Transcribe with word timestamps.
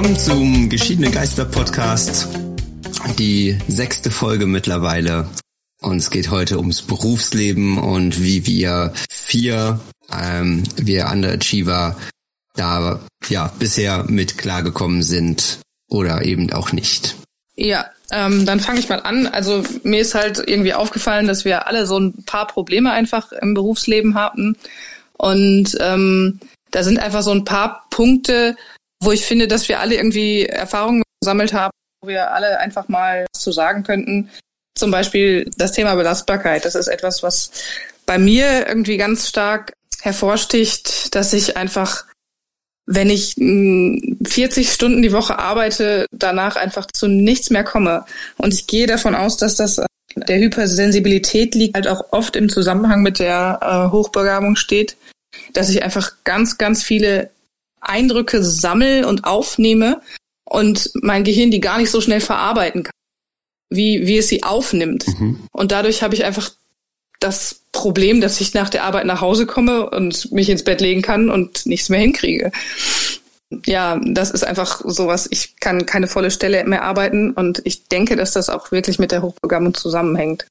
willkommen 0.00 0.18
zum 0.18 0.68
Geschiedene 0.70 1.10
Geister 1.10 1.44
Podcast. 1.44 2.26
Die 3.18 3.58
sechste 3.68 4.10
Folge 4.10 4.46
mittlerweile. 4.46 5.28
Und 5.82 5.98
es 5.98 6.08
geht 6.08 6.30
heute 6.30 6.56
ums 6.56 6.80
Berufsleben 6.80 7.76
und 7.76 8.22
wie 8.22 8.46
wir 8.46 8.94
vier, 9.10 9.78
ähm, 10.10 10.62
wir 10.76 11.10
Underachiever 11.12 11.98
da 12.54 13.00
ja 13.28 13.52
bisher 13.58 14.04
mit 14.08 14.38
klargekommen 14.38 15.02
sind 15.02 15.58
oder 15.90 16.24
eben 16.24 16.50
auch 16.50 16.72
nicht. 16.72 17.16
Ja, 17.54 17.84
ähm, 18.10 18.46
dann 18.46 18.60
fange 18.60 18.80
ich 18.80 18.88
mal 18.88 19.02
an. 19.02 19.26
Also 19.26 19.62
mir 19.82 20.00
ist 20.00 20.14
halt 20.14 20.42
irgendwie 20.46 20.72
aufgefallen, 20.72 21.26
dass 21.26 21.44
wir 21.44 21.66
alle 21.66 21.84
so 21.84 21.98
ein 21.98 22.24
paar 22.24 22.46
Probleme 22.46 22.90
einfach 22.90 23.32
im 23.32 23.52
Berufsleben 23.52 24.14
haben. 24.14 24.56
Und 25.18 25.76
ähm, 25.78 26.40
da 26.70 26.84
sind 26.84 26.98
einfach 26.98 27.20
so 27.20 27.32
ein 27.32 27.44
paar 27.44 27.84
Punkte, 27.90 28.56
wo 29.02 29.12
ich 29.12 29.24
finde, 29.24 29.48
dass 29.48 29.68
wir 29.68 29.80
alle 29.80 29.96
irgendwie 29.96 30.46
Erfahrungen 30.46 31.02
gesammelt 31.20 31.52
haben, 31.52 31.72
wo 32.02 32.08
wir 32.08 32.32
alle 32.32 32.58
einfach 32.58 32.88
mal 32.88 33.26
was 33.32 33.42
zu 33.42 33.52
sagen 33.52 33.82
könnten. 33.82 34.30
Zum 34.76 34.90
Beispiel 34.90 35.50
das 35.56 35.72
Thema 35.72 35.94
Belastbarkeit. 35.94 36.64
Das 36.64 36.74
ist 36.74 36.88
etwas, 36.88 37.22
was 37.22 37.50
bei 38.06 38.18
mir 38.18 38.66
irgendwie 38.66 38.96
ganz 38.96 39.28
stark 39.28 39.72
hervorsticht, 40.00 41.14
dass 41.14 41.32
ich 41.32 41.56
einfach, 41.56 42.04
wenn 42.86 43.10
ich 43.10 43.34
40 43.34 44.72
Stunden 44.72 45.02
die 45.02 45.12
Woche 45.12 45.38
arbeite, 45.38 46.06
danach 46.10 46.56
einfach 46.56 46.86
zu 46.86 47.08
nichts 47.08 47.50
mehr 47.50 47.64
komme. 47.64 48.04
Und 48.38 48.54
ich 48.54 48.66
gehe 48.66 48.86
davon 48.86 49.14
aus, 49.14 49.36
dass 49.36 49.56
das 49.56 49.80
der 50.16 50.38
Hypersensibilität 50.38 51.54
liegt, 51.54 51.74
halt 51.74 51.86
auch 51.86 52.12
oft 52.12 52.36
im 52.36 52.48
Zusammenhang 52.48 53.02
mit 53.02 53.18
der 53.18 53.60
äh, 53.62 53.92
Hochbegabung 53.92 54.56
steht, 54.56 54.96
dass 55.52 55.68
ich 55.68 55.82
einfach 55.82 56.12
ganz, 56.24 56.58
ganz 56.58 56.82
viele 56.82 57.30
Eindrücke 57.90 58.42
sammle 58.42 59.06
und 59.06 59.24
aufnehme 59.24 60.00
und 60.44 60.90
mein 61.02 61.24
Gehirn 61.24 61.50
die 61.50 61.60
gar 61.60 61.78
nicht 61.78 61.90
so 61.90 62.00
schnell 62.00 62.20
verarbeiten 62.20 62.84
kann, 62.84 62.92
wie, 63.70 64.06
wie 64.06 64.18
es 64.18 64.28
sie 64.28 64.42
aufnimmt. 64.42 65.06
Mhm. 65.06 65.40
Und 65.52 65.72
dadurch 65.72 66.02
habe 66.02 66.14
ich 66.14 66.24
einfach 66.24 66.50
das 67.20 67.60
Problem, 67.72 68.20
dass 68.20 68.40
ich 68.40 68.54
nach 68.54 68.70
der 68.70 68.84
Arbeit 68.84 69.04
nach 69.06 69.20
Hause 69.20 69.46
komme 69.46 69.90
und 69.90 70.32
mich 70.32 70.48
ins 70.48 70.64
Bett 70.64 70.80
legen 70.80 71.02
kann 71.02 71.30
und 71.30 71.66
nichts 71.66 71.88
mehr 71.88 72.00
hinkriege. 72.00 72.50
Ja, 73.66 74.00
das 74.04 74.30
ist 74.30 74.44
einfach 74.44 74.80
sowas. 74.84 75.28
Ich 75.30 75.56
kann 75.56 75.84
keine 75.86 76.06
volle 76.06 76.30
Stelle 76.30 76.64
mehr 76.64 76.82
arbeiten 76.82 77.32
und 77.32 77.60
ich 77.64 77.88
denke, 77.88 78.16
dass 78.16 78.32
das 78.32 78.48
auch 78.48 78.72
wirklich 78.72 78.98
mit 78.98 79.12
der 79.12 79.22
Hochbegabung 79.22 79.74
zusammenhängt. 79.74 80.46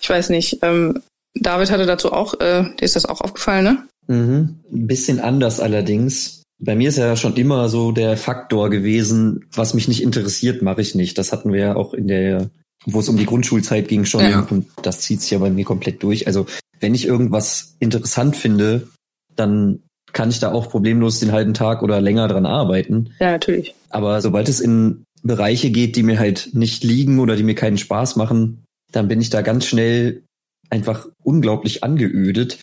Ich 0.00 0.08
weiß 0.08 0.30
nicht. 0.30 0.58
Ähm, 0.62 1.02
David 1.34 1.70
hatte 1.70 1.86
dazu 1.86 2.12
auch, 2.12 2.34
äh, 2.40 2.62
dir 2.62 2.84
ist 2.84 2.96
das 2.96 3.06
auch 3.06 3.20
aufgefallen, 3.20 3.64
ne? 3.64 3.88
Mhm. 4.06 4.60
Ein 4.72 4.86
bisschen 4.86 5.20
anders 5.20 5.60
allerdings. 5.60 6.37
Bei 6.60 6.74
mir 6.74 6.88
ist 6.88 6.98
ja 6.98 7.16
schon 7.16 7.36
immer 7.36 7.68
so 7.68 7.92
der 7.92 8.16
Faktor 8.16 8.68
gewesen, 8.68 9.46
was 9.52 9.74
mich 9.74 9.86
nicht 9.86 10.02
interessiert, 10.02 10.60
mache 10.62 10.80
ich 10.80 10.94
nicht. 10.94 11.16
Das 11.16 11.32
hatten 11.32 11.52
wir 11.52 11.60
ja 11.60 11.76
auch 11.76 11.94
in 11.94 12.08
der, 12.08 12.50
wo 12.84 13.00
es 13.00 13.08
um 13.08 13.16
die 13.16 13.26
Grundschulzeit 13.26 13.86
ging 13.86 14.04
schon 14.04 14.22
ja. 14.22 14.46
und 14.50 14.66
das 14.82 15.00
zieht 15.00 15.20
sich 15.20 15.30
ja 15.30 15.38
bei 15.38 15.50
mir 15.50 15.64
komplett 15.64 16.02
durch. 16.02 16.26
Also 16.26 16.46
wenn 16.80 16.94
ich 16.94 17.06
irgendwas 17.06 17.76
interessant 17.78 18.36
finde, 18.36 18.88
dann 19.36 19.82
kann 20.12 20.30
ich 20.30 20.40
da 20.40 20.52
auch 20.52 20.68
problemlos 20.68 21.20
den 21.20 21.32
halben 21.32 21.54
Tag 21.54 21.82
oder 21.82 22.00
länger 22.00 22.26
dran 22.28 22.46
arbeiten. 22.46 23.10
Ja, 23.20 23.32
natürlich. 23.32 23.74
Aber 23.90 24.20
sobald 24.20 24.48
es 24.48 24.60
in 24.60 25.04
Bereiche 25.22 25.70
geht, 25.70 25.96
die 25.96 26.02
mir 26.02 26.18
halt 26.18 26.50
nicht 26.54 26.82
liegen 26.82 27.20
oder 27.20 27.36
die 27.36 27.42
mir 27.42 27.54
keinen 27.54 27.78
Spaß 27.78 28.16
machen, 28.16 28.64
dann 28.90 29.06
bin 29.06 29.20
ich 29.20 29.30
da 29.30 29.42
ganz 29.42 29.66
schnell 29.66 30.22
einfach 30.70 31.06
unglaublich 31.22 31.84
angeödet 31.84 32.58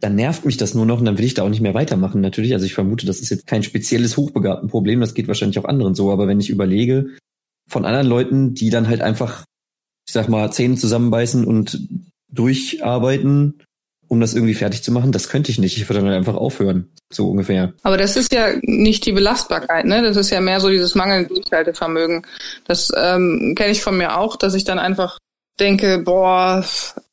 dann 0.00 0.14
nervt 0.14 0.44
mich 0.44 0.56
das 0.56 0.74
nur 0.74 0.86
noch 0.86 0.98
und 1.00 1.04
dann 1.04 1.18
will 1.18 1.24
ich 1.24 1.34
da 1.34 1.42
auch 1.42 1.48
nicht 1.48 1.60
mehr 1.60 1.74
weitermachen. 1.74 2.20
Natürlich, 2.20 2.52
also 2.52 2.66
ich 2.66 2.74
vermute, 2.74 3.06
das 3.06 3.20
ist 3.20 3.30
jetzt 3.30 3.46
kein 3.46 3.62
spezielles 3.62 4.16
hochbegabten 4.16 4.68
Problem, 4.68 5.00
das 5.00 5.14
geht 5.14 5.28
wahrscheinlich 5.28 5.58
auch 5.58 5.64
anderen 5.64 5.94
so, 5.94 6.12
aber 6.12 6.28
wenn 6.28 6.40
ich 6.40 6.50
überlege, 6.50 7.06
von 7.68 7.84
anderen 7.84 8.06
Leuten, 8.06 8.54
die 8.54 8.70
dann 8.70 8.88
halt 8.88 9.02
einfach, 9.02 9.44
ich 10.06 10.14
sag 10.14 10.28
mal, 10.28 10.50
Zähne 10.52 10.76
zusammenbeißen 10.76 11.44
und 11.44 11.80
durcharbeiten, 12.30 13.62
um 14.08 14.20
das 14.20 14.34
irgendwie 14.34 14.54
fertig 14.54 14.82
zu 14.82 14.90
machen, 14.90 15.12
das 15.12 15.28
könnte 15.28 15.50
ich 15.50 15.58
nicht. 15.58 15.76
Ich 15.76 15.88
würde 15.88 16.00
dann 16.00 16.08
halt 16.08 16.16
einfach 16.16 16.34
aufhören, 16.34 16.88
so 17.12 17.28
ungefähr. 17.28 17.74
Aber 17.82 17.98
das 17.98 18.16
ist 18.16 18.32
ja 18.32 18.54
nicht 18.62 19.04
die 19.04 19.12
Belastbarkeit, 19.12 19.84
ne? 19.84 20.02
Das 20.02 20.16
ist 20.16 20.30
ja 20.30 20.40
mehr 20.40 20.60
so 20.60 20.70
dieses 20.70 20.94
mangelnde 20.94 21.34
Durchhaltevermögen. 21.34 22.26
Das 22.64 22.90
ähm, 22.96 23.54
kenne 23.54 23.72
ich 23.72 23.82
von 23.82 23.98
mir 23.98 24.16
auch, 24.16 24.36
dass 24.36 24.54
ich 24.54 24.64
dann 24.64 24.78
einfach 24.78 25.18
denke, 25.60 25.98
boah, 25.98 26.64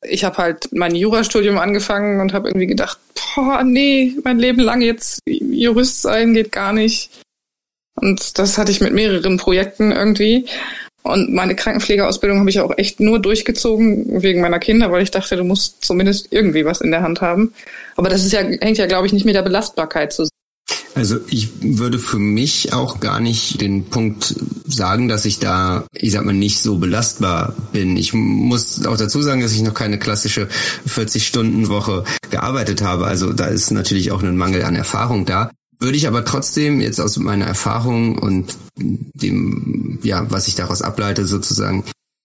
ich 0.02 0.24
habe 0.24 0.36
halt 0.38 0.68
mein 0.72 0.94
Jurastudium 0.94 1.58
angefangen 1.58 2.20
und 2.20 2.32
habe 2.32 2.48
irgendwie 2.48 2.66
gedacht, 2.66 2.98
boah, 3.34 3.62
nee, 3.62 4.14
mein 4.24 4.38
Leben 4.38 4.60
lang 4.60 4.80
jetzt 4.80 5.20
Jurist 5.26 6.02
sein 6.02 6.34
geht 6.34 6.52
gar 6.52 6.72
nicht. 6.72 7.10
Und 7.96 8.38
das 8.38 8.58
hatte 8.58 8.70
ich 8.70 8.80
mit 8.80 8.92
mehreren 8.92 9.36
Projekten 9.36 9.90
irgendwie. 9.92 10.46
Und 11.02 11.32
meine 11.32 11.54
Krankenpflegeausbildung 11.54 12.40
habe 12.40 12.50
ich 12.50 12.60
auch 12.60 12.76
echt 12.76 12.98
nur 12.98 13.20
durchgezogen 13.20 14.22
wegen 14.22 14.40
meiner 14.40 14.58
Kinder, 14.58 14.90
weil 14.90 15.02
ich 15.02 15.12
dachte, 15.12 15.36
du 15.36 15.44
musst 15.44 15.84
zumindest 15.84 16.28
irgendwie 16.32 16.64
was 16.64 16.80
in 16.80 16.90
der 16.90 17.02
Hand 17.02 17.20
haben. 17.20 17.54
Aber 17.96 18.08
das 18.08 18.24
ist 18.24 18.32
ja, 18.32 18.40
hängt 18.40 18.78
ja, 18.78 18.86
glaube 18.86 19.06
ich, 19.06 19.12
nicht 19.12 19.24
mit 19.24 19.36
der 19.36 19.42
Belastbarkeit 19.42 20.12
zusammen. 20.12 20.30
Also 20.96 21.18
ich 21.28 21.50
würde 21.60 21.98
für 21.98 22.18
mich 22.18 22.72
auch 22.72 23.00
gar 23.00 23.20
nicht 23.20 23.60
den 23.60 23.84
Punkt 23.84 24.34
sagen, 24.66 25.08
dass 25.08 25.26
ich 25.26 25.38
da, 25.38 25.86
ich 25.92 26.12
sag 26.12 26.24
mal, 26.24 26.32
nicht 26.32 26.58
so 26.60 26.78
belastbar 26.78 27.54
bin. 27.74 27.98
Ich 27.98 28.14
muss 28.14 28.84
auch 28.86 28.96
dazu 28.96 29.20
sagen, 29.20 29.42
dass 29.42 29.52
ich 29.52 29.60
noch 29.60 29.74
keine 29.74 29.98
klassische 29.98 30.48
40-Stunden-Woche 30.88 32.04
gearbeitet 32.30 32.80
habe. 32.80 33.04
Also 33.04 33.34
da 33.34 33.44
ist 33.44 33.72
natürlich 33.72 34.10
auch 34.10 34.22
ein 34.22 34.38
Mangel 34.38 34.64
an 34.64 34.74
Erfahrung 34.74 35.26
da. 35.26 35.50
Würde 35.78 35.98
ich 35.98 36.08
aber 36.08 36.24
trotzdem 36.24 36.80
jetzt 36.80 36.98
aus 36.98 37.18
meiner 37.18 37.44
Erfahrung 37.44 38.16
und 38.16 38.56
dem, 38.78 39.98
ja, 40.02 40.24
was 40.30 40.48
ich 40.48 40.54
daraus 40.54 40.80
ableite 40.80 41.26
sozusagen, 41.26 41.84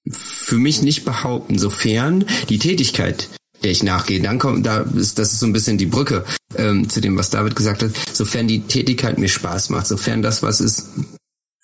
für 0.09 0.57
mich 0.57 0.81
nicht 0.81 1.03
behaupten, 1.03 1.59
sofern 1.59 2.23
die 2.47 2.57
Tätigkeit, 2.57 3.27
ich 3.69 3.83
nachgehe. 3.83 4.21
Dann 4.21 4.39
kommt, 4.39 4.65
da 4.65 4.79
ist, 4.95 5.19
das 5.19 5.33
ist 5.33 5.39
so 5.39 5.45
ein 5.45 5.53
bisschen 5.53 5.77
die 5.77 5.85
Brücke 5.85 6.25
ähm, 6.55 6.89
zu 6.89 7.01
dem, 7.01 7.17
was 7.17 7.29
David 7.29 7.55
gesagt 7.55 7.83
hat. 7.83 7.91
Sofern 8.13 8.47
die 8.47 8.61
Tätigkeit 8.61 9.17
mir 9.17 9.29
Spaß 9.29 9.69
macht, 9.69 9.87
sofern 9.87 10.21
das 10.21 10.43
was 10.43 10.61
ist, 10.61 10.87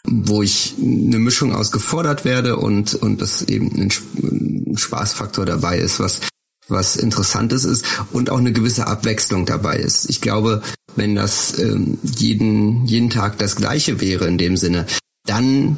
wo 0.06 0.41
ich 0.41 0.75
eine 0.80 1.19
Mischung 1.19 1.53
aus 1.53 1.72
gefordert 1.72 2.25
werde 2.25 2.57
und 2.57 2.96
und 2.96 3.22
das 3.22 3.44
eben 3.44 3.72
ein 3.75 4.78
Spaßfaktor 4.78 5.46
dabei 5.46 5.80
ist, 5.80 6.00
was 6.00 6.22
was 6.69 6.97
Interessantes 6.97 7.63
ist 7.63 7.86
und 8.12 8.30
auch 8.30 8.40
eine 8.40 8.52
gewisse 8.52 8.88
Abwechslung 8.88 9.46
dabei 9.46 9.78
ist. 9.78 10.09
Ich 10.09 10.22
glaube, 10.22 10.62
wenn 10.96 11.16
das 11.16 11.57
ähm, 11.59 11.97
jeden 12.03 12.86
jeden 12.86 13.09
Tag 13.09 13.38
das 13.38 13.56
Gleiche 13.56 14.02
wäre 14.02 14.28
in 14.28 14.38
dem 14.38 14.57
Sinne, 14.57 14.86
dann 15.25 15.78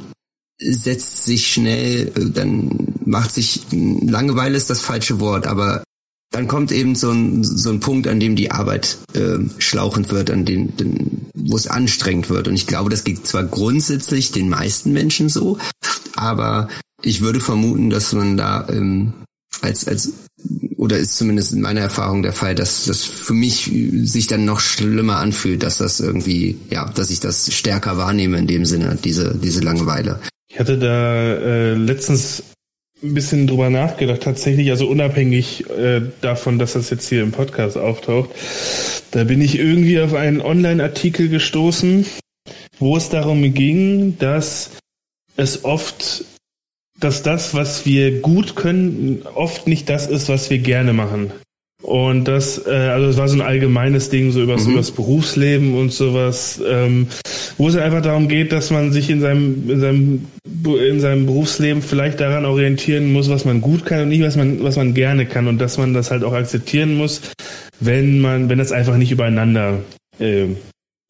setzt 0.60 1.26
sich 1.26 1.48
schnell, 1.48 2.12
äh, 2.16 2.30
dann 2.32 2.94
macht 3.06 3.32
sich 3.34 3.62
Langeweile 3.72 4.58
ist 4.58 4.70
das 4.70 4.82
falsche 4.82 5.20
Wort, 5.20 5.48
aber 5.48 5.84
dann 6.32 6.48
kommt 6.48 6.72
eben 6.72 6.96
so 6.96 7.12
ein, 7.12 7.44
so 7.44 7.70
ein 7.70 7.80
Punkt, 7.80 8.08
an 8.08 8.20
dem 8.20 8.36
die 8.36 8.52
Arbeit 8.52 8.98
äh, 9.14 9.40
schlauchend 9.58 10.12
wird, 10.12 10.30
an 10.30 10.46
dem, 10.46 10.76
dem, 10.78 11.28
wo 11.34 11.56
es 11.56 11.68
anstrengend 11.68 12.30
wird. 12.30 12.48
Und 12.48 12.56
ich 12.56 12.68
glaube, 12.68 12.90
das 12.90 13.04
geht 13.04 13.26
zwar 13.26 13.44
grundsätzlich 13.44 14.32
den 14.32 14.50
meisten 14.50 14.94
Menschen 14.94 15.30
so, 15.30 15.58
aber 16.16 16.70
ich 17.02 17.22
würde 17.22 17.40
vermuten, 17.40 17.90
dass 17.90 18.14
man 18.14 18.38
da 18.38 18.68
ähm, 18.70 19.14
als, 19.62 19.88
als 19.88 20.14
oder 20.78 20.98
ist 20.98 21.18
zumindest 21.18 21.52
in 21.52 21.62
meiner 21.62 21.82
Erfahrung 21.82 22.24
der 22.24 22.32
Fall, 22.32 22.56
dass 22.56 22.86
das 22.86 23.04
für 23.04 23.34
mich 23.34 23.70
sich 24.04 24.28
dann 24.28 24.46
noch 24.46 24.62
schlimmer 24.62 25.18
anfühlt, 25.18 25.64
dass 25.64 25.80
das 25.80 26.00
irgendwie, 26.00 26.58
ja, 26.70 26.90
dass 26.90 27.10
ich 27.10 27.20
das 27.20 27.54
stärker 27.54 27.98
wahrnehme 27.98 28.38
in 28.38 28.48
dem 28.48 28.66
Sinne, 28.66 28.98
diese, 29.04 29.36
diese 29.36 29.60
Langeweile. 29.60 30.22
Ich 30.48 30.60
hatte 30.60 30.78
da 30.78 31.34
äh, 31.34 31.74
letztens 31.74 32.44
ein 33.02 33.14
bisschen 33.14 33.48
drüber 33.48 33.70
nachgedacht, 33.70 34.22
tatsächlich, 34.22 34.70
also 34.72 34.88
unabhängig 34.88 35.70
äh, 35.70 36.02
davon, 36.22 36.60
dass 36.60 36.74
das 36.74 36.90
jetzt 36.90 37.08
hier 37.08 37.24
im 37.24 37.32
Podcast 37.32 37.78
auftaucht, 37.78 38.30
da 39.12 39.24
bin 39.24 39.42
ich 39.42 39.58
irgendwie 39.58 40.02
auf 40.02 40.14
einen 40.14 40.42
Online-Artikel 40.42 41.30
gestoßen, 41.30 42.06
wo 42.80 42.98
es 42.98 43.10
darum 43.10 43.54
ging, 43.54 44.18
dass 44.20 44.72
es 45.38 45.64
oft, 45.64 46.26
dass 47.00 47.24
das, 47.24 47.54
was 47.54 47.86
wir 47.86 48.22
gut 48.22 48.56
können, 48.56 49.24
oft 49.34 49.68
nicht 49.68 49.90
das 49.90 50.08
ist, 50.08 50.28
was 50.28 50.50
wir 50.50 50.60
gerne 50.60 50.94
machen. 50.94 51.32
Und 51.82 52.26
das, 52.26 52.66
äh, 52.68 52.72
also 52.72 53.08
es 53.08 53.18
war 53.18 53.30
so 53.30 53.36
ein 53.36 53.42
allgemeines 53.42 54.10
Ding, 54.10 54.32
so 54.32 54.42
über 54.42 54.58
mhm. 54.58 54.76
das 54.76 54.92
Berufsleben 54.92 55.76
und 55.76 55.94
sowas, 55.94 56.62
ähm, 56.68 57.08
wo 57.58 57.70
es 57.70 57.78
einfach 57.78 58.02
darum 58.02 58.28
geht, 58.28 58.52
dass 58.52 58.70
man 58.70 58.92
sich 58.92 59.10
in 59.10 59.22
seinem, 59.22 59.70
in 59.70 59.80
seinem, 59.80 60.26
in 60.66 61.00
seinem 61.00 61.26
Berufsleben 61.26 61.82
vielleicht 61.82 62.20
daran 62.20 62.46
orientieren 62.46 63.14
muss, 63.14 63.30
was 63.30 63.46
man 63.46 63.62
gut 63.62 63.86
kann 63.86 64.04
und 64.04 64.10
nicht, 64.10 64.24
was 64.24 64.36
man, 64.36 64.62
was 64.62 64.76
man 64.76 64.94
gerne 64.94 65.26
kann 65.26 65.48
und 65.48 65.60
dass 65.60 65.78
man 65.78 65.94
das 65.94 66.12
halt 66.12 66.24
auch 66.24 66.34
akzeptieren 66.34 66.98
muss, 66.98 67.22
wenn 67.80 68.20
man, 68.20 68.50
wenn 68.50 68.58
das 68.60 68.74
einfach 68.74 68.98
nicht 68.98 69.12
übereinander 69.12 69.80
äh, 70.20 70.48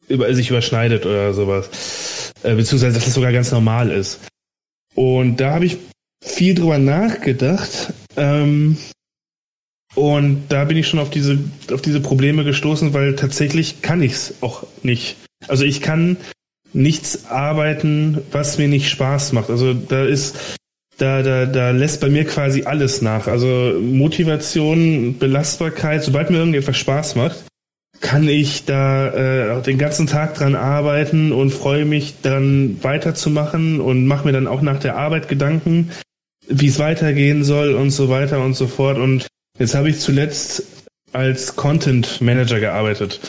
über, 0.08 0.32
sich 0.34 0.50
überschneidet 0.50 1.04
oder 1.04 1.34
sowas. 1.34 2.32
Äh, 2.42 2.54
beziehungsweise 2.54 2.94
dass 2.94 3.04
das 3.04 3.14
sogar 3.14 3.32
ganz 3.32 3.50
normal 3.50 3.90
ist. 3.90 4.20
Und 4.94 5.38
da 5.40 5.54
habe 5.54 5.66
ich 5.66 5.78
viel 6.22 6.54
drüber 6.54 6.78
nachgedacht. 6.78 7.92
Ähm, 8.16 8.76
und 10.00 10.44
da 10.48 10.64
bin 10.64 10.78
ich 10.78 10.88
schon 10.88 10.98
auf 10.98 11.10
diese, 11.10 11.38
auf 11.70 11.82
diese 11.82 12.00
Probleme 12.00 12.42
gestoßen, 12.42 12.94
weil 12.94 13.16
tatsächlich 13.16 13.82
kann 13.82 14.00
ich 14.00 14.12
es 14.12 14.34
auch 14.40 14.66
nicht. 14.82 15.16
Also 15.46 15.66
ich 15.66 15.82
kann 15.82 16.16
nichts 16.72 17.26
arbeiten, 17.26 18.22
was 18.32 18.56
mir 18.56 18.66
nicht 18.66 18.88
Spaß 18.88 19.34
macht. 19.34 19.50
Also 19.50 19.74
da 19.74 20.06
ist, 20.06 20.56
da, 20.96 21.22
da, 21.22 21.44
da 21.44 21.72
lässt 21.72 22.00
bei 22.00 22.08
mir 22.08 22.24
quasi 22.24 22.62
alles 22.62 23.02
nach. 23.02 23.26
Also 23.26 23.74
Motivation, 23.78 25.18
Belastbarkeit, 25.18 26.02
sobald 26.02 26.30
mir 26.30 26.38
irgendetwas 26.38 26.78
Spaß 26.78 27.16
macht, 27.16 27.44
kann 28.00 28.26
ich 28.26 28.64
da 28.64 29.58
äh, 29.58 29.62
den 29.62 29.76
ganzen 29.76 30.06
Tag 30.06 30.34
dran 30.34 30.54
arbeiten 30.54 31.30
und 31.30 31.50
freue 31.50 31.84
mich 31.84 32.14
dann 32.22 32.82
weiterzumachen 32.82 33.82
und 33.82 34.06
mache 34.06 34.24
mir 34.24 34.32
dann 34.32 34.46
auch 34.46 34.62
nach 34.62 34.80
der 34.80 34.96
Arbeit 34.96 35.28
Gedanken, 35.28 35.90
wie 36.48 36.68
es 36.68 36.78
weitergehen 36.78 37.44
soll 37.44 37.74
und 37.74 37.90
so 37.90 38.08
weiter 38.08 38.42
und 38.42 38.54
so 38.54 38.66
fort. 38.66 38.96
Und 38.96 39.26
jetzt 39.60 39.76
habe 39.76 39.88
ich 39.90 40.00
zuletzt 40.00 40.64
als 41.12 41.54
Content 41.54 42.20
Manager 42.20 42.58
gearbeitet. 42.58 43.20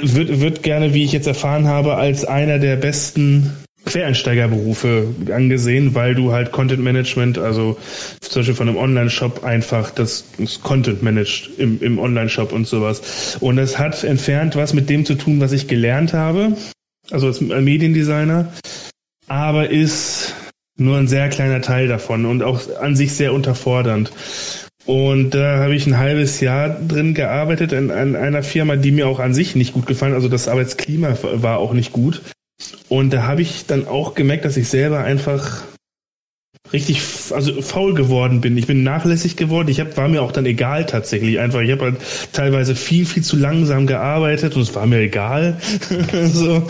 Wird, 0.00 0.40
wird 0.40 0.62
gerne, 0.62 0.94
wie 0.94 1.04
ich 1.04 1.12
jetzt 1.12 1.26
erfahren 1.26 1.66
habe, 1.66 1.96
als 1.96 2.24
einer 2.24 2.58
der 2.58 2.76
besten 2.76 3.52
Quereinsteigerberufe 3.84 5.14
angesehen, 5.32 5.94
weil 5.94 6.14
du 6.14 6.32
halt 6.32 6.52
Content 6.52 6.82
Management, 6.82 7.38
also 7.38 7.78
zum 8.20 8.40
Beispiel 8.40 8.54
von 8.54 8.68
einem 8.68 8.76
Online-Shop 8.76 9.44
einfach 9.44 9.90
das, 9.90 10.24
das 10.38 10.60
Content 10.60 11.02
managed 11.02 11.50
im, 11.58 11.80
im 11.82 11.98
Online-Shop 11.98 12.52
und 12.52 12.66
sowas. 12.66 13.38
Und 13.40 13.56
das 13.56 13.78
hat 13.78 14.04
entfernt 14.04 14.56
was 14.56 14.74
mit 14.74 14.90
dem 14.90 15.06
zu 15.06 15.14
tun, 15.14 15.40
was 15.40 15.52
ich 15.52 15.68
gelernt 15.68 16.12
habe, 16.12 16.56
also 17.10 17.28
als 17.28 17.40
Mediendesigner, 17.40 18.52
aber 19.26 19.70
ist 19.70 20.34
nur 20.76 20.98
ein 20.98 21.08
sehr 21.08 21.28
kleiner 21.30 21.62
Teil 21.62 21.88
davon 21.88 22.26
und 22.26 22.42
auch 22.42 22.60
an 22.80 22.94
sich 22.94 23.14
sehr 23.14 23.32
unterfordernd. 23.32 24.12
Und 24.88 25.34
da 25.34 25.58
habe 25.58 25.74
ich 25.74 25.86
ein 25.86 25.98
halbes 25.98 26.40
Jahr 26.40 26.70
drin 26.70 27.12
gearbeitet 27.12 27.72
in, 27.72 27.90
in 27.90 28.16
einer 28.16 28.42
Firma, 28.42 28.76
die 28.76 28.90
mir 28.90 29.06
auch 29.06 29.20
an 29.20 29.34
sich 29.34 29.54
nicht 29.54 29.74
gut 29.74 29.84
gefallen. 29.84 30.14
Also 30.14 30.28
das 30.28 30.48
Arbeitsklima 30.48 31.14
war 31.34 31.58
auch 31.58 31.74
nicht 31.74 31.92
gut. 31.92 32.22
Und 32.88 33.12
da 33.12 33.24
habe 33.24 33.42
ich 33.42 33.66
dann 33.66 33.86
auch 33.86 34.14
gemerkt, 34.14 34.46
dass 34.46 34.56
ich 34.56 34.66
selber 34.68 35.00
einfach 35.00 35.64
richtig 36.72 37.00
also 37.30 37.62
faul 37.62 37.94
geworden 37.94 38.40
bin. 38.40 38.56
Ich 38.58 38.66
bin 38.66 38.82
nachlässig 38.82 39.36
geworden. 39.36 39.68
Ich 39.68 39.80
hab, 39.80 39.96
war 39.96 40.08
mir 40.08 40.22
auch 40.22 40.32
dann 40.32 40.46
egal 40.46 40.86
tatsächlich 40.86 41.38
einfach. 41.38 41.60
Ich 41.60 41.70
habe 41.70 41.82
halt 41.82 41.96
teilweise 42.32 42.74
viel 42.74 43.06
viel 43.06 43.22
zu 43.22 43.36
langsam 43.36 43.86
gearbeitet 43.86 44.54
und 44.56 44.62
es 44.62 44.74
war 44.74 44.86
mir 44.86 44.98
egal. 44.98 45.58
so. 46.32 46.66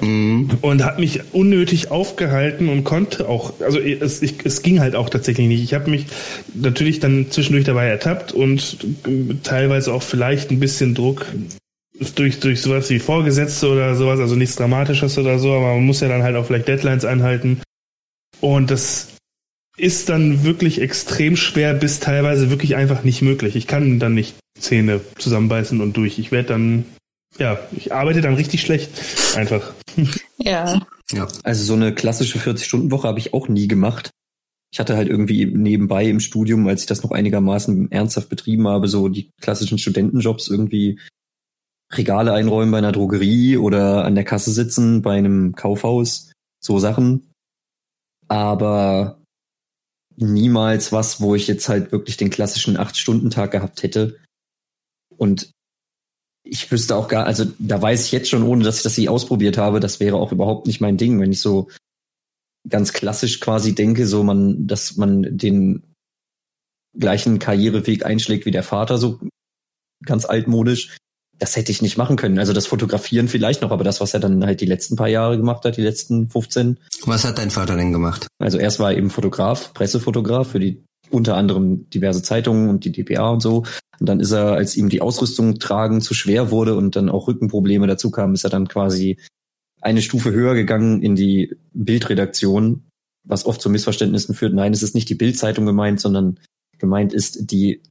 Mhm. 0.00 0.50
Und 0.60 0.84
hat 0.84 0.98
mich 0.98 1.20
unnötig 1.32 1.90
aufgehalten 1.90 2.68
und 2.68 2.84
konnte 2.84 3.28
auch 3.28 3.60
also 3.60 3.78
es, 3.78 4.22
ich, 4.22 4.44
es 4.44 4.62
ging 4.62 4.80
halt 4.80 4.94
auch 4.96 5.08
tatsächlich 5.08 5.46
nicht. 5.46 5.62
Ich 5.62 5.74
habe 5.74 5.90
mich 5.90 6.06
natürlich 6.54 7.00
dann 7.00 7.26
zwischendurch 7.30 7.64
dabei 7.64 7.86
ertappt 7.86 8.32
und 8.32 8.78
teilweise 9.42 9.92
auch 9.92 10.02
vielleicht 10.02 10.50
ein 10.50 10.60
bisschen 10.60 10.94
Druck 10.94 11.26
durch, 12.14 12.40
durch 12.40 12.60
sowas 12.60 12.90
wie 12.90 12.98
Vorgesetzte 12.98 13.68
oder 13.68 13.94
sowas, 13.94 14.20
also 14.20 14.34
nichts 14.34 14.56
Dramatisches 14.56 15.16
oder 15.18 15.38
so, 15.38 15.52
aber 15.52 15.74
man 15.74 15.86
muss 15.86 16.00
ja 16.00 16.08
dann 16.08 16.22
halt 16.22 16.36
auch 16.36 16.46
vielleicht 16.46 16.68
Deadlines 16.68 17.04
einhalten. 17.04 17.60
Und 18.40 18.70
das 18.70 19.15
ist 19.76 20.08
dann 20.08 20.44
wirklich 20.44 20.80
extrem 20.80 21.36
schwer, 21.36 21.74
bis 21.74 22.00
teilweise 22.00 22.50
wirklich 22.50 22.76
einfach 22.76 23.04
nicht 23.04 23.22
möglich. 23.22 23.56
Ich 23.56 23.66
kann 23.66 23.98
dann 23.98 24.14
nicht 24.14 24.36
Zähne 24.58 25.00
zusammenbeißen 25.18 25.80
und 25.80 25.96
durch. 25.96 26.18
Ich 26.18 26.32
werde 26.32 26.48
dann, 26.48 26.84
ja, 27.38 27.58
ich 27.76 27.92
arbeite 27.92 28.20
dann 28.20 28.34
richtig 28.34 28.62
schlecht. 28.62 28.90
Einfach. 29.36 29.72
Ja. 30.38 30.80
Ja, 31.12 31.28
also 31.44 31.64
so 31.64 31.74
eine 31.74 31.94
klassische 31.94 32.38
40-Stunden-Woche 32.38 33.06
habe 33.06 33.18
ich 33.18 33.32
auch 33.32 33.48
nie 33.48 33.68
gemacht. 33.68 34.10
Ich 34.72 34.80
hatte 34.80 34.96
halt 34.96 35.08
irgendwie 35.08 35.46
nebenbei 35.46 36.06
im 36.06 36.20
Studium, 36.20 36.66
als 36.66 36.80
ich 36.80 36.86
das 36.86 37.02
noch 37.02 37.12
einigermaßen 37.12 37.92
ernsthaft 37.92 38.28
betrieben 38.28 38.66
habe, 38.66 38.88
so 38.88 39.08
die 39.08 39.30
klassischen 39.40 39.78
Studentenjobs 39.78 40.48
irgendwie 40.48 40.98
Regale 41.92 42.32
einräumen 42.32 42.72
bei 42.72 42.78
einer 42.78 42.92
Drogerie 42.92 43.56
oder 43.58 44.04
an 44.04 44.16
der 44.16 44.24
Kasse 44.24 44.50
sitzen 44.50 45.02
bei 45.02 45.16
einem 45.16 45.54
Kaufhaus, 45.54 46.32
so 46.60 46.80
Sachen. 46.80 47.30
Aber 48.26 49.22
niemals 50.16 50.92
was, 50.92 51.20
wo 51.20 51.34
ich 51.34 51.46
jetzt 51.46 51.68
halt 51.68 51.92
wirklich 51.92 52.16
den 52.16 52.30
klassischen 52.30 52.76
Acht-Stunden-Tag 52.76 53.50
gehabt 53.50 53.82
hätte. 53.82 54.18
Und 55.16 55.50
ich 56.42 56.70
wüsste 56.70 56.96
auch 56.96 57.08
gar, 57.08 57.26
also 57.26 57.44
da 57.58 57.80
weiß 57.80 58.06
ich 58.06 58.12
jetzt 58.12 58.28
schon, 58.28 58.42
ohne 58.42 58.64
dass 58.64 58.78
ich 58.78 58.82
das 58.82 58.96
nie 58.96 59.08
ausprobiert 59.08 59.58
habe, 59.58 59.80
das 59.80 60.00
wäre 60.00 60.16
auch 60.16 60.32
überhaupt 60.32 60.66
nicht 60.66 60.80
mein 60.80 60.96
Ding, 60.96 61.20
wenn 61.20 61.32
ich 61.32 61.40
so 61.40 61.68
ganz 62.68 62.92
klassisch 62.92 63.40
quasi 63.40 63.74
denke, 63.74 64.06
so 64.06 64.22
man, 64.22 64.66
dass 64.66 64.96
man 64.96 65.36
den 65.36 65.82
gleichen 66.98 67.38
Karriereweg 67.38 68.04
einschlägt 68.04 68.46
wie 68.46 68.50
der 68.50 68.62
Vater, 68.62 68.98
so 68.98 69.20
ganz 70.04 70.24
altmodisch 70.24 70.96
das 71.38 71.56
hätte 71.56 71.72
ich 71.72 71.82
nicht 71.82 71.96
machen 71.96 72.16
können. 72.16 72.38
Also 72.38 72.52
das 72.52 72.66
Fotografieren 72.66 73.28
vielleicht 73.28 73.62
noch, 73.62 73.70
aber 73.70 73.84
das, 73.84 74.00
was 74.00 74.14
er 74.14 74.20
dann 74.20 74.44
halt 74.44 74.60
die 74.60 74.66
letzten 74.66 74.96
paar 74.96 75.08
Jahre 75.08 75.36
gemacht 75.36 75.64
hat, 75.64 75.76
die 75.76 75.82
letzten 75.82 76.30
15. 76.30 76.78
Was 77.04 77.24
hat 77.24 77.38
dein 77.38 77.50
Vater 77.50 77.76
denn 77.76 77.92
gemacht? 77.92 78.26
Also 78.38 78.58
erst 78.58 78.78
war 78.78 78.92
er 78.92 78.98
eben 78.98 79.10
Fotograf, 79.10 79.74
Pressefotograf 79.74 80.48
für 80.48 80.60
die 80.60 80.82
unter 81.10 81.36
anderem 81.36 81.88
diverse 81.90 82.22
Zeitungen 82.22 82.68
und 82.68 82.84
die 82.84 82.92
DPA 82.92 83.28
und 83.28 83.40
so. 83.40 83.64
Und 84.00 84.08
dann 84.08 84.20
ist 84.20 84.32
er, 84.32 84.52
als 84.52 84.76
ihm 84.76 84.88
die 84.88 85.00
Ausrüstung 85.00 85.58
tragen 85.58 86.00
zu 86.00 86.14
schwer 86.14 86.50
wurde 86.50 86.74
und 86.74 86.96
dann 86.96 87.08
auch 87.08 87.28
Rückenprobleme 87.28 87.86
dazu 87.86 88.10
kamen, 88.10 88.34
ist 88.34 88.44
er 88.44 88.50
dann 88.50 88.68
quasi 88.68 89.18
eine 89.80 90.02
Stufe 90.02 90.32
höher 90.32 90.54
gegangen 90.54 91.02
in 91.02 91.14
die 91.14 91.54
Bildredaktion, 91.72 92.86
was 93.24 93.46
oft 93.46 93.60
zu 93.60 93.70
Missverständnissen 93.70 94.34
führt. 94.34 94.54
Nein, 94.54 94.72
es 94.72 94.82
ist 94.82 94.94
nicht 94.94 95.08
die 95.08 95.14
Bildzeitung 95.14 95.64
gemeint, 95.66 96.00
sondern 96.00 96.40
gemeint 96.78 97.12
ist 97.12 97.50
die 97.50 97.82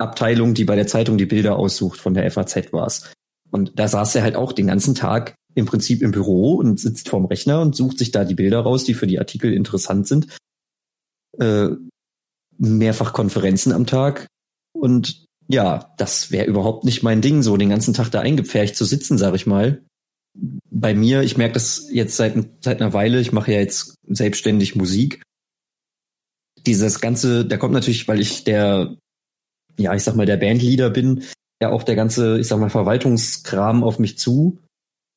Abteilung, 0.00 0.54
die 0.54 0.64
bei 0.64 0.76
der 0.76 0.86
Zeitung 0.86 1.18
die 1.18 1.26
Bilder 1.26 1.56
aussucht, 1.56 2.00
von 2.00 2.14
der 2.14 2.30
FAZ 2.30 2.72
war's. 2.72 3.12
Und 3.50 3.78
da 3.78 3.88
saß 3.88 4.14
er 4.14 4.22
halt 4.22 4.36
auch 4.36 4.52
den 4.52 4.68
ganzen 4.68 4.94
Tag 4.94 5.34
im 5.54 5.66
Prinzip 5.66 6.02
im 6.02 6.12
Büro 6.12 6.54
und 6.54 6.78
sitzt 6.78 7.08
vorm 7.08 7.26
Rechner 7.26 7.60
und 7.60 7.74
sucht 7.74 7.98
sich 7.98 8.12
da 8.12 8.24
die 8.24 8.34
Bilder 8.34 8.60
raus, 8.60 8.84
die 8.84 8.94
für 8.94 9.06
die 9.06 9.18
Artikel 9.18 9.52
interessant 9.52 10.06
sind. 10.06 10.28
Äh, 11.38 11.70
mehrfach 12.58 13.12
Konferenzen 13.12 13.72
am 13.72 13.86
Tag. 13.86 14.26
Und 14.72 15.24
ja, 15.48 15.92
das 15.96 16.30
wäre 16.30 16.46
überhaupt 16.46 16.84
nicht 16.84 17.02
mein 17.02 17.20
Ding, 17.20 17.42
so 17.42 17.56
den 17.56 17.70
ganzen 17.70 17.94
Tag 17.94 18.10
da 18.10 18.20
eingepfercht 18.20 18.76
zu 18.76 18.84
sitzen, 18.84 19.18
sag 19.18 19.34
ich 19.34 19.46
mal. 19.46 19.84
Bei 20.70 20.94
mir, 20.94 21.22
ich 21.22 21.36
merke 21.36 21.54
das 21.54 21.88
jetzt 21.90 22.16
seit, 22.16 22.36
seit 22.60 22.80
einer 22.80 22.92
Weile, 22.92 23.20
ich 23.20 23.32
mache 23.32 23.52
ja 23.52 23.58
jetzt 23.58 23.96
selbstständig 24.06 24.76
Musik. 24.76 25.22
Dieses 26.66 27.00
ganze, 27.00 27.44
da 27.44 27.56
kommt 27.56 27.74
natürlich, 27.74 28.06
weil 28.06 28.20
ich 28.20 28.44
der 28.44 28.96
ja, 29.80 29.94
ich 29.94 30.02
sag 30.02 30.16
mal, 30.16 30.26
der 30.26 30.36
Bandleader 30.36 30.90
bin, 30.90 31.24
ja 31.60 31.70
auch 31.70 31.82
der 31.82 31.96
ganze, 31.96 32.38
ich 32.38 32.48
sag 32.48 32.58
mal, 32.58 32.70
Verwaltungskram 32.70 33.84
auf 33.84 33.98
mich 33.98 34.18
zu. 34.18 34.58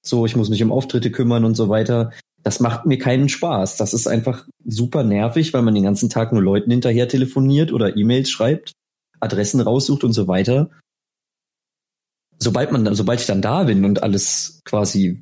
So, 0.06 0.26
ich 0.26 0.36
muss 0.36 0.50
mich 0.50 0.62
um 0.64 0.72
Auftritte 0.72 1.12
kümmern 1.12 1.46
und 1.46 1.56
so 1.56 1.70
weiter. 1.70 2.12
Das 2.44 2.60
macht 2.60 2.86
mir 2.86 2.98
keinen 2.98 3.30
Spaß. 3.30 3.78
Das 3.78 3.94
ist 3.94 4.08
einfach 4.08 4.48
super 4.66 5.04
nervig, 5.04 5.54
weil 5.54 5.62
man 5.62 5.74
den 5.74 5.86
ganzen 5.86 6.10
Tag 6.10 6.34
nur 6.34 6.42
Leuten 6.42 6.72
hinterher 6.72 7.08
telefoniert 7.08 7.72
oder 7.72 7.96
E-Mails 7.96 8.30
schreibt, 8.30 8.74
Adressen 9.22 9.62
raussucht 9.62 10.04
und 10.04 10.12
so 10.12 10.28
weiter. 10.28 10.70
Sobald 12.40 12.74
man, 12.74 12.94
sobald 12.94 13.22
ich 13.22 13.28
dann 13.28 13.42
da 13.42 13.64
bin 13.64 13.86
und 13.86 14.04
alles 14.04 14.60
quasi 14.66 15.22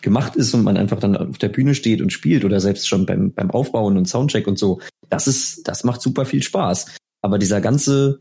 gemacht 0.00 0.36
ist 0.36 0.54
und 0.54 0.62
man 0.62 0.76
einfach 0.76 1.00
dann 1.00 1.16
auf 1.16 1.38
der 1.38 1.48
Bühne 1.48 1.74
steht 1.74 2.00
und 2.00 2.12
spielt 2.12 2.44
oder 2.44 2.60
selbst 2.60 2.86
schon 2.86 3.06
beim, 3.06 3.32
beim 3.32 3.50
Aufbauen 3.50 3.96
und 3.96 4.06
Soundcheck 4.06 4.46
und 4.46 4.58
so, 4.58 4.80
das 5.08 5.26
ist, 5.26 5.66
das 5.66 5.82
macht 5.82 6.02
super 6.02 6.26
viel 6.26 6.42
Spaß. 6.42 6.94
Aber 7.22 7.38
dieser 7.38 7.60
ganze 7.60 8.20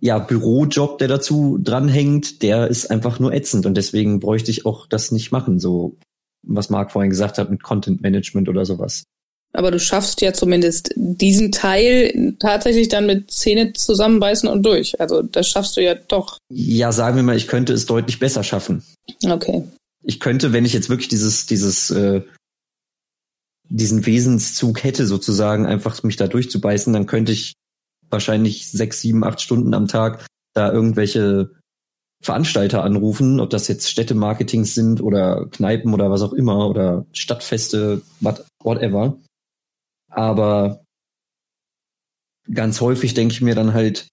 ja, 0.00 0.18
Bürojob, 0.18 0.98
der 0.98 1.08
dazu 1.08 1.58
dranhängt, 1.62 2.42
der 2.42 2.68
ist 2.68 2.90
einfach 2.90 3.18
nur 3.18 3.32
ätzend 3.32 3.66
und 3.66 3.74
deswegen 3.74 4.18
bräuchte 4.20 4.50
ich 4.50 4.66
auch 4.66 4.86
das 4.86 5.12
nicht 5.12 5.30
machen, 5.30 5.58
so 5.58 5.96
was 6.42 6.70
Marc 6.70 6.90
vorhin 6.92 7.10
gesagt 7.10 7.38
hat 7.38 7.50
mit 7.50 7.62
Content 7.62 8.00
Management 8.00 8.48
oder 8.48 8.64
sowas. 8.64 9.04
Aber 9.52 9.70
du 9.70 9.80
schaffst 9.80 10.20
ja 10.20 10.32
zumindest 10.32 10.92
diesen 10.96 11.50
Teil 11.50 12.36
tatsächlich 12.38 12.88
dann 12.88 13.06
mit 13.06 13.30
Zähne 13.32 13.72
zusammenbeißen 13.72 14.48
und 14.48 14.64
durch. 14.64 15.00
Also 15.00 15.22
das 15.22 15.48
schaffst 15.48 15.76
du 15.76 15.82
ja 15.82 15.94
doch. 15.94 16.38
Ja, 16.48 16.92
sagen 16.92 17.16
wir 17.16 17.24
mal, 17.24 17.36
ich 17.36 17.48
könnte 17.48 17.72
es 17.72 17.84
deutlich 17.84 18.20
besser 18.20 18.44
schaffen. 18.44 18.84
Okay. 19.24 19.64
Ich 20.04 20.20
könnte, 20.20 20.52
wenn 20.52 20.64
ich 20.64 20.72
jetzt 20.72 20.88
wirklich 20.88 21.08
dieses, 21.08 21.46
dieses, 21.46 21.90
äh, 21.90 22.22
diesen 23.68 24.06
Wesenszug 24.06 24.84
hätte, 24.84 25.06
sozusagen, 25.06 25.66
einfach 25.66 26.00
mich 26.04 26.16
da 26.16 26.28
durchzubeißen, 26.28 26.92
dann 26.92 27.06
könnte 27.06 27.32
ich 27.32 27.54
wahrscheinlich 28.10 28.70
sechs, 28.70 29.00
sieben, 29.00 29.24
acht 29.24 29.40
Stunden 29.40 29.74
am 29.74 29.88
Tag 29.88 30.26
da 30.54 30.72
irgendwelche 30.72 31.50
Veranstalter 32.22 32.84
anrufen, 32.84 33.40
ob 33.40 33.50
das 33.50 33.68
jetzt 33.68 33.90
Städtemarketings 33.90 34.74
sind 34.74 35.00
oder 35.00 35.46
Kneipen 35.46 35.94
oder 35.94 36.10
was 36.10 36.22
auch 36.22 36.34
immer 36.34 36.68
oder 36.68 37.06
Stadtfeste, 37.12 38.02
whatever. 38.62 39.16
Aber 40.10 40.84
ganz 42.52 42.80
häufig 42.80 43.14
denke 43.14 43.32
ich 43.32 43.40
mir 43.40 43.54
dann 43.54 43.72
halt, 43.72 44.08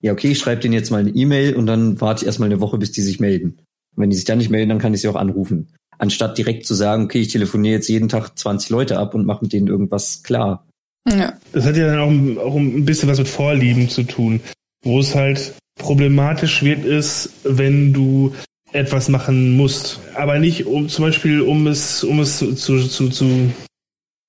ja, 0.00 0.12
okay, 0.12 0.30
ich 0.30 0.38
schreibe 0.38 0.62
denen 0.62 0.74
jetzt 0.74 0.90
mal 0.90 1.00
eine 1.00 1.10
E-Mail 1.10 1.54
und 1.54 1.66
dann 1.66 2.00
warte 2.00 2.22
ich 2.22 2.26
erstmal 2.26 2.48
eine 2.48 2.60
Woche, 2.60 2.78
bis 2.78 2.92
die 2.92 3.02
sich 3.02 3.20
melden. 3.20 3.58
Und 3.94 4.02
wenn 4.02 4.10
die 4.10 4.16
sich 4.16 4.24
dann 4.24 4.38
nicht 4.38 4.50
melden, 4.50 4.70
dann 4.70 4.78
kann 4.78 4.94
ich 4.94 5.02
sie 5.02 5.08
auch 5.08 5.16
anrufen. 5.16 5.74
Anstatt 5.98 6.38
direkt 6.38 6.64
zu 6.64 6.74
sagen, 6.74 7.04
okay, 7.04 7.20
ich 7.20 7.28
telefoniere 7.28 7.74
jetzt 7.74 7.88
jeden 7.88 8.08
Tag 8.08 8.38
20 8.38 8.70
Leute 8.70 8.98
ab 8.98 9.14
und 9.14 9.26
mache 9.26 9.44
mit 9.44 9.52
denen 9.52 9.66
irgendwas 9.66 10.22
klar. 10.22 10.66
Ja. 11.08 11.34
Das 11.52 11.64
hat 11.64 11.76
ja 11.76 11.86
dann 11.86 11.98
auch, 11.98 12.44
auch 12.44 12.56
ein 12.56 12.84
bisschen 12.84 13.08
was 13.08 13.18
mit 13.18 13.28
Vorlieben 13.28 13.88
zu 13.88 14.02
tun, 14.04 14.40
wo 14.84 15.00
es 15.00 15.14
halt 15.14 15.54
problematisch 15.76 16.62
wird, 16.62 16.84
ist, 16.84 17.30
wenn 17.44 17.92
du 17.92 18.34
etwas 18.72 19.08
machen 19.08 19.56
musst. 19.56 20.00
Aber 20.14 20.38
nicht 20.38 20.66
um 20.66 20.88
zum 20.88 21.06
Beispiel, 21.06 21.40
um 21.40 21.66
es, 21.66 22.04
um 22.04 22.20
es 22.20 22.38
zu, 22.38 22.54
zu, 22.54 23.08
zu 23.08 23.50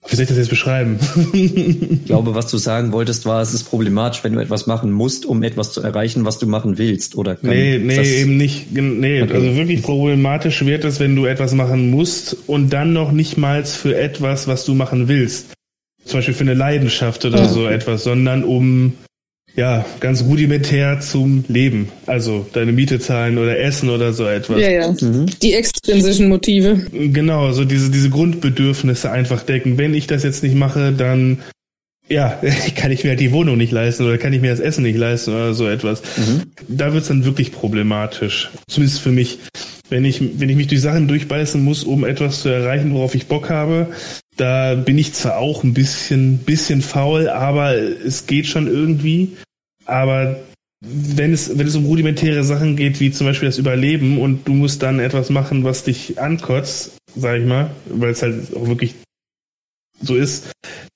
wie 0.07 0.15
soll 0.15 0.23
ich 0.23 0.29
das 0.29 0.37
jetzt 0.37 0.49
beschreiben? 0.49 0.97
ich 1.33 2.05
glaube, 2.05 2.33
was 2.33 2.47
du 2.47 2.57
sagen 2.57 2.91
wolltest, 2.91 3.25
war, 3.27 3.41
es 3.41 3.53
ist 3.53 3.65
problematisch, 3.65 4.23
wenn 4.23 4.33
du 4.33 4.39
etwas 4.39 4.65
machen 4.65 4.91
musst, 4.91 5.27
um 5.27 5.43
etwas 5.43 5.73
zu 5.73 5.81
erreichen, 5.81 6.25
was 6.25 6.39
du 6.39 6.47
machen 6.47 6.79
willst, 6.79 7.15
oder? 7.15 7.35
Kann 7.35 7.51
nee, 7.51 7.77
nee, 7.77 8.21
eben 8.21 8.35
nicht. 8.35 8.71
Nee, 8.71 9.21
okay. 9.21 9.33
also 9.33 9.55
wirklich 9.55 9.83
problematisch 9.83 10.65
wird 10.65 10.85
es, 10.85 10.99
wenn 10.99 11.15
du 11.15 11.25
etwas 11.25 11.53
machen 11.53 11.91
musst 11.91 12.35
und 12.47 12.71
dann 12.71 12.93
noch 12.93 13.11
nicht 13.11 13.37
mal 13.37 13.63
für 13.63 13.95
etwas, 13.95 14.47
was 14.47 14.65
du 14.65 14.73
machen 14.73 15.07
willst. 15.07 15.53
Zum 16.05 16.17
Beispiel 16.17 16.33
für 16.33 16.41
eine 16.41 16.53
Leidenschaft 16.53 17.25
oder 17.25 17.39
ja. 17.39 17.47
so 17.47 17.67
etwas, 17.67 18.03
sondern 18.03 18.43
um 18.43 18.93
ja, 19.55 19.85
ganz 19.99 20.23
rudimentär 20.23 20.99
zum 21.01 21.43
Leben. 21.47 21.89
Also 22.05 22.45
deine 22.53 22.71
Miete 22.71 22.99
zahlen 22.99 23.37
oder 23.37 23.59
essen 23.59 23.89
oder 23.89 24.13
so 24.13 24.25
etwas. 24.25 24.61
Ja, 24.61 24.69
ja. 24.69 24.91
Mhm. 24.91 25.25
Die 25.41 25.53
extrinsischen 25.53 26.29
Motive. 26.29 26.85
Genau, 26.91 27.51
so 27.51 27.65
diese, 27.65 27.91
diese 27.91 28.09
Grundbedürfnisse 28.09 29.11
einfach 29.11 29.43
decken. 29.43 29.77
Wenn 29.77 29.93
ich 29.93 30.07
das 30.07 30.23
jetzt 30.23 30.43
nicht 30.43 30.55
mache, 30.55 30.93
dann 30.93 31.39
ja, 32.07 32.41
kann 32.75 32.91
ich 32.91 33.03
mir 33.03 33.11
halt 33.11 33.19
die 33.19 33.31
Wohnung 33.31 33.57
nicht 33.57 33.71
leisten 33.71 34.05
oder 34.05 34.17
kann 34.17 34.33
ich 34.33 34.41
mir 34.41 34.51
das 34.51 34.59
Essen 34.59 34.83
nicht 34.83 34.97
leisten 34.97 35.31
oder 35.31 35.53
so 35.53 35.67
etwas. 35.67 36.01
Mhm. 36.17 36.43
Da 36.67 36.93
wird's 36.93 37.07
dann 37.07 37.25
wirklich 37.25 37.51
problematisch. 37.51 38.49
Zumindest 38.67 39.01
für 39.01 39.11
mich. 39.11 39.39
Wenn 39.89 40.05
ich, 40.05 40.21
wenn 40.39 40.47
ich 40.47 40.55
mich 40.55 40.67
durch 40.67 40.79
Sachen 40.79 41.09
durchbeißen 41.09 41.61
muss, 41.61 41.83
um 41.83 42.05
etwas 42.05 42.43
zu 42.43 42.47
erreichen, 42.47 42.93
worauf 42.93 43.13
ich 43.13 43.27
Bock 43.27 43.49
habe, 43.49 43.87
da 44.41 44.73
bin 44.73 44.97
ich 44.97 45.13
zwar 45.13 45.37
auch 45.37 45.63
ein 45.63 45.75
bisschen, 45.75 46.39
bisschen 46.39 46.81
faul, 46.81 47.29
aber 47.29 47.75
es 47.75 48.25
geht 48.25 48.47
schon 48.47 48.65
irgendwie. 48.65 49.37
Aber 49.85 50.39
wenn 50.83 51.31
es, 51.31 51.59
wenn 51.59 51.67
es 51.67 51.75
um 51.75 51.85
rudimentäre 51.85 52.43
Sachen 52.43 52.75
geht, 52.75 52.99
wie 52.99 53.11
zum 53.11 53.27
Beispiel 53.27 53.47
das 53.47 53.59
Überleben 53.59 54.19
und 54.19 54.47
du 54.47 54.53
musst 54.53 54.81
dann 54.81 54.99
etwas 54.99 55.29
machen, 55.29 55.63
was 55.63 55.83
dich 55.83 56.19
ankotzt, 56.19 56.97
sag 57.15 57.39
ich 57.39 57.45
mal, 57.45 57.69
weil 57.87 58.09
es 58.09 58.23
halt 58.23 58.55
auch 58.55 58.67
wirklich 58.67 58.95
so 60.01 60.15
ist, 60.15 60.51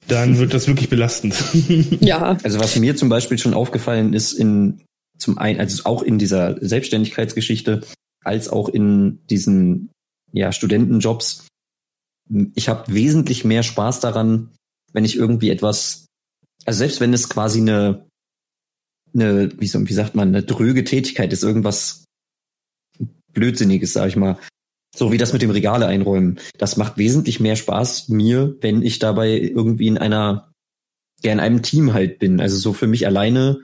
dann 0.07 0.39
wird 0.39 0.55
das 0.55 0.67
wirklich 0.67 0.89
belastend. 0.89 1.35
Ja. 2.01 2.37
Also 2.41 2.59
was 2.59 2.75
mir 2.75 2.95
zum 2.95 3.09
Beispiel 3.09 3.37
schon 3.37 3.53
aufgefallen 3.53 4.13
ist 4.13 4.33
in 4.33 4.81
zum 5.19 5.37
einen, 5.37 5.59
also 5.59 5.83
auch 5.85 6.01
in 6.01 6.17
dieser 6.17 6.57
Selbstständigkeitsgeschichte, 6.65 7.81
als 8.23 8.49
auch 8.49 8.69
in 8.69 9.19
diesen 9.29 9.91
ja, 10.33 10.51
Studentenjobs, 10.51 11.47
ich 12.55 12.70
habe 12.70 12.94
wesentlich 12.94 13.46
mehr 13.46 13.63
Spaß 13.63 14.00
daran, 14.00 14.51
wenn 14.94 15.05
ich 15.05 15.15
irgendwie 15.15 15.50
etwas, 15.50 16.08
also 16.65 16.79
selbst 16.79 17.00
wenn 17.00 17.13
es 17.13 17.29
quasi 17.29 17.60
eine, 17.60 18.08
eine 19.13 19.51
wie, 19.60 19.67
so, 19.67 19.88
wie 19.88 19.94
sagt 19.94 20.15
man, 20.15 20.29
eine 20.29 20.44
dröge 20.44 20.84
Tätigkeit 20.84 21.32
ist, 21.34 21.44
irgendwas 21.44 22.05
Blödsinniges, 23.34 23.94
sag 23.94 24.08
ich 24.08 24.15
mal. 24.15 24.38
So 24.96 25.12
wie 25.12 25.17
das 25.17 25.34
mit 25.34 25.41
dem 25.41 25.51
Regale 25.51 25.88
einräumen. 25.88 26.39
Das 26.58 26.77
macht 26.77 26.98
wesentlich 26.98 27.41
mehr 27.41 27.58
Spaß 27.58 28.08
mir, 28.08 28.55
wenn 28.62 28.82
ich 28.82 29.00
dabei 29.00 29.38
irgendwie 29.38 29.88
in 29.88 29.98
einer, 29.98 30.51
ja, 31.22 31.34
in 31.34 31.41
einem 31.41 31.62
Team 31.62 31.94
halt 31.94 32.17
bin. 32.17 32.39
Also 32.39 32.58
so 32.58 32.72
für 32.72 32.88
mich 32.88 33.05
alleine 33.05 33.60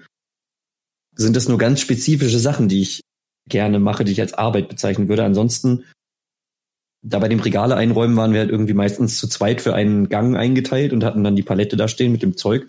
sind 1.16 1.36
das 1.38 1.48
nur 1.48 1.58
ganz 1.58 1.80
spezifische 1.80 2.40
Sachen, 2.40 2.68
die 2.68 2.82
ich 2.82 3.02
gerne 3.50 3.80
mache, 3.80 4.04
die 4.04 4.12
ich 4.12 4.22
als 4.22 4.34
Arbeit 4.34 4.68
bezeichnen 4.68 5.08
würde. 5.08 5.24
Ansonsten 5.24 5.86
da 7.04 7.20
bei 7.20 7.28
dem 7.28 7.40
Regale 7.40 7.76
einräumen 7.76 8.16
waren 8.16 8.34
wir 8.34 8.42
halt 8.42 8.52
irgendwie 8.52 8.74
meistens 8.74 9.18
zu 9.18 9.28
zweit 9.28 9.62
für 9.62 9.74
einen 9.74 10.10
Gang 10.10 10.36
eingeteilt 10.36 10.94
und 10.94 11.04
hatten 11.04 11.24
dann 11.24 11.36
die 11.36 11.44
Palette 11.44 11.76
da 11.76 11.88
stehen 11.88 12.12
mit 12.12 12.22
dem 12.22 12.38
Zeug. 12.38 12.68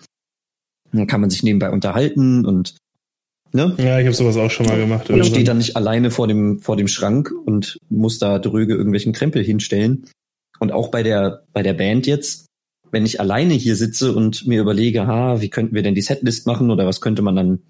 Und 0.90 0.98
dann 0.98 1.06
kann 1.06 1.20
man 1.20 1.30
sich 1.30 1.42
nebenbei 1.42 1.70
unterhalten 1.70 2.44
und 2.44 2.76
ne? 3.52 3.74
Ja, 3.78 3.98
ich 3.98 4.06
habe 4.06 4.14
sowas 4.14 4.36
auch 4.36 4.50
schon 4.50 4.66
mal 4.66 4.78
gemacht. 4.78 5.10
Und 5.10 5.24
steht 5.26 5.48
dann 5.48 5.58
nicht 5.58 5.76
alleine 5.76 6.10
vor 6.10 6.28
dem 6.28 6.60
vor 6.60 6.76
dem 6.76 6.88
Schrank 6.88 7.32
und 7.44 7.78
muss 7.88 8.18
da 8.18 8.38
dröge 8.38 8.74
irgendwelchen 8.74 9.12
Krempel 9.12 9.42
hinstellen. 9.42 10.06
Und 10.58 10.72
auch 10.72 10.88
bei 10.88 11.02
der 11.02 11.44
bei 11.52 11.62
der 11.62 11.74
Band 11.74 12.06
jetzt, 12.06 12.46
wenn 12.90 13.06
ich 13.06 13.20
alleine 13.20 13.54
hier 13.54 13.76
sitze 13.76 14.14
und 14.14 14.46
mir 14.46 14.60
überlege, 14.60 15.06
ha, 15.06 15.40
wie 15.40 15.50
könnten 15.50 15.74
wir 15.74 15.82
denn 15.82 15.94
die 15.94 16.02
Setlist 16.02 16.46
machen 16.46 16.70
oder 16.70 16.86
was 16.86 17.00
könnte 17.00 17.22
man 17.22 17.36
dann 17.36 17.62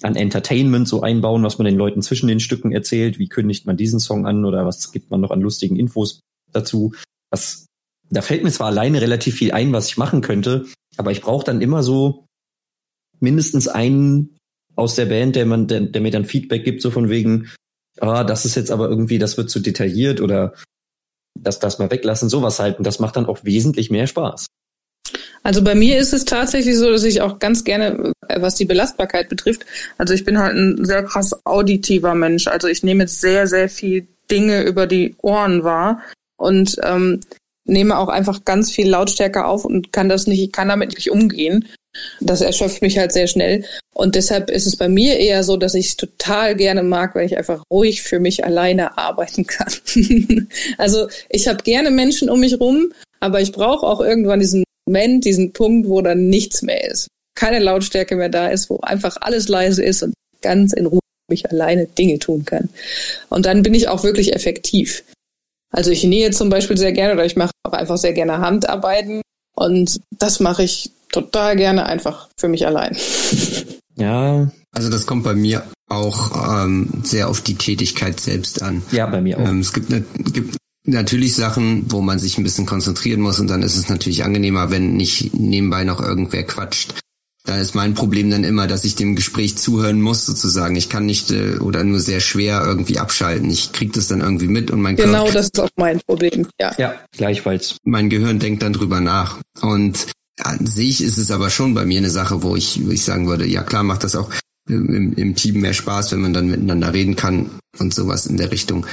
an 0.00 0.16
Entertainment 0.16 0.88
so 0.88 1.02
einbauen, 1.02 1.42
was 1.42 1.58
man 1.58 1.66
den 1.66 1.76
Leuten 1.76 2.02
zwischen 2.02 2.26
den 2.26 2.40
Stücken 2.40 2.72
erzählt, 2.72 3.18
wie 3.18 3.28
kündigt 3.28 3.66
man 3.66 3.76
diesen 3.76 4.00
Song 4.00 4.26
an 4.26 4.44
oder 4.44 4.64
was 4.66 4.90
gibt 4.92 5.10
man 5.10 5.20
noch 5.20 5.30
an 5.30 5.40
lustigen 5.40 5.76
Infos 5.76 6.20
dazu. 6.52 6.94
Was, 7.30 7.66
da 8.10 8.22
fällt 8.22 8.42
mir 8.42 8.50
zwar 8.50 8.68
alleine 8.68 9.00
relativ 9.00 9.36
viel 9.36 9.52
ein, 9.52 9.72
was 9.72 9.88
ich 9.88 9.96
machen 9.96 10.22
könnte, 10.22 10.66
aber 10.96 11.12
ich 11.12 11.20
brauche 11.20 11.44
dann 11.44 11.60
immer 11.60 11.82
so 11.82 12.26
mindestens 13.20 13.68
einen 13.68 14.36
aus 14.74 14.94
der 14.94 15.06
Band, 15.06 15.36
der 15.36 15.46
man, 15.46 15.66
der, 15.66 15.80
der 15.80 16.00
mir 16.00 16.10
dann 16.10 16.24
Feedback 16.24 16.64
gibt, 16.64 16.82
so 16.82 16.90
von 16.90 17.08
wegen, 17.08 17.50
ah, 18.00 18.24
das 18.24 18.44
ist 18.44 18.54
jetzt 18.54 18.70
aber 18.70 18.88
irgendwie, 18.88 19.18
das 19.18 19.36
wird 19.36 19.50
zu 19.50 19.60
detailliert 19.60 20.20
oder 20.20 20.54
das, 21.38 21.58
das 21.58 21.78
mal 21.78 21.90
weglassen, 21.90 22.28
sowas 22.28 22.58
halt. 22.58 22.78
Und 22.78 22.86
das 22.86 22.98
macht 22.98 23.16
dann 23.16 23.26
auch 23.26 23.44
wesentlich 23.44 23.90
mehr 23.90 24.06
Spaß. 24.06 24.46
Also 25.42 25.62
bei 25.62 25.74
mir 25.74 25.98
ist 25.98 26.12
es 26.12 26.24
tatsächlich 26.24 26.76
so, 26.76 26.90
dass 26.90 27.04
ich 27.04 27.20
auch 27.20 27.38
ganz 27.38 27.64
gerne, 27.64 28.12
äh, 28.28 28.40
was 28.40 28.54
die 28.54 28.64
Belastbarkeit 28.64 29.28
betrifft, 29.28 29.66
also 29.98 30.14
ich 30.14 30.24
bin 30.24 30.38
halt 30.38 30.56
ein 30.56 30.84
sehr 30.84 31.02
krass 31.02 31.34
auditiver 31.44 32.14
Mensch. 32.14 32.46
Also 32.46 32.68
ich 32.68 32.82
nehme 32.82 33.04
jetzt 33.04 33.20
sehr, 33.20 33.46
sehr 33.46 33.68
viel 33.68 34.06
Dinge 34.30 34.62
über 34.62 34.86
die 34.86 35.16
Ohren 35.20 35.64
wahr 35.64 36.00
und 36.36 36.76
ähm, 36.82 37.20
nehme 37.64 37.98
auch 37.98 38.08
einfach 38.08 38.44
ganz 38.44 38.72
viel 38.72 38.88
Lautstärke 38.88 39.44
auf 39.44 39.64
und 39.64 39.92
kann 39.92 40.08
das 40.08 40.26
nicht, 40.26 40.52
kann 40.52 40.68
damit 40.68 40.94
nicht 40.94 41.10
umgehen. 41.10 41.68
Das 42.20 42.40
erschöpft 42.40 42.80
mich 42.80 42.96
halt 42.98 43.12
sehr 43.12 43.26
schnell. 43.26 43.64
Und 43.92 44.14
deshalb 44.14 44.50
ist 44.50 44.66
es 44.66 44.76
bei 44.76 44.88
mir 44.88 45.18
eher 45.18 45.44
so, 45.44 45.58
dass 45.58 45.74
ich 45.74 45.88
es 45.88 45.96
total 45.96 46.56
gerne 46.56 46.82
mag, 46.82 47.14
wenn 47.14 47.26
ich 47.26 47.36
einfach 47.36 47.62
ruhig 47.70 48.02
für 48.02 48.18
mich 48.18 48.44
alleine 48.44 48.96
arbeiten 48.96 49.46
kann. 49.46 49.72
also 50.78 51.08
ich 51.28 51.48
habe 51.48 51.62
gerne 51.62 51.90
Menschen 51.90 52.30
um 52.30 52.40
mich 52.40 52.58
rum, 52.58 52.92
aber 53.20 53.40
ich 53.40 53.52
brauche 53.52 53.86
auch 53.86 54.00
irgendwann 54.00 54.40
diesen 54.40 54.64
Moment, 54.86 55.24
diesen 55.24 55.52
Punkt, 55.52 55.88
wo 55.88 56.02
dann 56.02 56.28
nichts 56.28 56.62
mehr 56.62 56.90
ist. 56.90 57.08
Keine 57.34 57.58
Lautstärke 57.58 58.16
mehr 58.16 58.28
da 58.28 58.48
ist, 58.48 58.68
wo 58.68 58.78
einfach 58.80 59.16
alles 59.20 59.48
leise 59.48 59.82
ist 59.82 60.02
und 60.02 60.14
ganz 60.42 60.72
in 60.72 60.86
Ruhe 60.86 61.00
mich 61.28 61.50
alleine 61.50 61.86
Dinge 61.86 62.18
tun 62.18 62.44
kann. 62.44 62.68
Und 63.28 63.46
dann 63.46 63.62
bin 63.62 63.74
ich 63.74 63.88
auch 63.88 64.04
wirklich 64.04 64.34
effektiv. 64.34 65.04
Also 65.70 65.90
ich 65.90 66.04
nähe 66.04 66.30
zum 66.30 66.50
Beispiel 66.50 66.76
sehr 66.76 66.92
gerne 66.92 67.14
oder 67.14 67.24
ich 67.24 67.36
mache 67.36 67.52
auch 67.62 67.72
einfach 67.72 67.96
sehr 67.96 68.12
gerne 68.12 68.38
Handarbeiten 68.38 69.22
und 69.56 70.00
das 70.10 70.40
mache 70.40 70.64
ich 70.64 70.90
total 71.10 71.56
gerne 71.56 71.86
einfach 71.86 72.28
für 72.38 72.48
mich 72.48 72.66
allein. 72.66 72.96
Ja. 73.96 74.50
Also 74.72 74.88
das 74.88 75.06
kommt 75.06 75.22
bei 75.22 75.34
mir 75.34 75.64
auch 75.90 76.64
ähm, 76.64 77.02
sehr 77.04 77.28
auf 77.28 77.42
die 77.42 77.56
Tätigkeit 77.56 78.18
selbst 78.20 78.62
an. 78.62 78.82
Ja, 78.90 79.04
bei 79.04 79.20
mir 79.20 79.38
auch. 79.38 79.46
Ähm, 79.46 79.60
es 79.60 79.74
gibt, 79.74 79.90
ne, 79.90 80.02
gibt 80.32 80.56
natürlich 80.84 81.34
Sachen, 81.34 81.84
wo 81.90 82.00
man 82.00 82.18
sich 82.18 82.38
ein 82.38 82.44
bisschen 82.44 82.66
konzentrieren 82.66 83.20
muss 83.20 83.40
und 83.40 83.48
dann 83.48 83.62
ist 83.62 83.76
es 83.76 83.88
natürlich 83.88 84.24
angenehmer, 84.24 84.70
wenn 84.70 84.96
nicht 84.96 85.34
nebenbei 85.34 85.84
noch 85.84 86.00
irgendwer 86.00 86.42
quatscht. 86.44 86.94
Da 87.44 87.56
ist 87.56 87.74
mein 87.74 87.94
Problem 87.94 88.30
dann 88.30 88.44
immer, 88.44 88.68
dass 88.68 88.84
ich 88.84 88.94
dem 88.94 89.16
Gespräch 89.16 89.58
zuhören 89.58 90.00
muss, 90.00 90.24
sozusagen. 90.26 90.76
Ich 90.76 90.88
kann 90.88 91.06
nicht 91.06 91.32
äh, 91.32 91.56
oder 91.56 91.82
nur 91.82 91.98
sehr 91.98 92.20
schwer 92.20 92.62
irgendwie 92.64 92.98
abschalten. 93.00 93.50
Ich 93.50 93.72
krieg 93.72 93.92
das 93.92 94.06
dann 94.06 94.20
irgendwie 94.20 94.46
mit 94.46 94.70
und 94.70 94.80
mein 94.80 94.94
Genau, 94.94 95.24
Körper, 95.24 95.32
das 95.32 95.46
ist 95.46 95.58
auch 95.58 95.68
mein 95.74 96.00
Problem. 96.06 96.46
Ja. 96.60 96.72
ja, 96.78 96.94
gleichfalls. 97.10 97.78
Mein 97.82 98.10
Gehirn 98.10 98.38
denkt 98.38 98.62
dann 98.62 98.72
drüber 98.72 99.00
nach. 99.00 99.40
Und 99.60 100.06
an 100.40 100.66
sich 100.66 101.02
ist 101.02 101.18
es 101.18 101.32
aber 101.32 101.50
schon 101.50 101.74
bei 101.74 101.84
mir 101.84 101.98
eine 101.98 102.10
Sache, 102.10 102.44
wo 102.44 102.54
ich, 102.54 102.80
wo 102.86 102.92
ich 102.92 103.02
sagen 103.02 103.26
würde, 103.26 103.44
ja 103.44 103.64
klar, 103.64 103.82
macht 103.82 104.04
das 104.04 104.14
auch 104.14 104.30
im, 104.68 105.14
im 105.14 105.34
Team 105.34 105.60
mehr 105.60 105.74
Spaß, 105.74 106.12
wenn 106.12 106.20
man 106.20 106.32
dann 106.32 106.48
miteinander 106.48 106.94
reden 106.94 107.16
kann 107.16 107.50
und 107.76 107.92
sowas 107.92 108.26
in 108.26 108.36
der 108.36 108.52
Richtung 108.52 108.86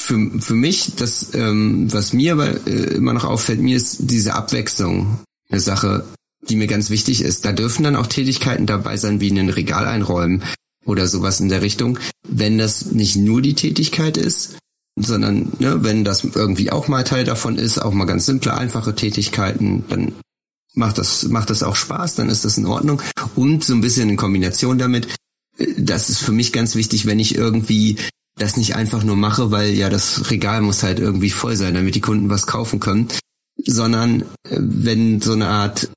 für, 0.00 0.30
für 0.40 0.54
mich, 0.54 0.92
das, 0.96 1.34
ähm, 1.34 1.92
was 1.92 2.12
mir 2.12 2.32
aber 2.32 2.66
äh, 2.66 2.94
immer 2.94 3.12
noch 3.12 3.24
auffällt, 3.24 3.60
mir 3.60 3.76
ist 3.76 3.96
diese 4.00 4.34
Abwechslung 4.34 5.20
eine 5.50 5.60
Sache, 5.60 6.04
die 6.48 6.56
mir 6.56 6.66
ganz 6.66 6.88
wichtig 6.88 7.20
ist. 7.20 7.44
Da 7.44 7.52
dürfen 7.52 7.82
dann 7.82 7.96
auch 7.96 8.06
Tätigkeiten 8.06 8.66
dabei 8.66 8.96
sein, 8.96 9.20
wie 9.20 9.30
ein 9.30 9.48
Regal 9.48 9.86
einräumen 9.86 10.44
oder 10.84 11.06
sowas 11.06 11.40
in 11.40 11.48
der 11.48 11.62
Richtung. 11.62 11.98
Wenn 12.26 12.58
das 12.58 12.92
nicht 12.92 13.16
nur 13.16 13.42
die 13.42 13.54
Tätigkeit 13.54 14.16
ist, 14.16 14.56
sondern 14.96 15.52
ne, 15.58 15.82
wenn 15.84 16.04
das 16.04 16.24
irgendwie 16.24 16.70
auch 16.70 16.88
mal 16.88 17.04
Teil 17.04 17.24
davon 17.24 17.56
ist, 17.56 17.78
auch 17.78 17.92
mal 17.92 18.06
ganz 18.06 18.26
simple, 18.26 18.54
einfache 18.54 18.94
Tätigkeiten, 18.94 19.84
dann 19.88 20.14
macht 20.74 20.98
das, 20.98 21.24
macht 21.24 21.50
das 21.50 21.62
auch 21.62 21.76
Spaß, 21.76 22.14
dann 22.14 22.28
ist 22.28 22.44
das 22.44 22.56
in 22.56 22.66
Ordnung. 22.66 23.02
Und 23.34 23.64
so 23.64 23.74
ein 23.74 23.80
bisschen 23.80 24.08
in 24.08 24.16
Kombination 24.16 24.78
damit, 24.78 25.08
äh, 25.58 25.66
das 25.76 26.08
ist 26.08 26.20
für 26.20 26.32
mich 26.32 26.52
ganz 26.52 26.74
wichtig, 26.74 27.06
wenn 27.06 27.18
ich 27.18 27.34
irgendwie 27.34 27.98
das 28.38 28.56
nicht 28.56 28.74
einfach 28.74 29.04
nur 29.04 29.16
mache, 29.16 29.50
weil 29.50 29.70
ja 29.70 29.90
das 29.90 30.30
Regal 30.30 30.60
muss 30.62 30.82
halt 30.82 30.98
irgendwie 30.98 31.30
voll 31.30 31.56
sein, 31.56 31.74
damit 31.74 31.94
die 31.94 32.00
Kunden 32.00 32.30
was 32.30 32.46
kaufen 32.46 32.80
können, 32.80 33.08
sondern 33.66 34.22
äh, 34.48 34.58
wenn 34.58 35.20
so 35.20 35.32
eine 35.32 35.48
Art, 35.48 35.90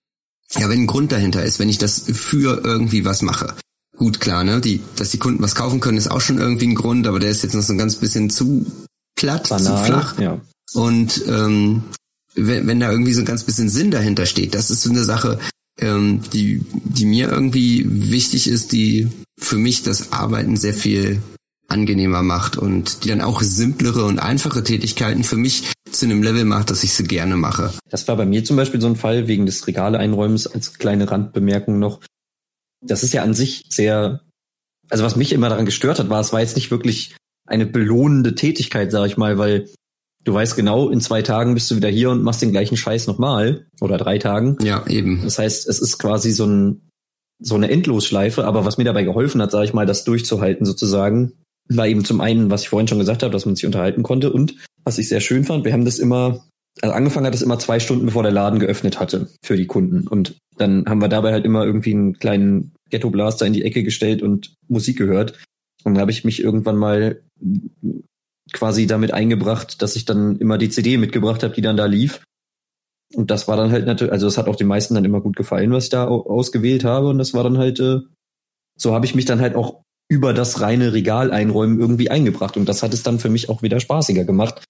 ja, 0.58 0.70
wenn 0.70 0.82
ein 0.82 0.88
Grund 0.88 1.12
dahinter 1.12 1.44
ist, 1.44 1.60
wenn 1.60 1.70
ich 1.70 1.78
das 1.78 2.04
für 2.12 2.64
irgendwie 2.64 3.06
was 3.06 3.22
mache. 3.22 3.54
Gut, 3.98 4.20
klar, 4.20 4.44
ne, 4.44 4.62
die, 4.62 4.82
dass 4.96 5.12
die 5.12 5.20
Kunden 5.20 5.44
was 5.44 5.56
kaufen 5.56 5.80
können, 5.80 5.98
ist 5.98 6.10
auch 6.10 6.22
schon 6.22 6.40
irgendwie 6.40 6.68
ein 6.68 6.76
Grund, 6.76 7.08
aber 7.08 7.20
der 7.20 7.30
ist 7.30 7.44
jetzt 7.44 7.54
noch 7.54 7.62
so 7.62 7.74
ein 7.74 7.78
ganz 7.78 7.96
bisschen 7.96 8.30
zu 8.30 8.66
platt, 9.16 9.50
Banal, 9.50 9.78
zu 9.78 9.86
flach. 9.86 10.20
Ja. 10.20 10.42
Und 10.74 11.24
ähm, 11.28 11.84
wenn, 12.34 12.66
wenn 12.68 12.80
da 12.80 12.92
irgendwie 12.92 13.14
so 13.14 13.22
ein 13.22 13.26
ganz 13.26 13.44
bisschen 13.44 13.70
Sinn 13.70 13.92
dahinter 13.92 14.26
steht, 14.26 14.56
das 14.56 14.72
ist 14.72 14.82
so 14.82 14.90
eine 14.90 15.04
Sache, 15.04 15.40
ähm, 15.80 16.22
die, 16.34 16.66
die 16.72 17.06
mir 17.06 17.30
irgendwie 17.30 17.86
wichtig 17.88 18.48
ist, 18.48 18.72
die 18.72 19.10
für 19.38 19.58
mich 19.58 19.84
das 19.84 20.12
Arbeiten 20.12 20.58
sehr 20.58 20.74
viel 20.74 21.22
angenehmer 21.72 22.22
macht 22.22 22.58
und 22.58 23.04
die 23.04 23.10
dann 23.10 23.22
auch 23.22 23.42
simplere 23.42 24.06
und 24.06 24.20
einfache 24.20 24.64
Tätigkeiten 24.64 25.24
für 25.24 25.38
mich 25.38 25.74
zu 25.90 26.06
einem 26.06 26.24
Level 26.24 26.46
macht, 26.46 26.70
dass 26.70 26.84
ich 26.84 26.94
sie 26.94 27.04
gerne 27.04 27.36
mache. 27.36 27.74
Das 27.90 28.08
war 28.08 28.16
bei 28.16 28.26
mir 28.26 28.44
zum 28.44 28.58
Beispiel 28.58 28.82
so 28.82 28.88
ein 28.88 28.96
Fall 28.96 29.28
wegen 29.28 29.46
des 29.46 29.66
Regale-Einräumens 29.68 30.48
als 30.48 30.78
kleine 30.78 31.10
Randbemerkung 31.10 31.80
noch. 31.80 32.02
Das 32.86 33.04
ist 33.04 33.14
ja 33.14 33.24
an 33.24 33.34
sich 33.34 33.64
sehr, 33.70 34.22
also 34.90 35.04
was 35.04 35.16
mich 35.16 35.34
immer 35.34 35.50
daran 35.50 35.66
gestört 35.66 36.00
hat, 36.00 36.10
war, 36.10 36.22
es 36.22 36.34
war 36.34 36.42
jetzt 36.42 36.56
nicht 36.56 36.72
wirklich 36.72 37.16
eine 37.48 37.66
belohnende 37.66 38.36
Tätigkeit, 38.36 38.92
sag 38.92 39.08
ich 39.08 39.18
mal, 39.18 39.38
weil 39.38 39.70
du 40.24 40.34
weißt 40.34 40.56
genau, 40.56 40.90
in 40.90 41.02
zwei 41.02 41.22
Tagen 41.22 41.54
bist 41.54 41.70
du 41.72 41.76
wieder 41.76 41.90
hier 41.90 42.12
und 42.12 42.24
machst 42.24 42.42
den 42.42 42.52
gleichen 42.52 42.78
Scheiß 42.78 43.08
nochmal 43.08 43.68
oder 43.82 43.98
drei 43.98 44.18
Tagen. 44.18 44.58
Ja, 44.62 44.86
eben. 44.88 45.22
Das 45.24 45.40
heißt, 45.40 45.68
es 45.68 45.80
ist 45.80 45.98
quasi 45.98 46.32
so 46.32 46.46
ein 46.46 46.88
so 47.42 47.56
eine 47.56 47.72
Endlosschleife, 47.72 48.46
aber 48.46 48.66
was 48.66 48.78
mir 48.78 48.84
dabei 48.84 49.04
geholfen 49.04 49.42
hat, 49.42 49.52
sage 49.52 49.66
ich 49.66 49.74
mal, 49.74 49.88
das 49.88 50.04
durchzuhalten 50.04 50.66
sozusagen, 50.66 51.34
war 51.70 51.88
eben 51.88 52.06
zum 52.06 52.22
einen, 52.22 52.50
was 52.50 52.64
ich 52.64 52.70
vorhin 52.70 52.88
schon 52.88 53.00
gesagt 53.00 53.24
habe, 53.24 53.32
dass 53.32 53.46
man 53.46 53.56
sich 53.56 53.66
unterhalten 53.66 54.04
konnte 54.04 54.32
und 54.32 54.56
was 54.84 54.98
ich 54.98 55.08
sehr 55.08 55.22
schön 55.22 55.44
fand, 55.44 55.66
wir 55.66 55.74
haben 55.74 55.86
das 55.86 56.00
immer, 56.00 56.46
also 56.82 56.94
angefangen 56.94 57.26
hat 57.26 57.36
es 57.36 57.42
immer 57.42 57.60
zwei 57.60 57.80
Stunden 57.80 58.06
bevor 58.06 58.24
der 58.24 58.32
Laden 58.32 58.60
geöffnet 58.60 59.00
hatte 59.00 59.30
für 59.44 59.56
die 59.56 59.68
Kunden 59.68 60.08
und 60.08 60.36
dann 60.58 60.86
haben 60.88 61.02
wir 61.02 61.08
dabei 61.08 61.32
halt 61.32 61.46
immer 61.46 61.66
irgendwie 61.66 61.94
einen 61.94 62.20
kleinen 62.20 62.74
Ghetto 62.90 63.10
Blaster 63.10 63.46
in 63.46 63.54
die 63.54 63.64
Ecke 63.64 63.84
gestellt 63.84 64.22
und 64.22 64.54
Musik 64.68 64.98
gehört 64.98 65.40
und 65.84 65.96
dann 65.96 66.02
habe 66.02 66.12
ich 66.12 66.24
mich 66.24 66.44
irgendwann 66.44 66.78
mal 66.78 67.22
quasi 68.52 68.88
damit 68.88 69.14
eingebracht, 69.14 69.82
dass 69.82 69.96
ich 69.96 70.06
dann 70.06 70.38
immer 70.38 70.58
die 70.58 70.70
CD 70.70 70.98
mitgebracht 70.98 71.44
habe, 71.44 71.54
die 71.54 71.62
dann 71.62 71.78
da 71.78 71.86
lief. 71.86 72.24
Und 73.14 73.32
das 73.32 73.48
war 73.48 73.58
dann 73.58 73.72
halt 73.72 73.86
natürlich, 73.86 74.12
also 74.12 74.28
das 74.28 74.38
hat 74.38 74.48
auch 74.48 74.56
den 74.56 74.68
meisten 74.68 74.96
dann 74.96 75.06
immer 75.06 75.22
gut 75.22 75.36
gefallen, 75.36 75.72
was 75.72 75.86
ich 75.86 75.90
da 75.90 76.08
ausgewählt 76.08 76.84
habe. 76.84 77.08
Und 77.08 77.18
das 77.18 77.34
war 77.34 77.44
dann 77.44 77.58
halt, 77.58 77.80
äh, 77.80 78.00
so 78.78 78.94
habe 78.94 79.06
ich 79.06 79.16
mich 79.16 79.26
dann 79.26 79.42
halt 79.42 79.56
auch 79.56 79.82
über 80.12 80.34
das 80.34 80.60
reine 80.60 80.92
Regal 80.92 81.32
einräumen 81.32 81.80
irgendwie 81.80 82.10
eingebracht. 82.10 82.58
Und 82.58 82.68
das 82.68 82.84
hat 82.84 82.94
es 82.94 83.02
dann 83.02 83.18
für 83.18 83.30
mich 83.30 83.48
auch 83.48 83.62
wieder 83.62 83.80
spaßiger 83.80 84.26
gemacht. 84.26 84.62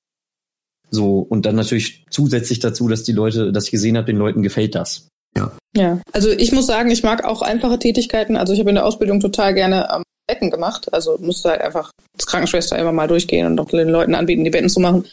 So, 0.92 1.18
und 1.18 1.48
dann 1.48 1.56
natürlich 1.56 2.06
zusätzlich 2.12 2.60
dazu, 2.60 2.88
dass 2.88 3.02
die 3.02 3.12
Leute, 3.12 3.52
dass 3.52 3.66
ich 3.66 3.72
gesehen 3.72 3.98
habe, 3.98 4.06
den 4.06 4.18
Leuten 4.18 4.44
gefällt 4.44 4.76
das. 4.76 5.08
Ja. 5.36 5.52
Ja. 5.76 6.00
Also 6.14 6.30
ich 6.30 6.52
muss 6.52 6.68
sagen, 6.68 6.92
ich 6.92 7.02
mag 7.02 7.24
auch 7.24 7.42
einfache 7.42 7.80
Tätigkeiten. 7.80 8.36
Also 8.36 8.54
ich 8.54 8.60
habe 8.60 8.70
in 8.70 8.76
der 8.76 8.86
Ausbildung 8.86 9.20
total 9.20 9.56
gerne 9.56 9.90
ähm, 9.92 10.04
Betten 10.28 10.52
gemacht. 10.52 10.94
Also 10.94 11.18
musste 11.20 11.50
halt 11.50 11.62
einfach 11.62 11.90
als 12.14 12.28
Krankenschwester 12.28 12.78
immer 12.78 12.92
mal 12.92 13.08
durchgehen 13.08 13.48
und 13.48 13.60
auch 13.60 13.70
den 13.70 13.90
Leuten 13.90 14.14
anbieten, 14.14 14.44
die 14.44 14.52
Betten 14.52 14.70
zu 14.70 14.80
machen. 14.80 15.08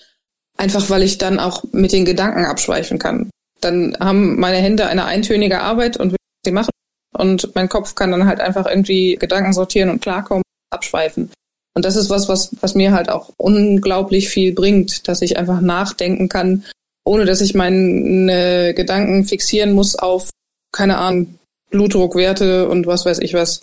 Einfach 0.58 0.90
weil 0.90 1.04
ich 1.04 1.16
dann 1.16 1.40
auch 1.40 1.64
mit 1.72 1.92
den 1.92 2.04
Gedanken 2.04 2.44
abschweifen 2.44 2.98
kann. 2.98 3.30
Dann 3.62 3.96
haben 3.98 4.38
meine 4.38 4.58
Hände 4.58 4.88
eine 4.88 5.06
eintönige 5.06 5.62
Arbeit 5.62 5.96
und 5.96 6.14
sie 6.44 6.52
machen. 6.52 6.68
Und 7.16 7.54
mein 7.54 7.68
Kopf 7.68 7.94
kann 7.94 8.10
dann 8.10 8.26
halt 8.26 8.40
einfach 8.40 8.66
irgendwie 8.66 9.16
Gedanken 9.16 9.52
sortieren 9.52 9.90
und 9.90 10.02
klarkommen, 10.02 10.42
abschweifen. 10.70 11.30
Und 11.74 11.84
das 11.84 11.96
ist 11.96 12.10
was, 12.10 12.28
was, 12.28 12.50
was 12.60 12.74
mir 12.74 12.92
halt 12.92 13.08
auch 13.08 13.30
unglaublich 13.36 14.28
viel 14.28 14.52
bringt, 14.52 15.08
dass 15.08 15.22
ich 15.22 15.38
einfach 15.38 15.60
nachdenken 15.60 16.28
kann, 16.28 16.64
ohne 17.04 17.24
dass 17.24 17.40
ich 17.40 17.54
meine 17.54 18.74
Gedanken 18.74 19.24
fixieren 19.24 19.72
muss 19.72 19.96
auf, 19.96 20.30
keine 20.72 20.98
Ahnung, 20.98 21.38
Blutdruckwerte 21.70 22.68
und 22.68 22.86
was 22.86 23.04
weiß 23.04 23.18
ich 23.20 23.34
was 23.34 23.62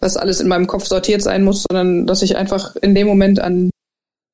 was 0.00 0.16
alles 0.16 0.40
in 0.40 0.48
meinem 0.48 0.66
Kopf 0.66 0.86
sortiert 0.86 1.22
sein 1.22 1.44
muss, 1.44 1.64
sondern 1.70 2.06
dass 2.06 2.22
ich 2.22 2.36
einfach 2.36 2.74
in 2.76 2.94
dem 2.94 3.06
Moment 3.06 3.38
an 3.38 3.70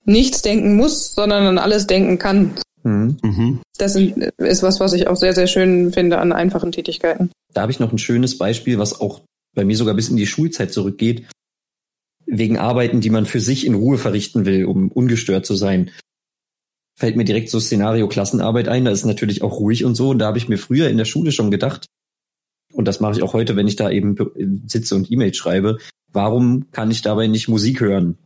nichts 0.05 0.43
denken 0.43 0.76
muss, 0.76 1.15
sondern 1.15 1.45
an 1.45 1.59
alles 1.59 1.87
denken 1.87 2.19
kann. 2.19 2.55
Mhm. 2.87 3.16
mhm. 3.23 3.61
Das 3.78 3.97
ist 3.97 4.62
was, 4.62 4.81
was 4.81 4.93
ich 4.95 5.09
auch 5.09 5.16
sehr, 5.16 5.35
sehr 5.35 5.49
schön 5.49 5.93
finde 5.93 6.19
an 6.19 6.33
einfachen 6.33 6.73
Tätigkeiten. 6.73 7.31
Da 7.52 7.62
habe 7.62 7.73
ich 7.73 7.81
noch 7.81 7.93
ein 7.93 7.99
schönes 7.99 8.38
Beispiel, 8.38 8.78
was 8.78 9.00
auch 9.00 9.21
bei 9.55 9.64
mir 9.64 9.76
sogar 9.76 9.95
bis 9.95 10.09
in 10.09 10.16
die 10.16 10.26
Schulzeit 10.26 10.73
zurückgeht, 10.73 11.26
wegen 12.26 12.58
Arbeiten, 12.58 13.00
die 13.00 13.10
man 13.10 13.26
für 13.26 13.41
sich 13.41 13.67
in 13.67 13.75
Ruhe 13.75 13.99
verrichten 13.99 14.47
will, 14.47 14.65
um 14.65 14.91
ungestört 14.91 15.45
zu 15.45 15.56
sein. 15.56 15.91
Fällt 16.99 17.17
mir 17.17 17.25
direkt 17.25 17.50
so 17.50 17.60
Szenario 17.60 18.08
Klassenarbeit 18.08 18.69
ein, 18.69 18.84
da 18.84 18.91
ist 18.93 19.04
natürlich 19.04 19.43
auch 19.43 19.58
ruhig 19.58 19.84
und 19.84 19.95
so. 19.95 20.10
Und 20.10 20.19
da 20.21 20.26
habe 20.26 20.39
ich 20.39 20.49
mir 20.49 20.58
früher 20.58 20.89
in 20.89 20.97
der 20.97 21.04
Schule 21.04 21.32
schon 21.32 21.50
gedacht, 21.50 21.87
und 22.73 22.87
das 22.87 23.00
mache 23.00 23.17
ich 23.17 23.23
auch 23.23 23.32
heute, 23.32 23.56
wenn 23.56 23.69
ich 23.69 23.76
da 23.76 23.91
eben 23.91 24.17
sitze 24.67 24.95
und 24.95 25.10
E-Mails 25.10 25.37
schreibe, 25.37 25.78
warum 26.13 26.71
kann 26.73 26.91
ich 26.91 27.02
dabei 27.02 27.26
nicht 27.26 27.49
Musik 27.49 27.80
hören? 27.80 28.19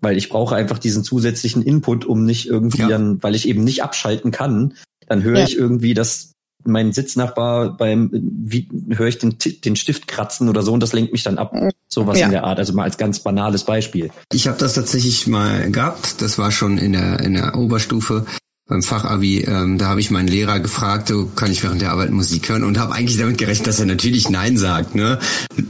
Weil 0.00 0.16
ich 0.16 0.28
brauche 0.28 0.54
einfach 0.54 0.78
diesen 0.78 1.04
zusätzlichen 1.04 1.62
Input, 1.62 2.04
um 2.04 2.24
nicht 2.24 2.46
irgendwie 2.46 2.82
ja. 2.82 2.88
dann, 2.88 3.22
weil 3.22 3.34
ich 3.34 3.48
eben 3.48 3.64
nicht 3.64 3.82
abschalten 3.82 4.30
kann, 4.30 4.74
dann 5.06 5.22
höre 5.22 5.38
ja. 5.38 5.44
ich 5.44 5.56
irgendwie, 5.56 5.94
dass 5.94 6.32
mein 6.64 6.92
Sitznachbar 6.92 7.76
beim, 7.76 8.10
wie 8.12 8.68
höre 8.90 9.06
ich 9.06 9.18
den, 9.18 9.36
den 9.38 9.76
Stift 9.76 10.06
kratzen 10.06 10.48
oder 10.48 10.62
so 10.62 10.72
und 10.72 10.82
das 10.82 10.92
lenkt 10.92 11.12
mich 11.12 11.22
dann 11.22 11.38
ab. 11.38 11.54
Sowas 11.88 12.18
ja. 12.18 12.26
in 12.26 12.32
der 12.32 12.44
Art. 12.44 12.58
Also 12.58 12.74
mal 12.74 12.82
als 12.82 12.98
ganz 12.98 13.20
banales 13.20 13.64
Beispiel. 13.64 14.10
Ich 14.32 14.46
habe 14.46 14.58
das 14.58 14.74
tatsächlich 14.74 15.26
mal 15.26 15.70
gehabt. 15.70 16.20
Das 16.20 16.38
war 16.38 16.50
schon 16.50 16.78
in 16.78 16.92
der, 16.92 17.20
in 17.20 17.34
der 17.34 17.56
Oberstufe 17.56 18.26
beim 18.68 18.82
Fachabi, 18.82 19.40
ähm, 19.44 19.78
da 19.78 19.86
habe 19.86 20.00
ich 20.00 20.10
meinen 20.10 20.28
Lehrer 20.28 20.60
gefragt, 20.60 21.08
du, 21.08 21.26
kann 21.34 21.50
ich 21.50 21.62
während 21.62 21.80
der 21.80 21.90
Arbeit 21.90 22.10
Musik 22.10 22.50
hören 22.50 22.64
und 22.64 22.78
habe 22.78 22.92
eigentlich 22.92 23.16
damit 23.16 23.38
gerechnet, 23.38 23.66
dass 23.66 23.80
er 23.80 23.86
natürlich 23.86 24.28
Nein 24.28 24.58
sagt, 24.58 24.94
ne? 24.94 25.18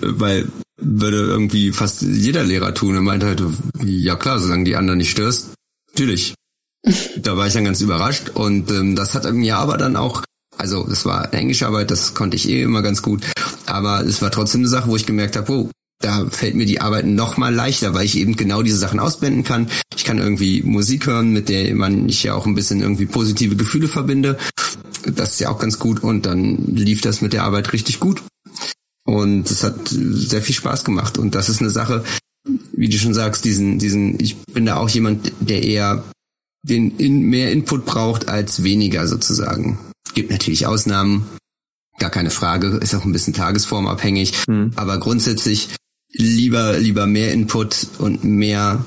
Weil 0.00 0.48
würde 0.78 1.18
irgendwie 1.18 1.72
fast 1.72 2.02
jeder 2.02 2.44
Lehrer 2.44 2.72
tun. 2.74 2.94
Er 2.94 3.00
meinte 3.00 3.26
halt, 3.26 3.42
ja 3.84 4.16
klar, 4.16 4.38
solange 4.38 4.64
die 4.64 4.76
anderen 4.76 4.98
nicht 4.98 5.10
störst, 5.10 5.50
natürlich. 5.92 6.34
da 7.16 7.36
war 7.36 7.46
ich 7.46 7.52
dann 7.52 7.64
ganz 7.64 7.80
überrascht 7.80 8.30
und 8.34 8.70
ähm, 8.70 8.94
das 8.96 9.14
hat 9.14 9.30
mir 9.32 9.58
aber 9.58 9.76
dann 9.76 9.96
auch, 9.96 10.22
also 10.56 10.86
es 10.90 11.04
war 11.04 11.32
englische 11.34 11.66
Arbeit, 11.66 11.90
das 11.90 12.14
konnte 12.14 12.36
ich 12.36 12.48
eh 12.48 12.62
immer 12.62 12.82
ganz 12.82 13.02
gut, 13.02 13.24
aber 13.66 14.04
es 14.04 14.22
war 14.22 14.30
trotzdem 14.30 14.62
eine 14.62 14.68
Sache, 14.68 14.88
wo 14.88 14.96
ich 14.96 15.06
gemerkt 15.06 15.36
habe, 15.36 15.52
oh, 15.52 15.70
da 16.00 16.26
fällt 16.30 16.54
mir 16.54 16.66
die 16.66 16.80
Arbeit 16.80 17.06
noch 17.06 17.36
mal 17.36 17.52
leichter, 17.52 17.92
weil 17.94 18.04
ich 18.04 18.16
eben 18.16 18.36
genau 18.36 18.62
diese 18.62 18.76
Sachen 18.76 19.00
ausblenden 19.00 19.42
kann. 19.42 19.68
Ich 19.96 20.04
kann 20.04 20.18
irgendwie 20.18 20.62
Musik 20.62 21.06
hören, 21.06 21.32
mit 21.32 21.48
der 21.48 21.74
man 21.74 22.08
ich 22.08 22.22
ja 22.22 22.34
auch 22.34 22.46
ein 22.46 22.54
bisschen 22.54 22.80
irgendwie 22.80 23.06
positive 23.06 23.56
Gefühle 23.56 23.88
verbinde. 23.88 24.38
Das 25.04 25.32
ist 25.32 25.40
ja 25.40 25.48
auch 25.48 25.58
ganz 25.58 25.80
gut 25.80 26.04
und 26.04 26.24
dann 26.26 26.66
lief 26.72 27.00
das 27.00 27.20
mit 27.20 27.32
der 27.32 27.42
Arbeit 27.42 27.72
richtig 27.72 27.98
gut. 27.98 28.22
Und 29.08 29.50
es 29.50 29.64
hat 29.64 29.88
sehr 29.88 30.42
viel 30.42 30.54
Spaß 30.54 30.84
gemacht 30.84 31.16
und 31.16 31.34
das 31.34 31.48
ist 31.48 31.62
eine 31.62 31.70
Sache, 31.70 32.04
wie 32.72 32.90
du 32.90 32.98
schon 32.98 33.14
sagst, 33.14 33.46
diesen 33.46 33.78
diesen 33.78 34.20
ich 34.20 34.36
bin 34.36 34.66
da 34.66 34.76
auch 34.76 34.90
jemand, 34.90 35.32
der 35.40 35.62
eher 35.62 36.04
den 36.62 36.98
in 36.98 37.22
mehr 37.22 37.50
Input 37.50 37.86
braucht 37.86 38.28
als 38.28 38.64
weniger 38.64 39.08
sozusagen. 39.08 39.78
Gibt 40.12 40.30
natürlich 40.30 40.66
Ausnahmen, 40.66 41.26
gar 41.98 42.10
keine 42.10 42.28
Frage, 42.28 42.76
ist 42.82 42.94
auch 42.94 43.06
ein 43.06 43.12
bisschen 43.12 43.32
tagesformabhängig, 43.32 44.46
mhm. 44.46 44.72
aber 44.76 44.98
grundsätzlich 44.98 45.70
lieber, 46.12 46.78
lieber 46.78 47.06
mehr 47.06 47.32
Input 47.32 47.88
und 47.96 48.24
mehr 48.24 48.84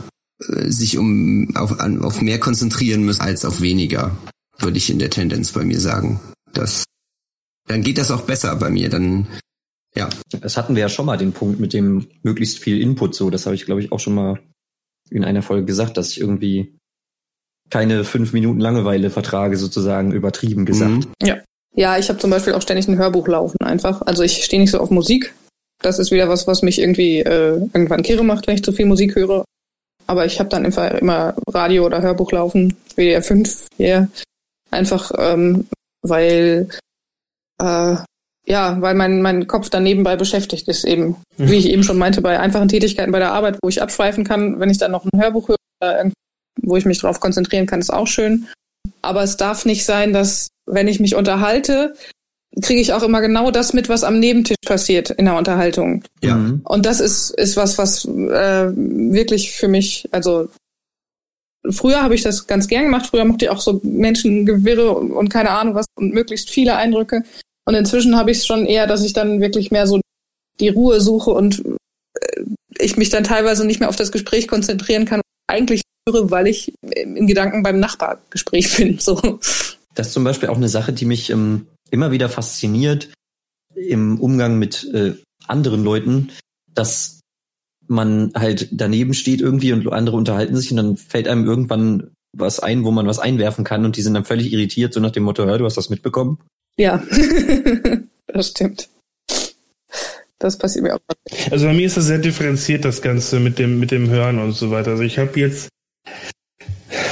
äh, 0.50 0.70
sich 0.70 1.00
um 1.00 1.56
auf, 1.56 1.80
auf 1.80 2.22
mehr 2.22 2.40
konzentrieren 2.40 3.04
müssen 3.04 3.22
als 3.22 3.44
auf 3.44 3.60
weniger, 3.60 4.16
würde 4.60 4.78
ich 4.78 4.92
in 4.92 5.00
der 5.00 5.10
Tendenz 5.10 5.52
bei 5.52 5.66
mir 5.66 5.80
sagen. 5.80 6.20
Das, 6.54 6.84
dann 7.66 7.82
geht 7.82 7.98
das 7.98 8.12
auch 8.12 8.22
besser 8.22 8.56
bei 8.58 8.70
mir. 8.70 8.88
Dann 8.88 9.26
ja. 9.96 10.10
Das 10.40 10.58
hatten 10.58 10.76
wir 10.76 10.82
ja 10.82 10.90
schon 10.90 11.06
mal 11.06 11.18
den 11.18 11.34
Punkt 11.34 11.60
mit 11.60 11.74
dem 11.74 12.08
möglichst 12.24 12.60
viel 12.60 12.82
Input 12.82 13.16
so. 13.16 13.30
Das 13.30 13.46
habe 13.46 13.56
ich, 13.56 13.66
glaube 13.66 13.82
ich, 13.82 13.92
auch 13.92 14.00
schon 14.00 14.16
mal 14.16 14.40
in 15.10 15.26
einer 15.26 15.42
Folge 15.42 15.66
gesagt, 15.66 15.98
dass 15.98 16.12
ich 16.12 16.22
irgendwie 16.22 16.78
keine 17.70 18.04
fünf 18.04 18.34
Minuten 18.34 18.60
Langeweile 18.60 19.10
vertrage, 19.10 19.58
sozusagen 19.58 20.12
übertrieben 20.12 20.66
gesagt. 20.66 21.06
Mhm. 21.06 21.14
Ja. 21.22 21.38
Ja, 21.74 21.98
ich 21.98 22.10
habe 22.10 22.20
zum 22.20 22.30
Beispiel 22.30 22.54
auch 22.54 22.62
ständig 22.62 22.90
ein 22.90 22.98
Hörbuch 22.98 23.30
laufen 23.30 23.56
einfach. 23.64 24.02
Also 24.02 24.24
ich 24.24 24.44
stehe 24.44 24.62
nicht 24.62 24.72
so 24.72 24.80
auf 24.80 24.92
Musik, 24.92 25.34
das 25.82 26.00
ist 26.00 26.12
wieder 26.12 26.30
was, 26.30 26.48
was 26.48 26.62
mich 26.62 26.80
irgendwie 26.80 27.20
äh, 27.20 27.58
irgendwann 27.74 28.04
kirre 28.04 28.24
macht, 28.24 28.48
wenn 28.48 28.56
ich 28.56 28.64
zu 28.64 28.72
viel 28.72 28.86
Musik 28.86 29.16
höre. 29.16 29.46
Aber 30.08 30.26
ich 30.26 30.40
habe 30.40 30.50
dann 30.50 30.66
einfach 30.66 30.92
immer 30.92 31.36
Radio 31.48 31.86
oder 31.86 32.02
Hörbuch 32.02 32.32
laufen, 32.32 32.76
WDR 32.96 33.24
5 33.24 33.68
hier. 33.78 34.10
Einfach, 34.70 35.12
ähm, 35.18 35.68
weil 36.02 36.70
äh, 37.60 37.96
ja, 38.52 38.82
weil 38.82 38.96
mein, 38.96 39.22
mein 39.22 39.48
Kopf 39.48 39.70
dann 39.70 39.84
nebenbei 39.84 40.18
beschäftigt 40.18 40.68
ist 40.68 40.84
eben. 40.84 41.16
Mhm. 41.38 41.50
Wie 41.50 41.56
ich 41.56 41.70
eben 41.70 41.84
schon 41.84 41.98
meinte, 41.98 42.20
bei 42.22 42.38
einfachen 42.38 42.68
Tätigkeiten 42.68 43.14
bei 43.14 43.20
der 43.20 43.32
Arbeit, 43.32 43.58
wo 43.62 43.70
ich 43.70 43.82
abschweifen 43.82 44.26
kann, 44.26 44.60
wenn 44.60 44.70
ich 44.70 44.78
dann 44.78 44.92
noch 44.92 45.06
ein 45.06 45.22
Hörbuch 45.22 45.48
höre, 45.48 46.12
wo 46.62 46.76
ich 46.76 46.84
mich 46.84 47.00
darauf 47.00 47.22
konzentrieren 47.22 47.66
kann, 47.66 47.80
ist 47.80 47.94
auch 47.94 48.08
schön. 48.08 48.48
Aber 49.02 49.24
es 49.24 49.38
darf 49.38 49.64
nicht 49.64 49.86
sein, 49.86 50.12
dass, 50.12 50.50
wenn 50.66 50.90
ich 50.90 51.00
mich 51.00 51.16
unterhalte, 51.16 51.94
kriege 52.62 52.82
ich 52.82 52.92
auch 52.92 53.04
immer 53.04 53.22
genau 53.22 53.52
das 53.52 53.72
mit, 53.72 53.88
was 53.88 54.04
am 54.04 54.20
Nebentisch 54.20 54.58
passiert 54.66 55.12
in 55.12 55.24
der 55.24 55.38
Unterhaltung. 55.38 56.04
Ja. 56.22 56.36
Mhm. 56.36 56.60
Und 56.66 56.86
das 56.86 57.00
ist, 57.00 57.30
ist 57.32 57.56
was, 57.56 57.78
was 57.78 58.04
äh, 58.04 58.74
wirklich 58.76 59.54
für 59.54 59.70
mich, 59.70 60.10
also 60.12 60.50
früher 61.70 62.04
habe 62.04 62.16
ich 62.16 62.24
das 62.24 62.48
ganz 62.48 62.68
gern 62.68 62.84
gemacht, 62.84 63.08
früher 63.08 63.24
mochte 63.24 63.46
ich 63.46 63.52
auch 63.52 63.62
so 63.62 63.80
Menschengewirre 63.82 64.92
und, 64.92 65.14
und 65.14 65.30
keine 65.30 65.52
Ahnung 65.52 65.74
was 65.74 65.86
und 65.96 66.14
möglichst 66.14 66.50
viele 66.50 66.76
Eindrücke. 66.76 67.24
Und 67.66 67.76
inzwischen 67.76 68.18
habe 68.18 68.32
ich 68.32 68.40
es 68.40 68.46
schon 68.46 68.66
eher, 68.66 68.88
dass 68.88 69.04
ich 69.04 69.14
dann 69.14 69.42
wirklich 69.42 69.72
mehr 69.72 69.88
so 69.88 70.00
die 70.60 70.70
Ruhe 70.70 71.02
suche 71.02 71.32
und 71.32 71.64
äh, 72.20 72.44
ich 72.78 72.98
mich 72.98 73.10
dann 73.10 73.24
teilweise 73.24 73.66
nicht 73.66 73.80
mehr 73.80 73.90
auf 73.90 73.96
das 73.96 74.12
Gespräch 74.12 74.48
konzentrieren 74.48 75.06
kann. 75.06 75.22
Eigentlich 75.48 75.82
höre, 76.08 76.32
weil 76.32 76.48
ich 76.48 76.74
in 76.82 77.28
Gedanken 77.28 77.64
beim 77.64 77.80
Nachbargespräch 77.80 78.76
bin. 78.78 79.00
So. 79.00 79.40
Das 79.94 80.08
ist 80.08 80.14
zum 80.14 80.24
Beispiel 80.24 80.50
auch 80.50 80.58
eine 80.58 80.70
Sache, 80.70 80.94
die 80.94 81.06
mich 81.06 81.30
ähm, 81.30 81.68
immer 81.90 82.12
wieder 82.12 82.30
fasziniert 82.30 83.10
im 83.76 84.20
Umgang 84.20 84.58
mit 84.58 84.86
äh, 84.94 85.14
anderen 85.48 85.84
Leuten, 85.84 86.32
dass 86.74 87.20
man 87.88 88.32
halt 88.36 88.70
daneben 88.72 89.14
steht 89.14 89.42
irgendwie 89.42 89.74
und 89.74 89.92
andere 89.92 90.16
unterhalten 90.16 90.56
sich 90.56 90.72
und 90.72 90.78
dann 90.78 90.98
fällt 90.98 91.28
einem 91.28 91.46
irgendwann 91.46 92.12
was 92.34 92.60
ein, 92.60 92.84
wo 92.84 92.92
man 92.92 93.08
was 93.08 93.20
einwerfen 93.20 93.64
kann 93.64 93.86
und 93.86 93.98
die 93.98 94.02
sind 94.02 94.14
dann 94.14 94.26
völlig 94.26 94.52
irritiert, 94.52 94.94
so 94.94 95.00
nach 95.00 95.12
dem 95.12 95.24
Motto, 95.24 95.46
hör, 95.46 95.58
du 95.58 95.66
hast 95.66 95.78
das 95.78 95.90
mitbekommen? 95.90 96.40
Ja, 96.78 97.04
das 98.28 98.50
stimmt. 98.50 98.90
Das 100.40 100.58
passiert 100.58 100.84
mir 100.84 100.96
auch. 100.96 101.00
Also 101.52 101.68
bei 101.68 101.74
mir 101.74 101.86
ist 101.86 101.98
das 101.98 102.06
sehr 102.06 102.18
differenziert, 102.18 102.84
das 102.84 103.02
Ganze 103.02 103.40
mit 103.40 103.60
dem, 103.60 103.80
mit 103.80 103.92
dem 103.92 104.10
Hören 104.10 104.40
und 104.40 104.54
so 104.54 104.72
weiter. 104.72 104.92
Also 104.92 105.04
ich 105.04 105.20
habe 105.20 105.40
jetzt 105.40 105.70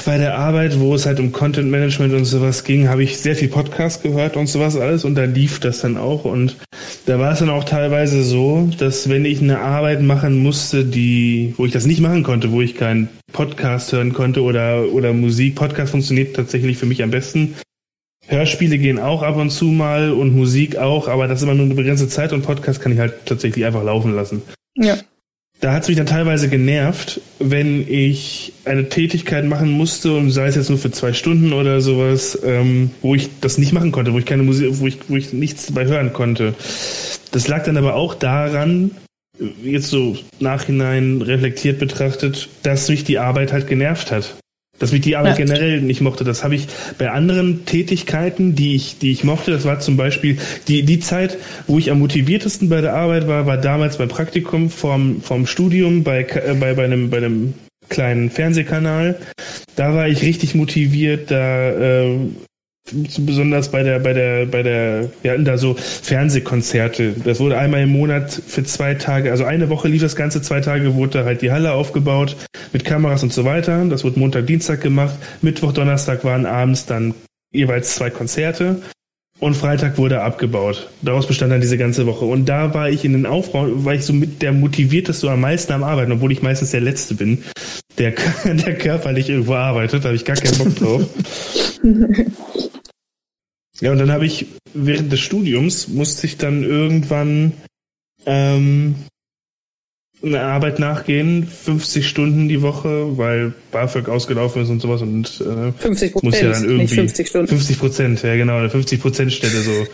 bei 0.06 0.18
der 0.18 0.38
Arbeit, 0.38 0.80
wo 0.80 0.96
es 0.96 1.06
halt 1.06 1.20
um 1.20 1.32
Content 1.32 1.70
Management 1.70 2.14
und 2.14 2.26
sowas 2.26 2.64
ging, 2.64 2.90
habe 2.90 3.04
ich 3.04 3.18
sehr 3.18 3.36
viel 3.36 3.48
Podcast 3.48 4.04
gehört 4.04 4.36
und 4.36 4.48
sowas 4.48 4.76
alles 4.76 5.06
und 5.06 5.16
da 5.16 5.24
lief 5.24 5.60
das 5.60 5.82
dann 5.82 5.98
auch 5.98 6.26
und 6.26 6.58
da 7.06 7.20
war 7.20 7.32
es 7.32 7.40
dann 7.40 7.50
auch 7.50 7.64
teilweise 7.64 8.24
so, 8.24 8.70
dass 8.78 9.10
wenn 9.10 9.26
ich 9.26 9.42
eine 9.42 9.60
Arbeit 9.60 10.02
machen 10.02 10.38
musste, 10.38 10.86
die, 10.86 11.54
wo 11.58 11.66
ich 11.66 11.72
das 11.72 11.86
nicht 11.86 12.02
machen 12.02 12.24
konnte, 12.24 12.52
wo 12.52 12.62
ich 12.62 12.76
keinen 12.76 13.10
Podcast 13.32 13.92
hören 13.92 14.14
konnte 14.14 14.42
oder, 14.42 14.92
oder 14.92 15.14
Musik, 15.14 15.56
Podcast 15.56 15.92
funktioniert 15.92 16.36
tatsächlich 16.36 16.78
für 16.78 16.86
mich 16.86 17.04
am 17.04 17.12
besten. 17.12 17.56
Hörspiele 18.28 18.78
gehen 18.78 19.00
auch 19.00 19.24
ab 19.24 19.38
und 19.38 19.50
zu 19.50 19.66
mal 19.66 20.12
und 20.12 20.36
Musik 20.36 20.78
auch, 20.78 21.08
aber 21.08 21.28
das 21.28 21.40
ist 21.40 21.44
immer 21.44 21.56
nur 21.56 21.66
eine 21.66 21.74
begrenzte 21.74 22.08
Zeit 22.08 22.32
und 22.32 22.44
Podcast 22.44 22.80
kann 22.82 22.92
ich 22.92 23.00
halt 23.00 23.26
tatsächlich 23.26 23.66
einfach 23.66 23.84
laufen 23.84 24.16
lassen. 24.16 24.42
Ja 24.76 24.98
da 25.60 25.74
hat 25.74 25.84
es 25.84 25.88
mich 25.90 25.98
dann 25.98 26.06
teilweise 26.06 26.48
genervt, 26.48 27.20
wenn 27.40 27.86
ich 27.88 28.54
eine 28.66 28.88
Tätigkeit 28.88 29.46
machen 29.46 29.72
musste 29.72 30.14
und 30.16 30.32
sei 30.32 30.48
es 30.48 30.56
jetzt 30.56 30.70
nur 30.70 30.78
für 30.78 30.92
zwei 30.92 31.12
Stunden 31.12 31.52
oder 31.52 31.82
sowas, 31.82 32.40
ähm, 32.44 32.92
wo 33.02 33.16
ich 33.16 33.30
das 33.42 33.58
nicht 33.58 33.74
machen 33.74 33.92
konnte, 33.92 34.14
wo 34.14 34.20
ich 34.20 34.26
keine 34.26 34.44
Musik, 34.44 34.80
wo 34.80 34.88
ich, 34.88 34.98
wo 35.10 35.16
ich 35.18 35.34
nichts 35.34 35.66
dabei 35.66 35.86
hören 35.86 36.14
konnte. 36.14 36.54
Das 37.32 37.48
lag 37.48 37.64
dann 37.64 37.78
aber 37.78 37.96
auch 37.96 38.16
daran, 38.16 38.92
jetzt 39.64 39.88
so 39.88 40.18
nachhinein 40.40 41.22
reflektiert 41.22 41.80
betrachtet, 41.80 42.50
dass 42.64 42.90
mich 42.90 43.04
die 43.04 43.20
Arbeit 43.20 43.52
halt 43.52 43.68
genervt 43.68 44.12
hat 44.12 44.39
dass 44.80 44.92
mich 44.92 45.02
die 45.02 45.16
Arbeit 45.16 45.38
ja. 45.38 45.46
generell 45.46 45.82
nicht 45.82 46.02
mochte. 46.02 46.24
Das 46.24 46.44
habe 46.44 46.56
ich 46.56 46.68
bei 46.98 47.12
anderen 47.12 47.66
Tätigkeiten, 47.66 48.56
die 48.56 48.76
ich, 48.76 48.98
die 48.98 49.12
ich 49.12 49.24
mochte. 49.24 49.52
Das 49.52 49.66
war 49.66 49.80
zum 49.80 49.98
Beispiel 49.98 50.38
die, 50.68 50.84
die 50.84 51.00
Zeit, 51.00 51.38
wo 51.68 51.78
ich 51.78 51.92
am 51.92 52.00
motiviertesten 52.00 52.70
bei 52.70 52.82
der 52.82 52.96
Arbeit 52.96 53.28
war, 53.28 53.46
war 53.46 53.58
damals 53.58 53.98
beim 53.98 54.10
Praktikum 54.10 54.70
vorm, 54.70 55.22
vorm 55.22 55.46
Studium 55.46 56.04
bei, 56.04 56.22
äh, 56.24 56.56
bei, 56.60 56.74
bei 56.74 56.86
einem, 56.86 57.10
bei 57.10 57.18
einem 57.18 57.54
kleinen 57.90 58.30
Fernsehkanal. 58.30 59.20
Da 59.76 59.94
war 59.94 60.08
ich 60.08 60.22
richtig 60.22 60.56
motiviert, 60.56 61.32
da 61.32 61.70
äh, 61.70 62.18
besonders 62.92 63.70
bei 63.70 63.84
der, 63.84 64.00
bei 64.00 64.14
der, 64.14 64.46
bei 64.46 64.64
der, 64.64 65.10
wir 65.22 65.32
hatten 65.32 65.46
da 65.46 65.58
so 65.58 65.76
Fernsehkonzerte. 65.76 67.14
Das 67.24 67.40
wurde 67.40 67.58
einmal 67.58 67.82
im 67.82 67.90
Monat 67.90 68.32
für 68.32 68.64
zwei 68.64 68.96
Tage, 68.96 69.32
also 69.32 69.44
eine 69.44 69.70
Woche 69.70 69.88
lief 69.88 70.02
das 70.02 70.16
Ganze, 70.16 70.42
zwei 70.42 70.62
Tage 70.62 70.96
wurde 70.96 71.20
da 71.20 71.26
halt 71.26 71.42
die 71.42 71.52
Halle 71.52 71.74
aufgebaut 71.74 72.36
mit 72.74 72.86
Kameras 72.86 73.24
und 73.24 73.34
so 73.34 73.46
weiter. 73.46 73.86
Das 73.86 74.04
wurde 74.04 74.20
Montag, 74.20 74.48
Dienstag 74.48 74.82
gemacht. 74.82 75.16
Mittwoch, 75.42 75.72
Donnerstag 75.72 76.24
waren 76.24 76.46
abends 76.46 76.86
dann 76.86 77.14
jeweils 77.52 77.96
zwei 77.96 78.10
Konzerte. 78.10 78.82
Und 79.40 79.56
Freitag 79.56 79.98
wurde 79.98 80.22
abgebaut. 80.22 80.90
Daraus 81.02 81.26
bestand 81.26 81.54
dann 81.54 81.62
diese 81.62 81.78
ganze 81.78 82.06
Woche. 82.06 82.26
Und 82.26 82.46
da 82.46 82.74
war 82.74 82.90
ich 82.90 83.06
in 83.06 83.14
den 83.14 83.26
Aufbau, 83.26 83.68
war 83.86 83.94
ich 83.94 84.04
so 84.04 84.12
mit 84.12 84.42
der 84.42 84.52
motivierteste 84.52 85.32
am 85.32 85.42
meisten 85.42 85.72
am 85.72 85.84
Arbeiten, 85.84 86.12
obwohl 86.12 86.34
ich 86.34 86.42
meistens 86.42 86.72
der 86.72 86.82
Letzte 86.82 87.16
bin, 87.16 87.44
der, 87.98 88.12
der 88.44 88.78
körperlich 88.78 89.30
irgendwo 89.30 89.54
arbeitet. 89.54 90.04
Da 90.04 90.10
habe 90.10 90.16
ich 90.16 90.26
gar 90.26 90.36
keinen 90.36 90.58
Bock 90.58 90.76
drauf. 90.76 91.10
Ja, 93.82 93.92
und 93.92 93.98
dann 93.98 94.12
habe 94.12 94.26
ich 94.26 94.46
während 94.74 95.12
des 95.12 95.22
Studiums 95.22 95.88
musste 95.88 96.28
ich 96.28 96.38
dann 96.38 96.64
irgendwann 96.64 97.54
ähm, 98.26 98.96
eine 100.22 100.42
Arbeit 100.42 100.80
nachgehen, 100.80 101.48
50 101.48 102.08
Stunden 102.08 102.50
die 102.50 102.62
Woche, 102.62 103.18
weil 103.18 103.54
BAföG 103.72 104.10
ausgelaufen 104.10 104.64
ist 104.64 104.70
und 104.70 104.82
sowas 104.82 105.02
und 105.02 105.42
äh, 105.42 105.72
50 105.72 106.12
Prozent, 106.12 106.24
muss 106.24 106.42
ja 106.42 106.52
dann 106.52 106.66
irgendwie 106.66 106.96
50 106.96 107.28
Stunden. 107.28 107.48
50 107.48 107.80
Prozent, 107.80 108.24
ja 108.24 108.36
genau, 108.36 108.58
eine 108.58 108.70
50 108.70 109.02
Prozent 109.02 109.32
Stelle 109.34 109.62
so. 109.62 109.88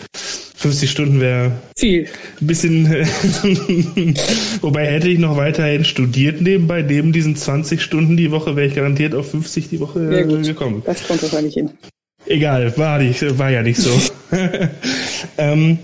50 0.57 0.89
Stunden 0.89 1.21
wäre 1.21 1.51
viel. 1.77 2.07
Ein 2.41 2.47
bisschen, 2.47 2.87
wobei 4.61 4.87
hätte 4.87 5.09
ich 5.09 5.19
noch 5.19 5.37
weiterhin 5.37 5.85
studiert 5.85 6.41
nebenbei, 6.41 6.81
neben 6.81 7.11
diesen 7.11 7.35
20 7.35 7.81
Stunden 7.81 8.17
die 8.17 8.31
Woche, 8.31 8.55
wäre 8.55 8.67
ich 8.67 8.75
garantiert 8.75 9.13
auf 9.13 9.29
50 9.29 9.69
die 9.69 9.79
Woche 9.79 10.11
ja, 10.11 10.23
gekommen. 10.23 10.81
Das 10.85 11.07
kommt 11.07 11.21
wahrscheinlich 11.21 11.53
hin. 11.53 11.69
Egal, 12.25 12.75
war, 12.77 12.97
nicht, 12.97 13.37
war 13.37 13.51
ja 13.51 13.61
nicht 13.61 13.79
so. 13.79 13.91
ähm, 15.37 15.77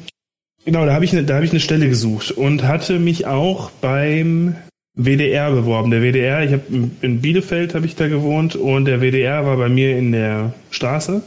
genau, 0.65 0.86
da 0.86 0.93
habe 0.93 1.06
ich, 1.06 1.13
ne, 1.13 1.24
da 1.24 1.36
hab 1.36 1.43
ich 1.43 1.52
eine 1.52 1.60
Stelle 1.60 1.89
gesucht 1.89 2.32
und 2.32 2.63
hatte 2.63 3.00
mich 3.00 3.26
auch 3.26 3.71
beim 3.71 4.56
WDR 4.93 5.52
beworben. 5.52 5.91
Der 5.91 6.02
WDR, 6.02 6.43
ich 6.43 6.52
habe 6.52 6.63
in 7.02 7.21
Bielefeld 7.21 7.76
habe 7.76 7.86
ich 7.86 7.95
da 7.95 8.08
gewohnt 8.08 8.56
und 8.56 8.86
der 8.86 9.02
WDR 9.02 9.45
war 9.45 9.58
bei 9.58 9.69
mir 9.69 9.97
in 9.97 10.12
der 10.12 10.54
Straße 10.69 11.21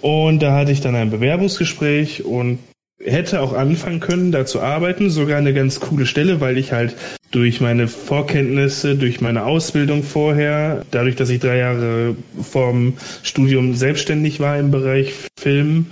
und 0.00 0.42
da 0.42 0.54
hatte 0.54 0.72
ich 0.72 0.80
dann 0.80 0.94
ein 0.94 1.10
Bewerbungsgespräch 1.10 2.24
und 2.24 2.58
hätte 3.04 3.40
auch 3.40 3.52
anfangen 3.52 4.00
können, 4.00 4.32
da 4.32 4.46
zu 4.46 4.60
arbeiten. 4.60 5.10
Sogar 5.10 5.38
eine 5.38 5.54
ganz 5.54 5.80
coole 5.80 6.06
Stelle, 6.06 6.40
weil 6.40 6.56
ich 6.56 6.72
halt 6.72 6.96
durch 7.30 7.60
meine 7.60 7.88
Vorkenntnisse, 7.88 8.96
durch 8.96 9.20
meine 9.20 9.44
Ausbildung 9.44 10.02
vorher, 10.02 10.84
dadurch, 10.90 11.16
dass 11.16 11.30
ich 11.30 11.40
drei 11.40 11.58
Jahre 11.58 12.16
vorm 12.40 12.94
Studium 13.22 13.74
selbstständig 13.74 14.40
war 14.40 14.58
im 14.58 14.70
Bereich 14.70 15.14
Film 15.38 15.86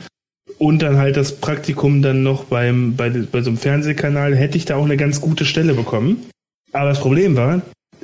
und 0.60 0.82
dann 0.82 0.98
halt 0.98 1.16
das 1.16 1.36
Praktikum 1.36 2.02
dann 2.02 2.22
noch 2.22 2.44
beim, 2.44 2.94
bei, 2.94 3.08
bei 3.08 3.40
so 3.40 3.48
einem 3.48 3.56
Fernsehkanal, 3.56 4.36
hätte 4.36 4.58
ich 4.58 4.66
da 4.66 4.76
auch 4.76 4.84
eine 4.84 4.98
ganz 4.98 5.22
gute 5.22 5.46
Stelle 5.46 5.72
bekommen. 5.72 6.28
Aber 6.72 6.90
das 6.90 7.00
Problem 7.00 7.34
war, 7.34 7.62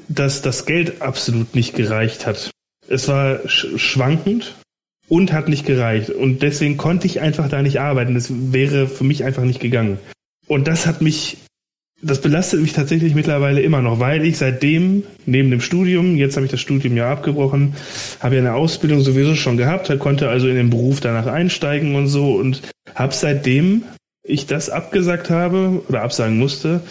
dass 0.08 0.40
das 0.40 0.64
Geld 0.64 1.02
absolut 1.02 1.54
nicht 1.54 1.74
gereicht 1.74 2.26
hat. 2.26 2.50
Es 2.88 3.08
war 3.08 3.40
schwankend 3.46 4.54
und 5.06 5.34
hat 5.34 5.48
nicht 5.48 5.66
gereicht. 5.66 6.08
Und 6.08 6.40
deswegen 6.40 6.78
konnte 6.78 7.06
ich 7.06 7.20
einfach 7.20 7.50
da 7.50 7.60
nicht 7.60 7.78
arbeiten. 7.78 8.14
Das 8.14 8.28
wäre 8.30 8.88
für 8.88 9.04
mich 9.04 9.22
einfach 9.22 9.44
nicht 9.44 9.60
gegangen. 9.60 9.98
Und 10.46 10.66
das 10.66 10.86
hat 10.86 11.02
mich, 11.02 11.36
das 12.02 12.20
belastet 12.20 12.61
mich 12.61 12.74
tatsächlich 12.74 13.14
mittlerweile 13.14 13.62
immer 13.62 13.80
noch, 13.80 14.00
weil 14.00 14.24
ich 14.26 14.37
seitdem, 14.37 15.04
neben 15.24 15.50
dem 15.50 15.62
Studium, 15.62 16.16
jetzt 16.16 16.37
habe 16.37 16.44
ich 16.44 16.52
das 16.52 16.61
Studium 16.61 16.96
ja 16.96 17.11
abgebrochen, 17.11 17.74
habe 18.20 18.35
ja 18.35 18.42
eine 18.42 18.54
Ausbildung 18.54 19.00
sowieso 19.00 19.35
schon 19.35 19.56
gehabt, 19.56 19.96
konnte 19.98 20.28
also 20.28 20.46
in 20.48 20.56
den 20.56 20.70
Beruf 20.70 21.00
danach 21.00 21.26
einsteigen 21.26 21.94
und 21.94 22.09
so 22.09 22.35
und 22.35 22.62
habe 22.94 23.14
seitdem 23.14 23.82
ich 24.22 24.46
das 24.46 24.68
abgesagt 24.68 25.30
habe 25.30 25.82
oder 25.88 26.02
absagen 26.02 26.38
musste, 26.38 26.82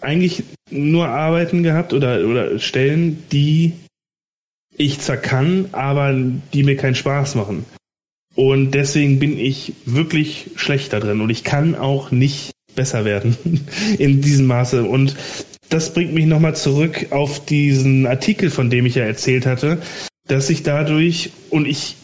eigentlich 0.00 0.44
nur 0.70 1.08
Arbeiten 1.08 1.62
gehabt 1.62 1.92
oder, 1.92 2.26
oder 2.26 2.58
Stellen, 2.58 3.22
die 3.30 3.72
ich 4.76 5.00
zwar 5.00 5.16
kann, 5.16 5.68
aber 5.72 6.14
die 6.52 6.62
mir 6.64 6.76
keinen 6.76 6.94
Spaß 6.94 7.36
machen. 7.36 7.64
Und 8.34 8.72
deswegen 8.72 9.18
bin 9.18 9.38
ich 9.38 9.74
wirklich 9.84 10.50
schlecht 10.56 10.92
da 10.92 11.00
drin 11.00 11.20
und 11.20 11.30
ich 11.30 11.44
kann 11.44 11.74
auch 11.74 12.10
nicht 12.10 12.52
besser 12.74 13.04
werden 13.04 13.36
in 13.98 14.20
diesem 14.20 14.46
Maße. 14.46 14.84
Und 14.84 15.16
das 15.68 15.94
bringt 15.94 16.12
mich 16.12 16.26
nochmal 16.26 16.56
zurück 16.56 17.06
auf 17.10 17.44
diesen 17.44 18.06
Artikel, 18.06 18.50
von 18.50 18.70
dem 18.70 18.86
ich 18.86 18.96
ja 18.96 19.04
erzählt 19.04 19.46
hatte, 19.46 19.78
dass 20.28 20.50
ich 20.50 20.62
dadurch, 20.62 21.30
und 21.50 21.66
ich 21.66 21.96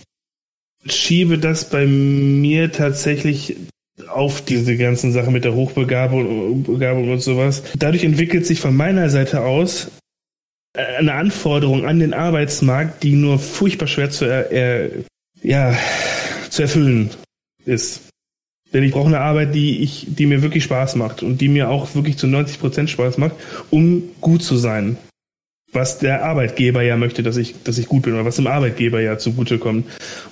schiebe 0.86 1.38
das 1.38 1.68
bei 1.68 1.86
mir 1.86 2.72
tatsächlich 2.72 3.56
auf 4.08 4.42
diese 4.42 4.76
ganzen 4.76 5.12
Sachen 5.12 5.32
mit 5.32 5.44
der 5.44 5.54
Hochbegabung 5.54 6.62
Begabung 6.62 7.10
und 7.10 7.20
sowas. 7.20 7.62
Dadurch 7.76 8.04
entwickelt 8.04 8.46
sich 8.46 8.60
von 8.60 8.76
meiner 8.76 9.10
Seite 9.10 9.42
aus 9.42 9.90
eine 10.76 11.14
Anforderung 11.14 11.86
an 11.86 11.98
den 11.98 12.14
Arbeitsmarkt, 12.14 13.02
die 13.02 13.12
nur 13.12 13.38
furchtbar 13.38 13.88
schwer 13.88 14.10
zu, 14.10 14.24
er, 14.26 14.52
er, 14.52 14.90
ja, 15.42 15.76
zu 16.50 16.62
erfüllen 16.62 17.10
ist. 17.64 18.07
Denn 18.72 18.82
ich 18.82 18.92
brauche 18.92 19.08
eine 19.08 19.20
Arbeit, 19.20 19.54
die 19.54 19.78
ich, 19.78 20.06
die 20.08 20.26
mir 20.26 20.42
wirklich 20.42 20.64
Spaß 20.64 20.96
macht 20.96 21.22
und 21.22 21.40
die 21.40 21.48
mir 21.48 21.70
auch 21.70 21.94
wirklich 21.94 22.18
zu 22.18 22.26
90 22.26 22.60
Prozent 22.60 22.90
Spaß 22.90 23.18
macht, 23.18 23.36
um 23.70 24.02
gut 24.20 24.42
zu 24.42 24.56
sein. 24.56 24.98
Was 25.72 25.98
der 25.98 26.24
Arbeitgeber 26.24 26.82
ja 26.82 26.96
möchte, 26.96 27.22
dass 27.22 27.36
ich, 27.36 27.62
dass 27.62 27.78
ich 27.78 27.86
gut 27.86 28.02
bin 28.02 28.14
oder 28.14 28.24
was 28.24 28.36
dem 28.36 28.46
Arbeitgeber 28.46 29.00
ja 29.00 29.18
zugutekommt. 29.18 29.86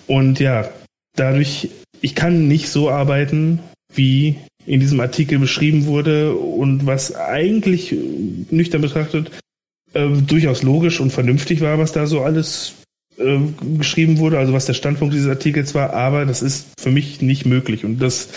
Und 0.07 0.41
ja, 0.41 0.71
dadurch, 1.15 1.71
ich 2.01 2.15
kann 2.15 2.49
nicht 2.49 2.69
so 2.69 2.91
arbeiten, 2.91 3.61
wie 3.95 4.37
in 4.67 4.81
diesem 4.81 5.01
Artikel 5.01 5.39
beschrieben 5.39 5.87
wurde 5.87 6.35
und 6.35 6.87
was 6.87 7.15
eigentlich 7.15 7.95
nüchtern 8.51 8.83
betrachtet 8.83 9.31
äh, 9.97 10.09
durchaus 10.09 10.63
logisch 10.63 11.01
und 11.01 11.11
vernünftig 11.13 11.61
war, 11.61 11.79
was 11.79 11.93
da 11.93 12.07
so 12.07 12.21
alles 12.21 12.75
äh, 13.19 13.39
geschrieben 13.79 14.19
wurde, 14.19 14.39
also 14.39 14.53
was 14.53 14.67
der 14.67 14.75
Standpunkt 14.75 15.15
dieses 15.15 15.29
Artikels 15.29 15.75
war, 15.75 15.93
aber 15.93 16.27
das 16.27 16.43
ist 16.43 16.67
für 16.79 16.91
mich 16.91 17.23
nicht 17.23 17.47
möglich 17.47 17.85
und 17.85 17.99
das 17.99 18.29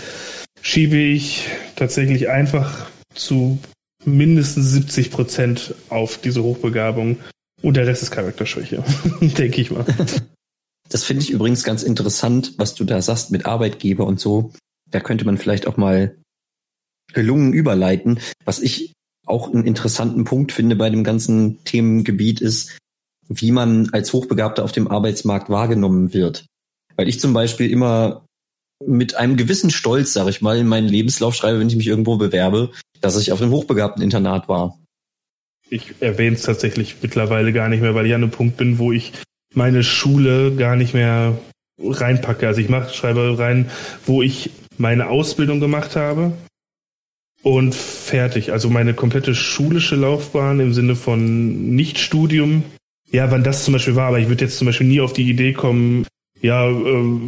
schiebe 0.61 0.97
ich 0.97 1.47
tatsächlich 1.75 2.29
einfach 2.29 2.89
zu 3.13 3.59
mindestens 4.05 4.71
70 4.71 5.11
Prozent 5.11 5.75
auf 5.89 6.17
diese 6.17 6.43
Hochbegabung 6.43 7.17
und 7.61 7.77
der 7.77 7.87
Rest 7.87 8.03
ist 8.03 8.11
Charakterschwäche, 8.11 8.83
denke 9.21 9.61
ich 9.61 9.71
mal. 9.71 9.85
Das 10.89 11.03
finde 11.03 11.23
ich 11.23 11.29
übrigens 11.29 11.63
ganz 11.63 11.83
interessant, 11.83 12.53
was 12.57 12.73
du 12.75 12.83
da 12.83 13.01
sagst 13.01 13.31
mit 13.31 13.45
Arbeitgeber 13.45 14.05
und 14.05 14.19
so. 14.19 14.53
Da 14.89 14.99
könnte 14.99 15.25
man 15.25 15.37
vielleicht 15.37 15.67
auch 15.67 15.77
mal 15.77 16.15
gelungen 17.13 17.53
überleiten. 17.53 18.19
Was 18.45 18.59
ich 18.59 18.93
auch 19.25 19.53
einen 19.53 19.65
interessanten 19.65 20.23
Punkt 20.23 20.51
finde 20.51 20.75
bei 20.75 20.89
dem 20.89 21.03
ganzen 21.03 21.63
Themengebiet 21.63 22.41
ist, 22.41 22.77
wie 23.29 23.51
man 23.51 23.89
als 23.91 24.11
Hochbegabter 24.11 24.63
auf 24.63 24.71
dem 24.71 24.87
Arbeitsmarkt 24.87 25.49
wahrgenommen 25.49 26.13
wird. 26.13 26.45
Weil 26.95 27.07
ich 27.07 27.19
zum 27.19 27.33
Beispiel 27.33 27.69
immer 27.71 28.25
mit 28.85 29.15
einem 29.15 29.37
gewissen 29.37 29.69
Stolz, 29.69 30.13
sag 30.13 30.27
ich 30.27 30.41
mal, 30.41 30.57
in 30.57 30.67
meinen 30.67 30.87
Lebenslauf 30.87 31.35
schreibe, 31.35 31.59
wenn 31.59 31.69
ich 31.69 31.75
mich 31.75 31.87
irgendwo 31.87 32.17
bewerbe, 32.17 32.71
dass 33.01 33.17
ich 33.17 33.31
auf 33.31 33.41
einem 33.41 33.51
hochbegabten 33.51 34.03
Internat 34.03 34.49
war. 34.49 34.77
Ich 35.69 35.93
erwähne 35.99 36.35
es 36.35 36.41
tatsächlich 36.41 36.97
mittlerweile 37.01 37.53
gar 37.53 37.69
nicht 37.69 37.81
mehr, 37.81 37.93
weil 37.93 38.05
ich 38.05 38.13
an 38.13 38.23
einem 38.23 38.31
Punkt 38.31 38.57
bin, 38.57 38.79
wo 38.79 38.91
ich 38.91 39.13
meine 39.53 39.83
Schule 39.83 40.55
gar 40.55 40.75
nicht 40.75 40.93
mehr 40.93 41.37
reinpacke. 41.81 42.47
Also 42.47 42.61
ich 42.61 42.69
mach, 42.69 42.93
schreibe 42.93 43.37
rein, 43.37 43.69
wo 44.05 44.21
ich 44.21 44.51
meine 44.77 45.07
Ausbildung 45.09 45.59
gemacht 45.59 45.95
habe 45.95 46.33
und 47.43 47.75
fertig. 47.75 48.51
Also 48.51 48.69
meine 48.69 48.93
komplette 48.93 49.35
schulische 49.35 49.95
Laufbahn 49.95 50.59
im 50.59 50.73
Sinne 50.73 50.95
von 50.95 51.75
Nichtstudium. 51.75 52.63
Ja, 53.11 53.31
wann 53.31 53.43
das 53.43 53.63
zum 53.63 53.73
Beispiel 53.73 53.95
war, 53.95 54.07
aber 54.07 54.19
ich 54.19 54.29
würde 54.29 54.45
jetzt 54.45 54.57
zum 54.57 54.67
Beispiel 54.67 54.87
nie 54.87 55.01
auf 55.01 55.13
die 55.13 55.29
Idee 55.29 55.53
kommen, 55.53 56.05
ja, 56.41 56.69
äh, 56.69 56.75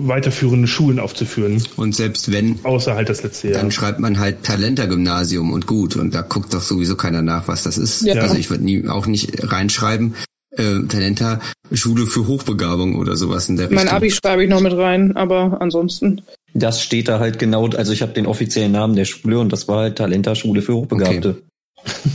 weiterführende 0.08 0.68
Schulen 0.68 1.00
aufzuführen. 1.00 1.62
Und 1.76 1.96
selbst 1.96 2.32
wenn, 2.32 2.60
außer 2.64 2.96
halt 2.96 3.10
das 3.10 3.24
letzte 3.24 3.50
Jahr. 3.50 3.60
Dann 3.60 3.72
schreibt 3.72 4.00
man 4.00 4.20
halt 4.20 4.44
Talenter-Gymnasium 4.44 5.52
und 5.52 5.68
gut. 5.68 5.96
Und 5.98 6.14
da 6.14 6.22
guckt 6.22 6.54
doch 6.54 6.62
sowieso 6.62 6.96
keiner 6.96 7.22
nach, 7.22 7.48
was 7.48 7.64
das 7.64 7.78
ist. 7.78 8.04
Ja. 8.04 8.22
Also 8.22 8.36
ich 8.36 8.50
würde 8.50 8.64
nie 8.64 8.88
auch 8.88 9.08
nicht 9.08 9.52
reinschreiben, 9.52 10.16
äh, 10.52 10.80
Talenter 10.88 11.40
Schule 11.74 12.06
für 12.06 12.28
Hochbegabung 12.28 12.96
oder 12.96 13.16
sowas 13.16 13.50
in 13.50 13.58
der 13.58 13.70
Richtung. 13.70 13.86
Mein 13.86 13.94
Abi 13.94 14.12
schreibe 14.12 14.44
ich 14.44 14.50
noch 14.50 14.62
mit 14.62 14.74
rein, 14.74 15.16
aber 15.16 15.58
ansonsten. 15.62 16.22
Das 16.54 16.82
steht 16.82 17.08
da 17.08 17.20
halt 17.20 17.40
genau, 17.40 17.68
also 17.70 17.94
ich 17.94 18.02
habe 18.02 18.12
den 18.12 18.26
offiziellen 18.26 18.74
Namen 18.74 18.96
der 18.96 19.06
Schule 19.06 19.40
und 19.40 19.54
das 19.54 19.68
war 19.68 19.80
halt 19.80 19.98
Talenter 19.98 20.36
Schule 20.36 20.62
für 20.62 20.74
Hochbegabte. 20.74 21.30
Okay. 21.30 21.51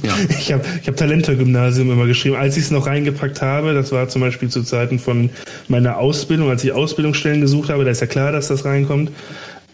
Ja. 0.02 0.14
Ich 0.29 0.52
habe 0.52 0.64
ich 0.81 0.88
hab 0.88 0.96
Talenter-Gymnasium 0.96 1.90
immer 1.90 2.07
geschrieben. 2.07 2.37
Als 2.37 2.57
ich 2.57 2.64
es 2.64 2.70
noch 2.70 2.87
reingepackt 2.87 3.42
habe, 3.42 3.74
das 3.74 3.92
war 3.92 4.09
zum 4.09 4.20
Beispiel 4.20 4.48
zu 4.48 4.62
Zeiten 4.62 4.98
von 4.98 5.31
meiner 5.68 5.98
Ausbildung, 5.98 6.50
als 6.50 6.64
ich 6.64 6.72
Ausbildungsstellen 6.72 7.40
gesucht 7.40 7.70
habe, 7.70 7.85
da 7.85 7.90
ist 7.90 8.00
ja 8.00 8.07
klar, 8.07 8.33
dass 8.33 8.48
das 8.48 8.64
reinkommt. 8.64 9.11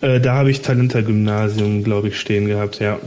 Äh, 0.01 0.21
da 0.21 0.35
habe 0.35 0.51
ich 0.51 0.63
Talenter-Gymnasium, 0.63 1.85
glaube 1.85 2.09
ich, 2.09 2.19
stehen 2.19 2.47
gehabt, 2.47 2.81
ja. 2.81 2.99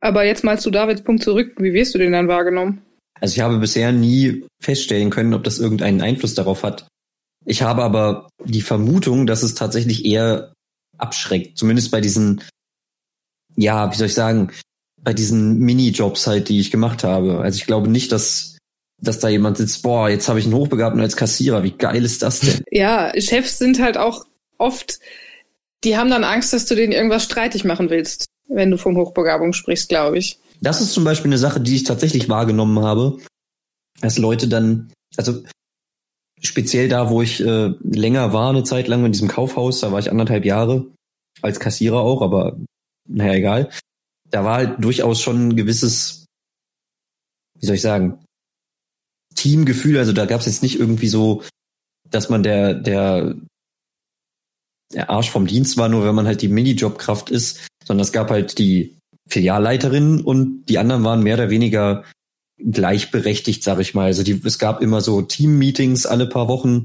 Aber 0.00 0.24
jetzt 0.24 0.44
mal 0.44 0.58
zu 0.58 0.70
Davids 0.70 1.02
Punkt 1.02 1.22
zurück. 1.22 1.54
Wie 1.58 1.72
wirst 1.72 1.94
du 1.94 1.98
den 1.98 2.12
dann 2.12 2.28
wahrgenommen? 2.28 2.82
Also 3.20 3.34
ich 3.34 3.40
habe 3.40 3.58
bisher 3.58 3.92
nie 3.92 4.44
feststellen 4.60 5.10
können, 5.10 5.34
ob 5.34 5.42
das 5.44 5.58
irgendeinen 5.58 6.02
Einfluss 6.02 6.34
darauf 6.34 6.62
hat. 6.62 6.86
Ich 7.44 7.62
habe 7.62 7.82
aber 7.82 8.28
die 8.44 8.60
Vermutung, 8.60 9.26
dass 9.26 9.42
es 9.42 9.54
tatsächlich 9.54 10.04
eher 10.04 10.52
abschreckt. 10.98 11.56
Zumindest 11.56 11.90
bei 11.90 12.00
diesen, 12.00 12.42
ja, 13.56 13.90
wie 13.90 13.96
soll 13.96 14.08
ich 14.08 14.14
sagen, 14.14 14.50
bei 15.06 15.14
diesen 15.14 15.60
Minijobs 15.60 16.26
halt, 16.26 16.48
die 16.48 16.58
ich 16.58 16.72
gemacht 16.72 17.04
habe. 17.04 17.38
Also 17.38 17.58
ich 17.58 17.66
glaube 17.66 17.88
nicht, 17.88 18.10
dass 18.10 18.58
dass 19.00 19.20
da 19.20 19.28
jemand 19.28 19.56
sitzt, 19.56 19.82
boah, 19.82 20.08
jetzt 20.08 20.28
habe 20.28 20.40
ich 20.40 20.46
einen 20.46 20.54
Hochbegabten 20.54 21.00
als 21.00 21.16
Kassierer, 21.16 21.62
wie 21.62 21.70
geil 21.70 22.04
ist 22.04 22.22
das 22.22 22.40
denn? 22.40 22.64
Ja, 22.72 23.12
Chefs 23.20 23.58
sind 23.58 23.80
halt 23.80 23.98
auch 23.98 24.24
oft, 24.58 24.98
die 25.84 25.96
haben 25.96 26.10
dann 26.10 26.24
Angst, 26.24 26.52
dass 26.52 26.64
du 26.64 26.74
denen 26.74 26.92
irgendwas 26.92 27.22
streitig 27.22 27.64
machen 27.64 27.88
willst, 27.88 28.24
wenn 28.48 28.70
du 28.70 28.78
von 28.78 28.96
Hochbegabung 28.96 29.52
sprichst, 29.52 29.90
glaube 29.90 30.18
ich. 30.18 30.40
Das 30.60 30.80
ist 30.80 30.92
zum 30.92 31.04
Beispiel 31.04 31.28
eine 31.28 31.38
Sache, 31.38 31.60
die 31.60 31.76
ich 31.76 31.84
tatsächlich 31.84 32.28
wahrgenommen 32.28 32.80
habe, 32.80 33.18
dass 34.00 34.18
Leute 34.18 34.48
dann, 34.48 34.90
also 35.16 35.44
speziell 36.42 36.88
da, 36.88 37.10
wo 37.10 37.22
ich 37.22 37.40
äh, 37.40 37.74
länger 37.80 38.32
war, 38.32 38.50
eine 38.50 38.64
Zeit 38.64 38.88
lang 38.88 39.04
in 39.04 39.12
diesem 39.12 39.28
Kaufhaus, 39.28 39.80
da 39.80 39.92
war 39.92 40.00
ich 40.00 40.10
anderthalb 40.10 40.44
Jahre 40.44 40.86
als 41.42 41.60
Kassierer 41.60 42.00
auch, 42.00 42.22
aber 42.22 42.56
naja, 43.06 43.34
egal. 43.34 43.70
Da 44.30 44.44
war 44.44 44.56
halt 44.56 44.82
durchaus 44.82 45.20
schon 45.20 45.48
ein 45.48 45.56
gewisses, 45.56 46.26
wie 47.58 47.66
soll 47.66 47.76
ich 47.76 47.82
sagen, 47.82 48.24
Teamgefühl. 49.34 49.98
Also 49.98 50.12
da 50.12 50.26
gab 50.26 50.40
es 50.40 50.46
jetzt 50.46 50.62
nicht 50.62 50.78
irgendwie 50.78 51.08
so, 51.08 51.42
dass 52.10 52.28
man 52.28 52.42
der, 52.42 52.74
der, 52.74 53.36
der 54.92 55.10
Arsch 55.10 55.30
vom 55.30 55.46
Dienst 55.46 55.76
war, 55.76 55.88
nur 55.88 56.04
wenn 56.04 56.14
man 56.14 56.26
halt 56.26 56.42
die 56.42 56.48
Minijobkraft 56.48 57.30
ist, 57.30 57.68
sondern 57.84 58.02
es 58.02 58.12
gab 58.12 58.30
halt 58.30 58.58
die 58.58 58.98
Filialleiterin 59.28 60.20
und 60.20 60.66
die 60.66 60.78
anderen 60.78 61.04
waren 61.04 61.22
mehr 61.22 61.34
oder 61.34 61.50
weniger 61.50 62.04
gleichberechtigt, 62.58 63.62
sag 63.62 63.80
ich 63.80 63.94
mal. 63.94 64.06
Also 64.06 64.22
die, 64.22 64.40
es 64.44 64.58
gab 64.58 64.80
immer 64.80 65.00
so 65.00 65.22
Team-Meetings 65.22 66.06
alle 66.06 66.26
paar 66.26 66.48
Wochen, 66.48 66.84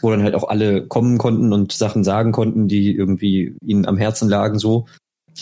wo 0.00 0.10
dann 0.10 0.22
halt 0.22 0.34
auch 0.34 0.44
alle 0.48 0.86
kommen 0.86 1.18
konnten 1.18 1.52
und 1.52 1.72
Sachen 1.72 2.04
sagen 2.04 2.32
konnten, 2.32 2.68
die 2.68 2.94
irgendwie 2.94 3.56
ihnen 3.64 3.86
am 3.86 3.96
Herzen 3.96 4.28
lagen, 4.28 4.58
so, 4.58 4.86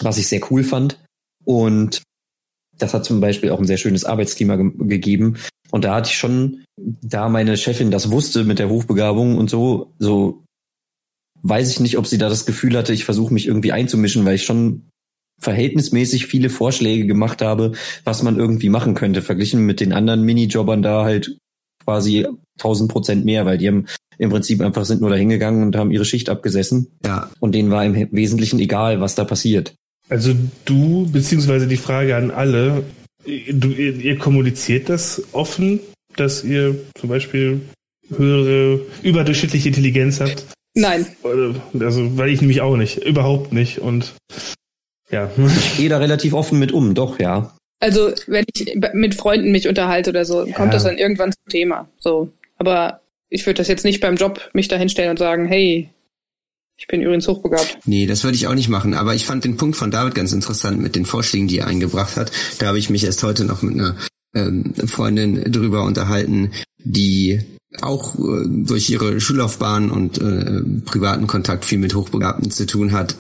was 0.01 0.19
ich 0.19 0.29
sehr 0.29 0.41
cool 0.51 0.63
fand. 0.63 1.04
Und 1.45 2.03
das 2.79 2.95
hat 2.95 3.05
zum 3.05 3.21
Beispiel 3.21 3.51
auch 3.51 3.59
ein 3.59 3.67
sehr 3.67 3.77
schönes 3.77 4.05
Arbeitsklima 4.05 4.57
ge 4.57 4.71
gegeben. 4.79 5.37
Und 5.71 5.85
da 5.85 5.95
hatte 5.95 6.11
ich 6.11 6.17
schon, 6.17 6.65
da 6.77 7.29
meine 7.29 7.57
Chefin 7.57 7.91
das 7.91 8.11
wusste 8.11 8.45
mit 8.45 8.59
der 8.59 8.69
Hochbegabung 8.69 9.39
und 9.39 9.51
so, 9.51 9.93
so 9.99 10.45
weiß 11.43 11.71
ich 11.71 11.81
nicht, 11.81 11.99
ob 11.99 12.07
sie 12.07 12.19
da 12.19 12.29
das 12.29 12.47
Gefühl 12.47 12.77
hatte, 12.77 12.93
ich 12.93 13.05
versuche 13.05 13.33
mich 13.33 13.47
irgendwie 13.47 13.73
einzumischen, 13.73 14.25
weil 14.25 14.37
ich 14.37 14.45
schon 14.45 14.89
verhältnismäßig 15.41 16.27
viele 16.27 16.49
Vorschläge 16.49 17.07
gemacht 17.07 17.43
habe, 17.43 17.73
was 18.05 18.23
man 18.23 18.39
irgendwie 18.39 18.69
machen 18.69 18.95
könnte, 18.95 19.21
verglichen 19.21 19.67
mit 19.67 19.81
den 19.81 19.93
anderen 19.93 20.23
Minijobbern 20.23 20.83
da 20.83 21.05
halt 21.05 21.37
quasi 21.85 22.27
1000 22.59 22.91
Prozent 22.91 23.25
mehr, 23.25 23.45
weil 23.45 23.59
die 23.59 23.69
haben 23.69 23.87
im 24.17 24.31
Prinzip 24.31 24.61
einfach 24.61 24.85
sind 24.85 25.01
nur 25.01 25.11
da 25.11 25.17
hingegangen 25.17 25.63
und 25.63 25.77
haben 25.77 25.91
ihre 25.91 26.05
Schicht 26.05 26.29
abgesessen. 26.29 26.93
Ja. 27.05 27.31
Und 27.41 27.55
denen 27.55 27.71
war 27.71 27.85
im 27.85 27.95
Wesentlichen 28.13 28.59
egal, 28.61 29.01
was 29.01 29.15
da 29.15 29.25
passiert. 29.25 29.75
Also 30.09 30.35
du, 30.65 31.09
beziehungsweise 31.11 31.67
die 31.67 31.77
Frage 31.77 32.17
an 32.17 32.31
alle, 32.31 32.85
du, 33.25 33.69
ihr, 33.69 33.97
ihr 33.97 34.19
kommuniziert 34.19 34.89
das 34.89 35.23
offen, 35.33 35.81
dass 36.17 36.45
ihr 36.45 36.77
zum 36.95 37.09
Beispiel 37.09 37.61
höhere, 38.11 38.81
überdurchschnittliche 39.03 39.69
Intelligenz 39.69 40.21
habt? 40.21 40.47
Nein. 40.75 41.07
Also, 41.79 42.19
weil 42.19 42.31
ich 42.31 42.41
nämlich 42.41 42.61
auch 42.61 42.77
nicht. 42.77 42.99
Überhaupt 42.99 43.53
nicht. 43.53 43.79
Und 43.79 44.15
ja. 45.11 45.31
Ich 45.37 45.77
gehe 45.77 45.89
da 45.89 45.99
relativ 45.99 46.35
offen 46.35 46.59
mit 46.59 46.73
um, 46.73 46.95
doch, 46.95 47.19
ja. 47.21 47.55
Also, 47.81 48.13
wenn 48.27 48.45
ich 48.55 48.77
mit 48.93 49.15
Freunden 49.15 49.53
mich 49.53 49.69
unterhalte 49.69 50.11
oder 50.11 50.25
so, 50.25 50.47
ja. 50.47 50.55
kommt 50.55 50.75
das 50.75 50.85
dann 50.85 50.99
irgendwann 50.99 51.33
zum 51.33 51.51
Thema. 51.51 51.89
So. 51.99 52.31
Aber 52.57 53.01
ich 53.31 53.47
würde 53.47 53.59
das 53.59 53.69
jetzt 53.69 53.85
nicht 53.85 54.01
beim 54.01 54.17
Job 54.17 54.51
mich 54.53 54.69
da 54.69 54.77
hinstellen 54.77 55.11
und 55.11 55.19
sagen, 55.19 55.47
hey, 55.47 55.91
ich 56.77 56.87
bin 56.89 57.03
übrigens 57.03 57.29
hochbegabt. 57.29 57.79
Nee, 57.87 58.07
das 58.07 58.25
würde 58.25 58.37
ich 58.37 58.47
auch 58.47 58.55
nicht 58.55 58.69
machen. 58.69 58.95
Aber 58.95 59.15
ich 59.15 59.27
fand 59.27 59.45
den 59.45 59.57
Punkt 59.57 59.77
von 59.77 59.91
David 59.91 60.15
ganz 60.15 60.33
interessant 60.33 60.81
mit 60.81 60.97
den 60.97 61.07
Vorschlägen, 61.07 61.49
die 61.49 61.59
er 61.59 61.67
eingebracht 61.67 62.17
hat. 62.17 62.33
Da 62.59 62.67
habe 62.67 62.79
ich 62.79 62.91
mich 62.91 63.05
erst 63.05 63.23
heute 63.23 63.45
noch 63.45 63.63
mit 63.63 63.75
einer 63.75 63.97
ähm, 64.35 64.75
Freundin 64.87 65.51
drüber 65.51 65.85
unterhalten, 65.85 66.51
die 66.79 67.41
auch 67.81 68.15
äh, 68.17 68.47
durch 68.49 68.91
ihre 68.91 69.21
Schullaufbahn 69.21 69.91
und 69.91 70.19
äh, 70.19 70.63
privaten 70.85 71.27
Kontakt 71.27 71.65
viel 71.65 71.79
mit 71.79 71.95
Hochbegabten 71.95 72.51
zu 72.51 72.67
tun 72.67 72.93
hat. 72.93 73.17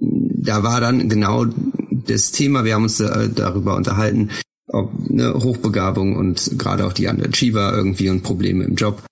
Da 0.00 0.62
war 0.62 0.80
dann 0.80 1.08
genau 1.08 1.46
das 1.90 2.32
Thema, 2.32 2.64
wir 2.64 2.74
haben 2.74 2.84
uns 2.84 3.00
äh, 3.00 3.28
darüber 3.34 3.76
unterhalten, 3.76 4.30
ob 4.68 4.92
eine 5.10 5.34
Hochbegabung 5.34 6.16
und 6.16 6.58
gerade 6.58 6.86
auch 6.86 6.92
die 6.92 7.06
Underachiever 7.06 7.72
irgendwie 7.74 8.08
und 8.08 8.22
Probleme 8.22 8.64
im 8.64 8.74
Job. 8.74 9.02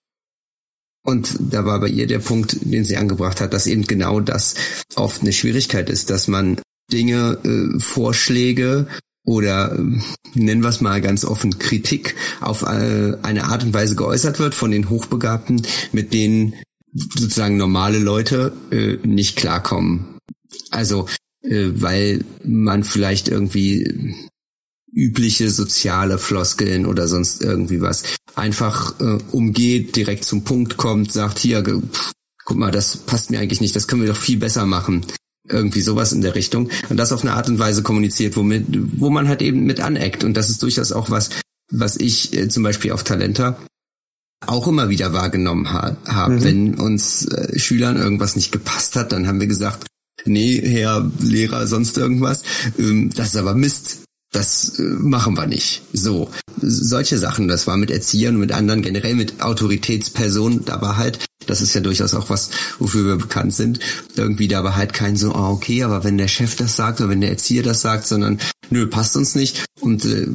Und 1.05 1.37
da 1.41 1.65
war 1.65 1.81
bei 1.81 1.89
ihr 1.89 2.07
der 2.07 2.21
Punkt, 2.21 2.59
den 2.63 2.85
sie 2.85 2.97
angebracht 2.97 3.41
hat, 3.41 3.53
dass 3.53 3.67
eben 3.67 3.85
genau 3.85 4.21
das 4.21 4.55
oft 4.95 5.23
eine 5.23 5.33
Schwierigkeit 5.33 5.91
ist, 5.91 6.11
dass 6.11 6.29
man 6.29 6.61
Dinge, 6.93 7.39
äh, 7.45 7.81
Vorschläge 7.81 8.87
oder 9.25 9.73
äh, 9.73 10.01
nennen 10.35 10.63
wir 10.63 10.69
es 10.69 10.81
mal 10.81 11.01
ganz 11.01 11.25
offen 11.25 11.59
Kritik 11.59 12.15
auf 12.41 12.63
äh, 12.63 13.17
eine 13.23 13.45
Art 13.45 13.65
und 13.65 13.75
Weise 13.75 13.97
geäußert 13.97 14.39
wird 14.39 14.55
von 14.55 14.71
den 14.71 14.91
Hochbegabten, 14.91 15.63
mit 15.93 16.13
denen 16.13 16.55
sozusagen 16.93 17.57
normale 17.57 17.99
Leute 17.99 18.53
äh, 18.71 18.99
nicht 19.07 19.37
klarkommen. 19.37 20.19
Also 20.71 21.09
äh, 21.43 21.71
weil 21.75 22.25
man 22.45 22.85
vielleicht 22.85 23.29
irgendwie 23.29 24.15
übliche 24.93 25.51
soziale 25.51 26.19
Floskeln 26.19 26.87
oder 26.87 27.09
sonst 27.09 27.43
irgendwie 27.43 27.81
was 27.81 28.05
einfach 28.35 29.01
äh, 29.01 29.19
umgeht, 29.33 29.97
direkt 29.97 30.25
zum 30.25 30.45
Punkt 30.45 30.77
kommt, 30.77 31.13
sagt 31.13 31.39
hier, 31.39 31.63
pff, 31.63 32.13
guck 32.45 32.57
mal, 32.57 32.71
das 32.71 32.97
passt 32.99 33.31
mir 33.31 33.41
eigentlich 33.41 33.61
nicht, 33.61 33.75
das 33.75 33.89
können 33.89 34.03
wir 34.03 34.09
doch 34.09 34.17
viel 34.17 34.39
besser 34.39 34.67
machen. 34.67 35.07
Irgendwie 35.49 35.81
sowas 35.81 36.13
in 36.13 36.21
der 36.21 36.35
Richtung. 36.35 36.71
Und 36.89 36.97
das 36.99 37.13
auf 37.13 37.23
eine 37.23 37.33
Art 37.33 37.49
und 37.49 37.59
Weise 37.59 37.83
kommuniziert, 37.83 38.37
womit, 38.37 38.67
wo 38.99 39.11
man 39.11 39.29
halt 39.29 39.43
eben 39.43 39.65
mit 39.65 39.81
aneckt. 39.81 40.23
Und 40.25 40.37
das 40.37 40.51
ist 40.51 40.63
durchaus 40.63 40.93
auch 40.93 41.11
was, 41.11 41.31
was 41.71 41.97
ich 41.97 42.33
äh, 42.35 42.49
zum 42.49 42.63
Beispiel 42.63 42.93
auf 42.93 43.03
Talenter 43.03 43.59
auch 44.47 44.67
immer 44.67 44.89
wieder 44.89 45.13
wahrgenommen 45.13 45.73
ha 45.73 45.97
habe. 46.07 46.35
Mhm. 46.35 46.45
Wenn 46.45 46.75
uns 46.75 47.27
äh, 47.27 47.59
Schülern 47.59 47.97
irgendwas 47.97 48.37
nicht 48.37 48.53
gepasst 48.53 48.97
hat, 48.97 49.13
dann 49.13 49.27
haben 49.27 49.41
wir 49.41 49.47
gesagt, 49.47 49.87
nee, 50.25 50.61
Herr 50.61 51.11
Lehrer, 51.21 51.67
sonst 51.67 51.99
irgendwas, 51.99 52.43
ähm, 52.79 53.11
das 53.15 53.29
ist 53.29 53.37
aber 53.37 53.55
Mist 53.55 54.02
das 54.33 54.79
äh, 54.79 54.83
machen 54.83 55.37
wir 55.37 55.47
nicht. 55.47 55.83
So, 55.93 56.31
solche 56.61 57.19
Sachen, 57.19 57.49
das 57.49 57.67
war 57.67 57.77
mit 57.77 57.91
Erziehern, 57.91 58.37
mit 58.37 58.53
anderen, 58.53 58.83
generell 58.83 59.15
mit 59.15 59.43
Autoritätspersonen, 59.43 60.65
da 60.65 60.81
war 60.81 60.97
halt, 60.97 61.19
das 61.47 61.61
ist 61.61 61.75
ja 61.75 61.81
durchaus 61.81 62.15
auch 62.15 62.31
was, 62.31 62.51
wofür 62.79 63.05
wir 63.05 63.17
bekannt 63.17 63.55
sind, 63.55 63.79
irgendwie 64.17 64.49
da 64.49 64.65
war 64.65 64.75
halt 64.75 64.95
kein 64.95 65.17
so, 65.17 65.35
ah, 65.35 65.51
okay, 65.51 65.83
aber 65.83 66.03
wenn 66.03 66.19
der 66.19 66.29
Chef 66.29 66.57
das 66.57 66.77
sagt 66.77 67.01
oder 67.01 67.11
wenn 67.11 67.21
der 67.21 67.31
Erzieher 67.31 67.63
das 67.63 67.83
sagt, 67.83 68.07
sondern 68.07 68.39
nö, 68.71 68.87
passt 68.87 69.17
uns 69.17 69.35
nicht. 69.35 69.65
Und 69.81 70.05
äh, 70.05 70.27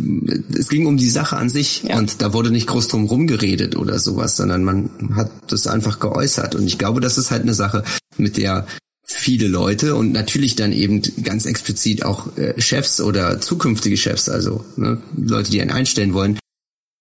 es 0.57 0.69
ging 0.69 0.85
um 0.85 0.97
die 0.97 1.09
Sache 1.09 1.37
an 1.37 1.49
sich 1.49 1.83
ja. 1.83 1.97
und 1.97 2.21
da 2.21 2.33
wurde 2.33 2.51
nicht 2.51 2.67
groß 2.67 2.89
drum 2.89 3.05
rumgeredet 3.05 3.75
oder 3.75 3.97
sowas, 3.97 4.35
sondern 4.35 4.63
man 4.63 4.89
hat 5.15 5.31
das 5.47 5.65
einfach 5.65 5.99
geäußert. 5.99 6.53
Und 6.53 6.67
ich 6.67 6.77
glaube, 6.77 7.01
das 7.01 7.17
ist 7.17 7.31
halt 7.31 7.43
eine 7.43 7.53
Sache, 7.53 7.83
mit 8.17 8.37
der 8.37 8.67
viele 9.09 9.47
Leute 9.47 9.95
und 9.95 10.11
natürlich 10.11 10.55
dann 10.55 10.73
eben 10.73 11.01
ganz 11.23 11.45
explizit 11.45 12.03
auch 12.03 12.37
äh, 12.37 12.59
Chefs 12.59 12.99
oder 12.99 13.39
zukünftige 13.39 13.97
Chefs, 13.97 14.29
also 14.29 14.65
ne, 14.75 15.01
Leute, 15.15 15.49
die 15.49 15.61
einen 15.61 15.71
einstellen 15.71 16.13
wollen. 16.13 16.37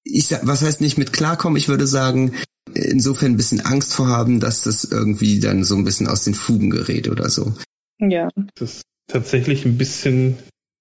Ich 0.05 0.29
sag, 0.29 0.47
was 0.47 0.63
heißt 0.63 0.81
nicht 0.81 0.99
mit 0.99 1.13
klarkommen? 1.13 1.57
Ich 1.59 1.69
würde 1.69 1.87
sagen, 1.87 2.33
insofern 2.75 3.33
ein 3.33 3.37
bisschen 3.37 3.61
Angst 3.61 3.93
vorhaben, 3.93 4.39
dass 4.39 4.63
das 4.63 4.85
irgendwie 4.85 5.41
dann 5.41 5.65
so 5.65 5.77
ein 5.77 5.85
bisschen 5.85 6.07
aus 6.07 6.23
den 6.23 6.35
Fugen 6.35 6.71
gerät 6.71 7.09
oder 7.09 7.29
so. 7.29 7.53
Ja. 7.99 8.29
Das 8.55 8.77
ist 8.77 8.83
tatsächlich 9.09 9.65
ein 9.65 9.79
bisschen 9.79 10.37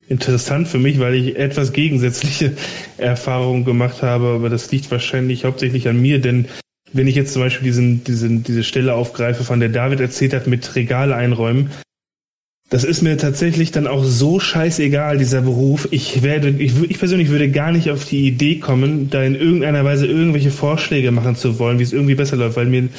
interessant 0.08 0.68
für 0.68 0.78
mich, 0.78 1.00
weil 1.00 1.16
ich 1.16 1.36
etwas 1.38 1.74
gegensätzliche 1.74 2.56
Erfahrungen 2.98 3.66
gemacht 3.66 4.04
habe, 4.04 4.28
aber 4.28 4.50
das 4.50 4.72
liegt 4.72 4.92
wahrscheinlich 4.92 5.46
hauptsächlich 5.46 5.88
an 5.88 6.00
mir, 6.00 6.20
denn 6.22 6.48
wenn 6.94 7.08
ich 7.08 7.16
jetzt 7.16 7.34
zum 7.34 7.42
Beispiel 7.42 7.66
diesen, 7.66 8.04
diesen, 8.04 8.44
diese 8.44 8.64
Stelle 8.64 8.94
aufgreife, 8.94 9.44
von 9.44 9.60
der 9.60 9.70
David 9.70 10.00
erzählt 10.00 10.34
hat, 10.34 10.48
mit 10.48 10.76
Regale 10.76 11.16
einräumen, 11.16 11.72
das 12.70 12.84
ist 12.84 13.04
mir 13.04 13.18
tatsächlich 13.18 13.72
dann 13.72 13.86
auch 13.86 14.04
so 14.04 14.40
scheißegal, 14.40 15.20
dieser 15.20 15.42
Beruf. 15.42 15.88
Ich 15.92 16.24
werde, 16.24 16.50
ich, 16.50 16.74
ich 16.90 16.98
persönlich 16.98 17.30
würde 17.30 17.52
gar 17.52 17.72
nicht 17.72 17.92
auf 17.92 18.06
die 18.06 18.28
Idee 18.28 18.60
kommen, 18.60 19.10
da 19.10 19.24
in 19.24 19.36
irgendeiner 19.36 19.86
Weise 19.86 20.08
irgendwelche 20.08 20.50
Vorschläge 20.50 21.12
machen 21.12 21.36
zu 21.36 21.60
wollen, 21.60 21.78
wie 21.78 21.84
es 21.84 21.94
irgendwie 21.94 22.16
besser 22.16 22.38
läuft, 22.38 22.58
weil 22.58 22.66
mir, 22.66 22.90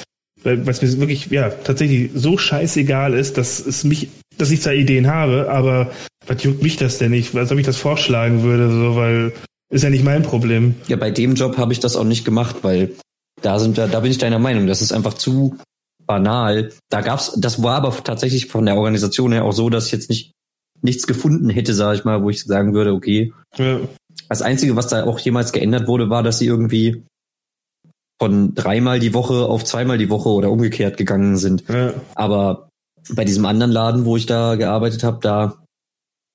weil, 0.44 0.64
was 0.66 0.83
mir 0.83 1.01
wirklich, 1.01 1.27
ja, 1.31 1.51
tatsächlich 1.51 2.11
so 2.14 2.38
scheißegal 2.38 3.12
ist, 3.14 3.38
dass 3.38 3.59
es 3.59 3.83
mich, 3.83 4.09
dass 4.38 4.53
ich 4.53 4.62
zwar 4.62 4.75
Ideen 4.75 5.09
habe, 5.09 5.51
aber 5.51 5.90
was 6.27 6.42
juckt 6.44 6.62
mich 6.62 6.77
das 6.77 6.99
denn 6.99 7.11
nicht, 7.11 7.35
als 7.35 7.51
ob 7.51 7.59
ich 7.59 7.66
das 7.66 7.77
vorschlagen 7.77 8.42
würde, 8.42 8.70
so, 8.70 8.94
weil 8.94 9.33
ist 9.68 9.83
ja 9.83 9.90
nicht 9.90 10.05
mein 10.05 10.22
Problem. 10.22 10.77
Ja, 10.87 10.96
bei 10.96 11.11
dem 11.11 11.35
Job 11.35 11.59
habe 11.59 11.72
ich 11.72 11.81
das 11.81 11.96
auch 11.96 12.05
nicht 12.05 12.25
gemacht, 12.25 12.57
weil 12.62 12.92
da 13.42 13.59
sind 13.59 13.77
wir, 13.77 13.88
da 13.88 14.01
bin 14.01 14.11
ich 14.11 14.18
deiner 14.18 14.38
Meinung. 14.38 14.66
Das 14.66 14.83
ist 14.83 14.92
einfach 14.92 15.14
zu 15.14 15.57
banal. 16.07 16.72
Da 16.88 17.01
gab's, 17.01 17.33
das 17.37 17.62
war 17.62 17.77
aber 17.77 17.92
tatsächlich 18.03 18.46
von 18.46 18.66
der 18.66 18.77
Organisation 18.77 19.33
her 19.33 19.44
auch 19.44 19.53
so, 19.53 19.70
dass 19.70 19.87
ich 19.87 19.92
jetzt 19.92 20.09
nicht 20.09 20.33
nichts 20.83 21.07
gefunden 21.07 21.49
hätte, 21.49 21.75
sage 21.75 21.99
ich 21.99 22.05
mal, 22.05 22.22
wo 22.22 22.31
ich 22.31 22.44
sagen 22.44 22.75
würde, 22.75 22.92
okay. 22.92 23.33
Ja. 23.57 23.81
Das 24.29 24.42
Einzige, 24.42 24.77
was 24.77 24.88
da 24.88 25.05
auch 25.05 25.18
jemals 25.18 25.53
geändert 25.53 25.88
wurde, 25.88 26.11
war, 26.11 26.22
dass 26.22 26.38
sie 26.38 26.46
irgendwie 26.46 27.05
von 28.20 28.55
dreimal 28.55 29.01
die 29.01 29.14
Woche 29.14 29.46
auf 29.46 29.64
zweimal 29.64 29.99
die 29.99 30.11
Woche 30.11 30.29
oder 30.29 30.51
umgekehrt 30.51 30.96
gegangen 30.96 31.37
sind. 31.37 31.64
Ja. 31.68 31.94
Aber 32.14 32.68
bei 33.14 33.25
diesem 33.25 33.46
anderen 33.46 33.72
Laden, 33.72 34.05
wo 34.05 34.16
ich 34.16 34.27
da 34.27 34.57
gearbeitet 34.57 35.03
habe, 35.03 35.18
da, 35.22 35.62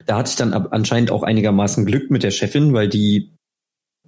da 0.05 0.17
hatte 0.17 0.29
ich 0.29 0.35
dann 0.35 0.53
anscheinend 0.53 1.11
auch 1.11 1.23
einigermaßen 1.23 1.85
Glück 1.85 2.09
mit 2.11 2.23
der 2.23 2.31
Chefin, 2.31 2.73
weil 2.73 2.89
die 2.89 3.35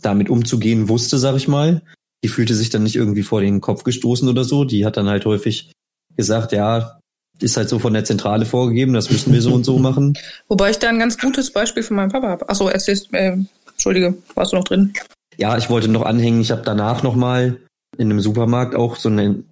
damit 0.01 0.29
umzugehen 0.29 0.89
wusste, 0.89 1.17
sag 1.17 1.35
ich 1.35 1.47
mal 1.47 1.81
die 2.23 2.29
fühlte 2.29 2.55
sich 2.55 2.69
dann 2.69 2.83
nicht 2.83 2.95
irgendwie 2.95 3.23
vor 3.23 3.41
den 3.41 3.61
Kopf 3.61 3.83
gestoßen 3.83 4.27
oder 4.27 4.43
so. 4.43 4.63
Die 4.63 4.85
hat 4.85 4.97
dann 4.97 5.09
halt 5.09 5.25
häufig 5.25 5.71
gesagt, 6.15 6.53
ja, 6.53 6.99
ist 7.39 7.57
halt 7.57 7.67
so 7.67 7.79
von 7.79 7.93
der 7.93 8.05
Zentrale 8.05 8.45
vorgegeben, 8.45 8.93
das 8.93 9.11
müssen 9.11 9.33
wir 9.33 9.41
so 9.41 9.53
und 9.53 9.65
so 9.65 9.77
machen. 9.77 10.17
Wobei 10.47 10.71
ich 10.71 10.79
da 10.79 10.89
ein 10.89 10.99
ganz 10.99 11.17
gutes 11.17 11.51
Beispiel 11.51 11.83
von 11.83 11.97
meinem 11.97 12.11
Papa 12.11 12.27
habe. 12.27 12.49
Achso, 12.49 12.67
erzählst, 12.67 13.13
äh, 13.13 13.37
Entschuldige, 13.71 14.15
warst 14.35 14.53
du 14.53 14.57
noch 14.57 14.63
drin? 14.63 14.93
Ja, 15.37 15.57
ich 15.57 15.69
wollte 15.69 15.89
noch 15.89 16.03
anhängen, 16.03 16.41
ich 16.41 16.51
habe 16.51 16.61
danach 16.63 17.03
nochmal 17.03 17.59
in 17.97 18.09
einem 18.09 18.19
Supermarkt 18.21 18.75
auch 18.75 18.95
so 18.95 19.09
eine, 19.09 19.43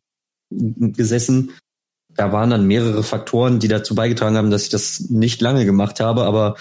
gesessen. 0.51 1.53
Da 2.15 2.31
waren 2.31 2.51
dann 2.51 2.67
mehrere 2.67 3.03
Faktoren, 3.03 3.59
die 3.59 3.67
dazu 3.67 3.95
beigetragen 3.95 4.37
haben, 4.37 4.51
dass 4.51 4.63
ich 4.63 4.69
das 4.69 5.09
nicht 5.09 5.41
lange 5.41 5.65
gemacht 5.65 5.99
habe, 5.99 6.23
aber 6.23 6.57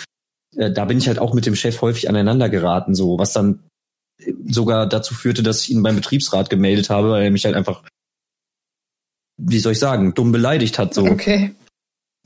äh, 0.56 0.70
da 0.70 0.84
bin 0.84 0.98
ich 0.98 1.08
halt 1.08 1.18
auch 1.18 1.34
mit 1.34 1.46
dem 1.46 1.56
Chef 1.56 1.80
häufig 1.82 2.08
aneinander 2.08 2.48
geraten, 2.48 2.94
so 2.94 3.18
was 3.18 3.32
dann 3.32 3.60
sogar 4.46 4.88
dazu 4.88 5.14
führte, 5.14 5.42
dass 5.42 5.62
ich 5.62 5.70
ihn 5.70 5.82
beim 5.82 5.96
Betriebsrat 5.96 6.50
gemeldet 6.50 6.90
habe, 6.90 7.10
weil 7.10 7.24
er 7.24 7.30
mich 7.30 7.44
halt 7.44 7.54
einfach, 7.54 7.82
wie 9.36 9.58
soll 9.58 9.72
ich 9.72 9.78
sagen, 9.78 10.14
dumm 10.14 10.32
beleidigt 10.32 10.78
hat. 10.78 10.94
So. 10.94 11.04
Okay. 11.04 11.54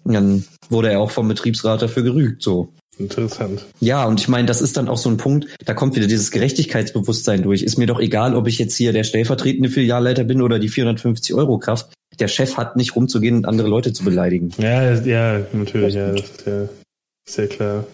Dann 0.04 0.44
wurde 0.68 0.90
er 0.90 1.00
auch 1.00 1.10
vom 1.10 1.28
Betriebsrat 1.28 1.82
dafür 1.82 2.02
gerügt. 2.02 2.42
So. 2.42 2.72
Interessant. 2.98 3.66
Ja, 3.80 4.04
und 4.04 4.20
ich 4.20 4.28
meine, 4.28 4.46
das 4.46 4.60
ist 4.60 4.76
dann 4.76 4.88
auch 4.88 4.98
so 4.98 5.08
ein 5.08 5.16
Punkt, 5.16 5.48
da 5.64 5.74
kommt 5.74 5.96
wieder 5.96 6.06
dieses 6.06 6.30
Gerechtigkeitsbewusstsein 6.30 7.42
durch. 7.42 7.62
Ist 7.62 7.76
mir 7.76 7.86
doch 7.86 7.98
egal, 7.98 8.36
ob 8.36 8.46
ich 8.46 8.58
jetzt 8.58 8.76
hier 8.76 8.92
der 8.92 9.04
stellvertretende 9.04 9.68
Filialleiter 9.68 10.24
bin 10.24 10.42
oder 10.42 10.58
die 10.58 10.68
450 10.68 11.34
Euro 11.34 11.58
Kraft. 11.58 11.92
Der 12.20 12.28
Chef 12.28 12.56
hat 12.56 12.76
nicht 12.76 12.94
rumzugehen 12.94 13.38
und 13.38 13.46
andere 13.46 13.66
Leute 13.68 13.92
zu 13.92 14.04
beleidigen. 14.04 14.52
Ja, 14.58 14.94
ja, 14.94 15.44
natürlich, 15.52 15.94
ja, 15.94 16.12
das 16.12 16.30
ist 16.30 16.46
ja 16.46 16.68
sehr 17.26 17.48
klar. 17.48 17.84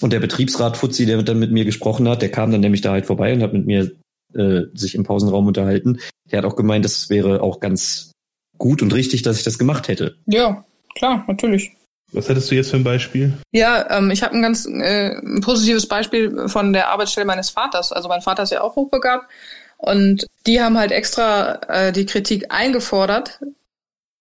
Und 0.00 0.12
der 0.12 0.20
Betriebsrat 0.20 0.76
Fuzzi, 0.76 1.06
der 1.06 1.22
dann 1.22 1.38
mit 1.38 1.52
mir 1.52 1.64
gesprochen 1.64 2.08
hat, 2.08 2.22
der 2.22 2.30
kam 2.30 2.50
dann 2.50 2.60
nämlich 2.60 2.80
da 2.80 2.92
halt 2.92 3.06
vorbei 3.06 3.32
und 3.32 3.42
hat 3.42 3.52
mit 3.52 3.66
mir 3.66 3.92
äh, 4.34 4.62
sich 4.74 4.94
im 4.94 5.04
Pausenraum 5.04 5.46
unterhalten. 5.46 6.00
Der 6.30 6.38
hat 6.38 6.44
auch 6.44 6.56
gemeint, 6.56 6.84
das 6.84 7.10
wäre 7.10 7.42
auch 7.42 7.60
ganz 7.60 8.12
gut 8.58 8.82
und 8.82 8.94
richtig, 8.94 9.22
dass 9.22 9.38
ich 9.38 9.44
das 9.44 9.58
gemacht 9.58 9.88
hätte. 9.88 10.16
Ja, 10.26 10.64
klar, 10.94 11.24
natürlich. 11.26 11.72
Was 12.12 12.28
hattest 12.28 12.50
du 12.50 12.54
jetzt 12.54 12.70
für 12.70 12.76
ein 12.76 12.84
Beispiel? 12.84 13.34
Ja, 13.52 13.98
ähm, 13.98 14.10
ich 14.10 14.22
habe 14.22 14.34
ein 14.34 14.42
ganz 14.42 14.66
äh, 14.66 15.16
ein 15.16 15.40
positives 15.40 15.86
Beispiel 15.86 16.48
von 16.48 16.72
der 16.72 16.88
Arbeitsstelle 16.88 17.26
meines 17.26 17.50
Vaters. 17.50 17.92
Also 17.92 18.08
mein 18.08 18.20
Vater 18.20 18.42
ist 18.42 18.50
ja 18.50 18.62
auch 18.62 18.74
hochbegabt 18.76 19.30
und 19.76 20.26
die 20.46 20.60
haben 20.60 20.76
halt 20.76 20.90
extra 20.90 21.60
äh, 21.68 21.92
die 21.92 22.06
Kritik 22.06 22.46
eingefordert 22.48 23.40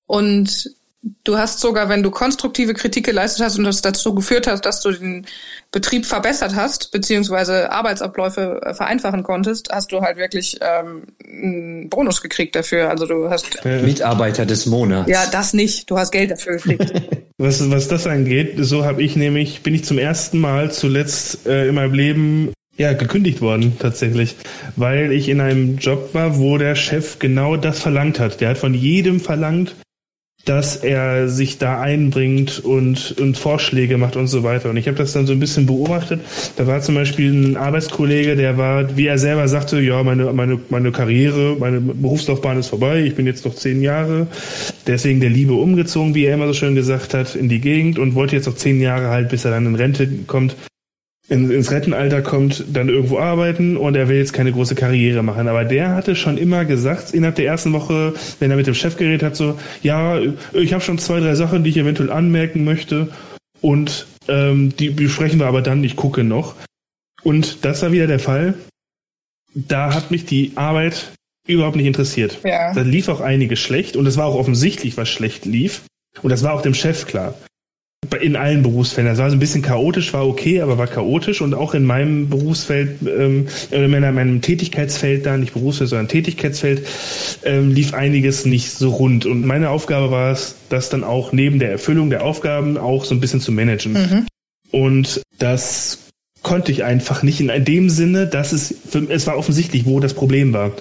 und 0.05 0.71
Du 1.23 1.38
hast 1.38 1.62
sogar, 1.62 1.88
wenn 1.88 2.03
du 2.03 2.12
konstruktive 2.12 2.73
Kritik 2.73 3.05
geleistet 3.05 3.45
hast 3.45 3.57
und 3.57 3.63
das 3.63 3.81
dazu 3.81 4.13
geführt 4.13 4.47
hast, 4.47 4.65
dass 4.65 4.81
du 4.81 4.91
den 4.91 5.25
Betrieb 5.71 6.05
verbessert 6.05 6.55
hast, 6.55 6.91
beziehungsweise 6.91 7.71
Arbeitsabläufe 7.71 8.59
äh, 8.63 8.73
vereinfachen 8.73 9.23
konntest, 9.23 9.69
hast 9.71 9.93
du 9.93 10.01
halt 10.01 10.17
wirklich 10.17 10.59
ähm, 10.62 11.03
einen 11.25 11.89
Bonus 11.89 12.21
gekriegt 12.21 12.55
dafür. 12.55 12.89
Also 12.89 13.05
du 13.05 13.29
hast 13.29 13.63
Mitarbeiter 13.63 14.45
des 14.45 14.65
Monats. 14.65 15.09
Ja, 15.09 15.25
das 15.31 15.53
nicht. 15.53 15.89
Du 15.89 15.97
hast 15.97 16.12
Geld 16.12 16.31
dafür 16.31 16.57
gekriegt. 16.57 16.91
was, 17.38 17.69
was 17.71 17.88
das 17.88 18.05
angeht, 18.05 18.55
so 18.57 18.83
habe 18.83 19.01
ich 19.01 19.15
nämlich, 19.15 19.62
bin 19.62 19.73
ich 19.73 19.85
zum 19.85 19.99
ersten 19.99 20.39
Mal 20.39 20.71
zuletzt 20.71 21.47
äh, 21.47 21.69
in 21.69 21.75
meinem 21.75 21.93
Leben 21.93 22.53
ja, 22.75 22.93
gekündigt 22.93 23.41
worden, 23.41 23.77
tatsächlich. 23.79 24.35
Weil 24.75 25.12
ich 25.12 25.29
in 25.29 25.39
einem 25.39 25.77
Job 25.77 26.13
war, 26.13 26.39
wo 26.39 26.57
der 26.57 26.75
Chef 26.75 27.19
genau 27.19 27.57
das 27.57 27.79
verlangt 27.79 28.19
hat. 28.19 28.41
Der 28.41 28.49
hat 28.49 28.57
von 28.57 28.73
jedem 28.73 29.19
verlangt, 29.19 29.75
dass 30.45 30.78
er 30.78 31.28
sich 31.28 31.58
da 31.58 31.80
einbringt 31.80 32.60
und, 32.60 33.15
und 33.19 33.38
Vorschläge 33.38 33.97
macht 33.97 34.15
und 34.15 34.28
so 34.28 34.43
weiter. 34.43 34.69
Und 34.69 34.78
ich 34.78 34.88
habe 34.88 34.97
das 34.97 35.13
dann 35.13 35.28
so 35.28 35.34
ein 35.34 35.39
bisschen 35.39 35.65
beobachtet. 35.65 36.21
Da 36.56 36.65
war 36.65 36.82
zum 36.82 36.95
Beispiel 36.95 37.32
ein 37.32 37.58
Arbeitskollege, 37.58 38.36
der 38.36 38.58
war, 38.58 38.97
wie 38.97 39.08
er 39.08 39.17
selber 39.17 39.47
sagte, 39.47 39.80
ja, 39.80 40.02
meine, 40.02 40.34
meine, 40.34 40.60
meine 40.69 40.91
Karriere, 40.91 41.58
meine 41.60 41.80
Berufslaufbahn 41.80 42.58
ist 42.58 42.67
vorbei, 42.67 43.04
ich 43.04 43.15
bin 43.15 43.25
jetzt 43.25 43.45
noch 43.45 43.54
zehn 43.54 43.82
Jahre, 43.82 44.28
deswegen 44.88 45.19
der 45.19 45.30
Liebe 45.30 45.54
umgezogen, 45.54 46.15
wie 46.15 46.25
er 46.25 46.34
immer 46.34 46.47
so 46.47 46.54
schön 46.54 46.73
gesagt 46.73 47.13
hat, 47.13 47.36
in 47.36 47.49
die 47.49 47.60
Gegend 47.60 47.99
und 47.99 48.15
wollte 48.15 48.36
jetzt 48.36 48.47
noch 48.47 48.56
zehn 48.56 48.82
Jahre 48.82 49.10
halt, 49.10 49.30
bis 49.30 49.45
er 49.45 49.52
dann 49.52 49.65
in 49.65 49.75
Rente 49.75 50.10
kommt, 50.25 50.56
in, 51.29 51.51
ins 51.51 51.71
Rentenalter 51.71 52.21
kommt, 52.21 52.65
dann 52.73 52.89
irgendwo 52.89 53.19
arbeiten 53.19 53.77
und 53.77 53.95
er 53.95 54.09
will 54.09 54.17
jetzt 54.17 54.33
keine 54.33 54.51
große 54.51 54.75
Karriere 54.75 55.23
machen. 55.23 55.47
Aber 55.47 55.63
der 55.63 55.95
hatte 55.95 56.15
schon 56.15 56.37
immer 56.37 56.65
gesagt, 56.65 57.13
innerhalb 57.13 57.35
der 57.35 57.45
ersten 57.45 57.71
Woche, 57.71 58.13
wenn 58.39 58.49
er 58.51 58.57
mit 58.57 58.67
dem 58.67 58.73
Chef 58.73 58.97
geredet 58.97 59.23
hat, 59.23 59.35
so, 59.35 59.57
ja, 59.83 60.19
ich 60.53 60.73
habe 60.73 60.83
schon 60.83 60.97
zwei, 60.97 61.19
drei 61.19 61.35
Sachen, 61.35 61.63
die 61.63 61.69
ich 61.69 61.77
eventuell 61.77 62.11
anmerken 62.11 62.63
möchte 62.63 63.09
und 63.61 64.07
ähm, 64.27 64.75
die 64.77 64.89
besprechen 64.89 65.39
wir 65.39 65.47
aber 65.47 65.61
dann, 65.61 65.83
ich 65.83 65.95
gucke 65.95 66.23
noch. 66.23 66.55
Und 67.23 67.63
das 67.63 67.81
war 67.83 67.91
wieder 67.91 68.07
der 68.07 68.19
Fall. 68.19 68.55
Da 69.53 69.93
hat 69.93 70.11
mich 70.11 70.25
die 70.25 70.53
Arbeit 70.55 71.11
überhaupt 71.47 71.75
nicht 71.75 71.87
interessiert. 71.87 72.39
Ja. 72.43 72.73
Da 72.73 72.81
lief 72.81 73.07
auch 73.07 73.21
einiges 73.21 73.59
schlecht 73.59 73.95
und 73.95 74.05
es 74.07 74.17
war 74.17 74.25
auch 74.25 74.35
offensichtlich, 74.35 74.97
was 74.97 75.09
schlecht 75.09 75.45
lief. 75.45 75.84
Und 76.21 76.30
das 76.30 76.43
war 76.43 76.53
auch 76.53 76.61
dem 76.61 76.73
Chef 76.73 77.05
klar 77.05 77.36
in 78.22 78.36
allen 78.36 78.64
Berufsfeldern. 78.64 79.14
Das 79.14 79.20
war 79.20 79.30
so 79.30 79.36
ein 79.36 79.39
bisschen 79.39 79.62
chaotisch, 79.62 80.14
war 80.14 80.28
okay, 80.28 80.62
aber 80.62 80.78
war 80.78 80.88
chaotisch 80.88 81.41
und 81.41 81.54
auch 81.54 81.74
in 81.74 81.84
meinem 81.84 82.30
Berufsfeld, 82.30 82.97
ähm, 83.02 83.47
in 83.72 83.91
meinem 83.91 84.41
Tätigkeitsfeld 84.41 85.26
da, 85.26 85.38
nicht 85.38 85.54
Berufsfeld, 85.54 85.89
sondern 85.89 86.08
Tätigkeitsfeld, 86.08 86.86
ähm, 87.43 87.72
lief 87.72 87.93
einiges 87.93 88.45
nicht 88.45 88.72
so 88.72 88.89
rund. 88.89 89.26
Und 89.26 89.45
meine 89.45 89.70
Aufgabe 89.70 90.12
war 90.12 90.32
es, 90.32 90.56
das 90.70 90.89
dann 90.89 91.04
auch 91.04 91.32
neben 91.34 91.60
der 91.60 91.72
Erfüllung 91.72 92.10
der 92.10 92.24
Aufgaben 92.24 92.78
auch 92.78 93.06
so 93.06 93.16
ein 93.16 93.20
bisschen 93.20 93.41
zu 93.41 93.52
managen. 93.52 93.93
Mhm. 93.93 94.28
Und 94.72 95.22
das 95.38 96.00
konnte 96.41 96.72
ich 96.72 96.84
einfach 96.84 97.24
nicht 97.24 97.41
in 97.41 97.66
dem 97.66 97.89
Sinne, 97.89 98.28
dass 98.28 98.54
es, 98.54 98.76
für, 98.89 99.10
es 99.10 99.28
war 99.28 99.38
offensichtlich, 99.38 99.86
wo 99.86 100.00
das 100.00 100.14
Problem 100.14 100.54
war. 100.54 100.72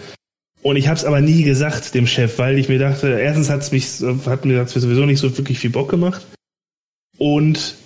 Und 0.62 0.76
ich 0.76 0.88
habe 0.88 0.96
es 0.96 1.04
aber 1.04 1.20
nie 1.20 1.42
gesagt 1.42 1.94
dem 1.94 2.06
Chef, 2.06 2.38
weil 2.38 2.58
ich 2.58 2.68
mir 2.68 2.78
dachte, 2.78 3.18
erstens 3.20 3.48
hat's 3.48 3.70
mich, 3.70 3.86
hat 4.26 4.44
mir 4.44 4.56
das 4.56 4.72
sowieso 4.72 5.06
nicht 5.06 5.20
so 5.20 5.36
wirklich 5.36 5.58
viel 5.58 5.70
Bock 5.70 5.88
gemacht. 5.88 6.26
Und 7.18 7.76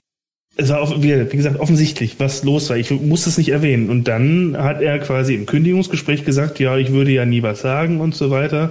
es 0.56 0.68
war, 0.68 1.02
wie 1.02 1.36
gesagt, 1.36 1.58
offensichtlich, 1.58 2.16
was 2.18 2.44
los 2.44 2.68
war. 2.68 2.76
Ich 2.76 2.90
muss 2.90 3.26
es 3.26 3.38
nicht 3.38 3.48
erwähnen. 3.48 3.88
Und 3.88 4.06
dann 4.06 4.56
hat 4.56 4.82
er 4.82 4.98
quasi 4.98 5.34
im 5.34 5.46
Kündigungsgespräch 5.46 6.24
gesagt, 6.24 6.58
ja, 6.58 6.76
ich 6.76 6.92
würde 6.92 7.10
ja 7.10 7.24
nie 7.24 7.42
was 7.42 7.62
sagen 7.62 8.00
und 8.00 8.14
so 8.14 8.30
weiter. 8.30 8.70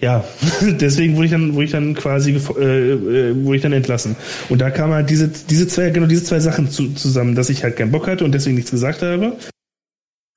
Ja, 0.00 0.24
deswegen 0.60 1.14
wurde 1.16 1.26
ich 1.26 1.30
dann, 1.30 1.54
wurde 1.54 1.64
ich 1.66 1.70
dann 1.70 1.94
quasi, 1.94 2.32
äh, 2.32 2.34
äh, 2.34 3.44
wurde 3.44 3.56
ich 3.56 3.62
dann 3.62 3.72
entlassen. 3.72 4.16
Und 4.48 4.60
da 4.60 4.70
kam 4.70 4.92
halt 4.92 5.10
diese, 5.10 5.28
diese 5.28 5.68
zwei, 5.68 5.90
genau 5.90 6.06
diese 6.06 6.24
zwei 6.24 6.40
Sachen 6.40 6.70
zu, 6.70 6.94
zusammen, 6.94 7.34
dass 7.34 7.50
ich 7.50 7.62
halt 7.62 7.76
keinen 7.76 7.92
Bock 7.92 8.06
hatte 8.06 8.24
und 8.24 8.32
deswegen 8.32 8.56
nichts 8.56 8.70
gesagt 8.70 9.02
habe. 9.02 9.36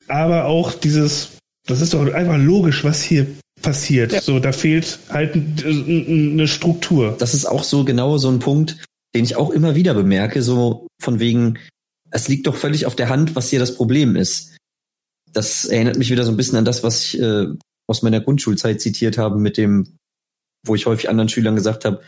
Aber 0.08 0.45
auch 0.45 0.74
dieses, 0.74 1.38
das 1.66 1.82
ist 1.82 1.93
doch 1.93 2.14
einfach 2.14 2.38
logisch, 2.38 2.84
was 2.84 3.02
hier 3.02 3.26
passiert. 3.62 4.12
Ja. 4.14 4.22
So, 4.22 4.39
da 4.39 4.52
fehlt 4.52 5.00
halt 5.10 5.34
eine 5.36 6.48
Struktur. 6.48 7.16
Das 7.18 7.34
ist 7.34 7.45
auch 7.45 7.64
so 7.64 7.84
genau 7.84 8.18
so 8.18 8.30
ein 8.30 8.39
Punkt, 8.39 8.78
den 9.16 9.24
ich 9.24 9.36
auch 9.36 9.49
immer 9.49 9.76
wieder 9.76 9.93
bemerke, 9.93 10.41
so 10.41 10.88
von 11.01 11.20
wegen, 11.20 11.60
es 12.12 12.28
liegt 12.28 12.47
doch 12.47 12.55
völlig 12.55 12.86
auf 12.86 12.95
der 12.95 13.10
Hand, 13.10 13.36
was 13.36 13.49
hier 13.49 13.60
das 13.60 13.76
Problem 13.76 14.16
ist. 14.16 14.58
Das 15.32 15.66
erinnert 15.66 15.97
mich 15.97 16.10
wieder 16.10 16.24
so 16.24 16.32
ein 16.32 16.38
bisschen 16.38 16.58
an 16.58 16.66
das, 16.66 16.84
was 16.84 17.03
ich 17.03 17.20
äh, 17.20 17.47
aus 17.88 18.01
meiner 18.01 18.22
Grundschulzeit 18.22 18.82
zitiert 18.82 19.18
habe, 19.18 19.38
mit 19.39 19.58
dem, 19.58 19.97
wo 20.66 20.76
ich 20.76 20.86
häufig 20.86 21.10
anderen 21.10 21.30
Schülern 21.30 21.55
gesagt 21.55 21.86
habe, 21.86 22.03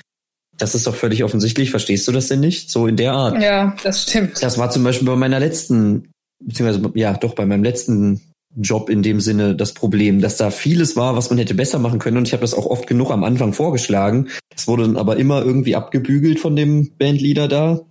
das 0.58 0.76
ist 0.76 0.88
doch 0.88 0.96
völlig 0.96 1.24
offensichtlich, 1.24 1.72
verstehst 1.72 2.08
du 2.08 2.12
das 2.12 2.28
denn 2.28 2.42
nicht? 2.42 2.70
So 2.70 2.86
in 2.88 2.98
der 2.98 3.14
Art. 3.14 3.42
Ja, 3.42 3.76
das 3.84 4.04
stimmt. 4.04 4.44
Das 4.44 4.58
war 4.58 4.70
zum 4.70 4.84
Beispiel 4.84 5.08
bei 5.08 5.16
meiner 5.16 5.40
letzten, 5.40 6.12
beziehungsweise 6.44 6.92
ja, 6.96 7.14
doch 7.14 7.34
bei 7.34 7.46
meinem 7.46 7.64
letzten 7.64 8.22
Job 8.56 8.90
in 8.90 9.04
dem 9.04 9.22
Sinne 9.22 9.56
das 9.56 9.74
Problem, 9.74 10.22
dass 10.22 10.38
da 10.38 10.52
vieles 10.52 10.96
war, 10.96 11.16
was 11.16 11.30
man 11.30 11.38
hätte 11.38 11.54
besser 11.54 11.80
machen 11.80 12.00
können. 12.00 12.18
Und 12.18 12.28
ich 12.28 12.34
habe 12.34 12.42
das 12.42 12.54
auch 12.54 12.66
oft 12.66 12.88
genug 12.88 13.12
am 13.12 13.24
Anfang 13.24 13.54
vorgeschlagen. 13.54 14.30
Das 14.50 14.68
wurde 14.68 14.84
dann 14.84 14.98
aber 14.98 15.18
immer 15.18 15.44
irgendwie 15.44 15.76
abgebügelt 15.76 16.40
von 16.40 16.56
dem 16.56 16.92
Bandleader 16.98 17.48
da, 17.48 17.82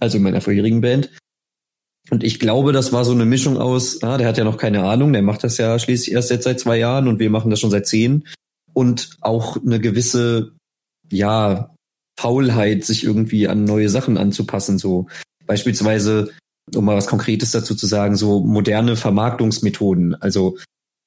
also 0.00 0.16
in 0.16 0.24
meiner 0.24 0.40
vorherigen 0.40 0.80
Band. 0.80 1.10
Und 2.10 2.22
ich 2.22 2.38
glaube, 2.38 2.72
das 2.72 2.92
war 2.92 3.04
so 3.04 3.12
eine 3.12 3.24
Mischung 3.24 3.56
aus, 3.58 4.02
ah, 4.02 4.16
der 4.16 4.28
hat 4.28 4.38
ja 4.38 4.44
noch 4.44 4.58
keine 4.58 4.84
Ahnung, 4.84 5.12
der 5.12 5.22
macht 5.22 5.42
das 5.42 5.58
ja 5.58 5.78
schließlich 5.78 6.12
erst 6.12 6.30
jetzt 6.30 6.44
seit 6.44 6.60
zwei 6.60 6.78
Jahren 6.78 7.08
und 7.08 7.18
wir 7.18 7.30
machen 7.30 7.50
das 7.50 7.60
schon 7.60 7.70
seit 7.70 7.86
zehn. 7.86 8.24
Und 8.72 9.16
auch 9.22 9.56
eine 9.56 9.80
gewisse, 9.80 10.52
ja, 11.10 11.74
Faulheit, 12.18 12.84
sich 12.84 13.04
irgendwie 13.04 13.48
an 13.48 13.64
neue 13.64 13.88
Sachen 13.88 14.18
anzupassen. 14.18 14.78
So 14.78 15.06
beispielsweise 15.46 16.32
um 16.74 16.84
mal 16.84 16.96
was 16.96 17.06
Konkretes 17.06 17.52
dazu 17.52 17.74
zu 17.74 17.86
sagen, 17.86 18.16
so 18.16 18.40
moderne 18.40 18.96
Vermarktungsmethoden. 18.96 20.14
Also 20.20 20.56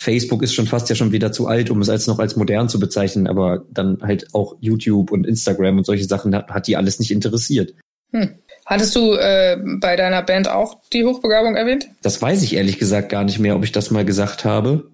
Facebook 0.01 0.43
ist 0.43 0.53
schon 0.53 0.67
fast 0.67 0.89
ja 0.89 0.95
schon 0.95 1.11
wieder 1.11 1.31
zu 1.31 1.47
alt, 1.47 1.69
um 1.69 1.81
es 1.81 1.89
als 1.89 2.07
noch 2.07 2.19
als 2.19 2.35
modern 2.35 2.69
zu 2.69 2.79
bezeichnen, 2.79 3.27
aber 3.27 3.65
dann 3.69 4.01
halt 4.01 4.33
auch 4.33 4.55
YouTube 4.61 5.11
und 5.11 5.27
Instagram 5.27 5.77
und 5.77 5.85
solche 5.85 6.05
Sachen 6.05 6.33
hat, 6.33 6.49
hat 6.49 6.67
die 6.67 6.77
alles 6.77 6.99
nicht 6.99 7.11
interessiert. 7.11 7.73
Hm. 8.11 8.35
Hattest 8.65 8.95
du 8.95 9.13
äh, 9.13 9.57
bei 9.79 9.95
deiner 9.95 10.21
Band 10.21 10.47
auch 10.47 10.79
die 10.93 11.03
Hochbegabung 11.03 11.55
erwähnt? 11.55 11.89
Das 12.01 12.21
weiß 12.21 12.43
ich 12.43 12.55
ehrlich 12.55 12.77
gesagt 12.77 13.09
gar 13.09 13.23
nicht 13.23 13.39
mehr, 13.39 13.55
ob 13.55 13.63
ich 13.63 13.71
das 13.71 13.91
mal 13.91 14.05
gesagt 14.05 14.45
habe. 14.45 14.91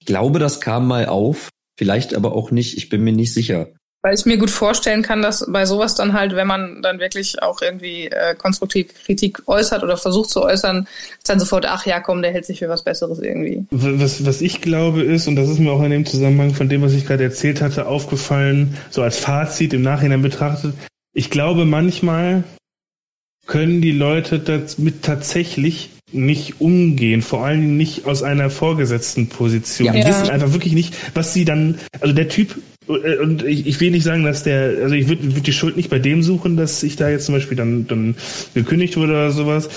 Ich 0.00 0.06
glaube, 0.06 0.38
das 0.38 0.60
kam 0.60 0.88
mal 0.88 1.06
auf, 1.06 1.50
vielleicht 1.78 2.14
aber 2.14 2.34
auch 2.34 2.50
nicht, 2.50 2.76
ich 2.76 2.88
bin 2.88 3.04
mir 3.04 3.12
nicht 3.12 3.32
sicher. 3.32 3.68
Weil 4.02 4.14
ich 4.14 4.26
mir 4.26 4.38
gut 4.38 4.50
vorstellen 4.50 5.02
kann, 5.02 5.22
dass 5.22 5.44
bei 5.48 5.66
sowas 5.66 5.96
dann 5.96 6.12
halt, 6.12 6.36
wenn 6.36 6.46
man 6.46 6.82
dann 6.82 7.00
wirklich 7.00 7.42
auch 7.42 7.60
irgendwie 7.60 8.06
äh, 8.06 8.36
konstruktiv 8.36 8.94
Kritik 9.04 9.42
äußert 9.46 9.82
oder 9.82 9.96
versucht 9.96 10.30
zu 10.30 10.42
äußern, 10.42 10.86
dann 11.26 11.40
sofort, 11.40 11.66
ach 11.66 11.84
ja, 11.84 11.98
komm, 11.98 12.22
der 12.22 12.32
hält 12.32 12.46
sich 12.46 12.60
für 12.60 12.68
was 12.68 12.84
Besseres 12.84 13.18
irgendwie. 13.18 13.66
Was, 13.70 14.24
was 14.24 14.40
ich 14.40 14.60
glaube 14.60 15.02
ist, 15.02 15.26
und 15.26 15.34
das 15.34 15.48
ist 15.48 15.58
mir 15.58 15.72
auch 15.72 15.82
in 15.82 15.90
dem 15.90 16.06
Zusammenhang 16.06 16.54
von 16.54 16.68
dem, 16.68 16.82
was 16.82 16.92
ich 16.92 17.06
gerade 17.06 17.24
erzählt 17.24 17.60
hatte, 17.60 17.86
aufgefallen, 17.86 18.76
so 18.90 19.02
als 19.02 19.18
Fazit 19.18 19.74
im 19.74 19.82
Nachhinein 19.82 20.22
betrachtet, 20.22 20.74
ich 21.12 21.30
glaube 21.30 21.64
manchmal 21.64 22.44
können 23.46 23.80
die 23.80 23.92
Leute 23.92 24.38
damit 24.38 25.02
tatsächlich 25.02 25.90
nicht 26.12 26.60
umgehen, 26.60 27.22
vor 27.22 27.44
allen 27.44 27.60
Dingen 27.60 27.76
nicht 27.76 28.06
aus 28.06 28.22
einer 28.22 28.50
vorgesetzten 28.50 29.28
Position. 29.28 29.86
Ja. 29.86 29.92
Die 29.92 30.08
wissen 30.08 30.30
einfach 30.30 30.52
wirklich 30.52 30.72
nicht, 30.72 30.94
was 31.14 31.34
sie 31.34 31.44
dann, 31.44 31.78
also 32.00 32.14
der 32.14 32.28
Typ 32.28 32.56
äh, 32.88 33.18
und 33.18 33.44
ich, 33.44 33.66
ich 33.66 33.80
will 33.80 33.90
nicht 33.90 34.04
sagen, 34.04 34.24
dass 34.24 34.42
der, 34.42 34.82
also 34.82 34.94
ich 34.94 35.08
würde 35.08 35.34
würd 35.34 35.46
die 35.46 35.52
Schuld 35.52 35.76
nicht 35.76 35.90
bei 35.90 35.98
dem 35.98 36.22
suchen, 36.22 36.56
dass 36.56 36.82
ich 36.82 36.96
da 36.96 37.08
jetzt 37.08 37.26
zum 37.26 37.34
Beispiel 37.34 37.56
dann, 37.56 37.86
dann 37.86 38.16
gekündigt 38.54 38.96
wurde 38.96 39.12
oder 39.12 39.30
sowas, 39.30 39.68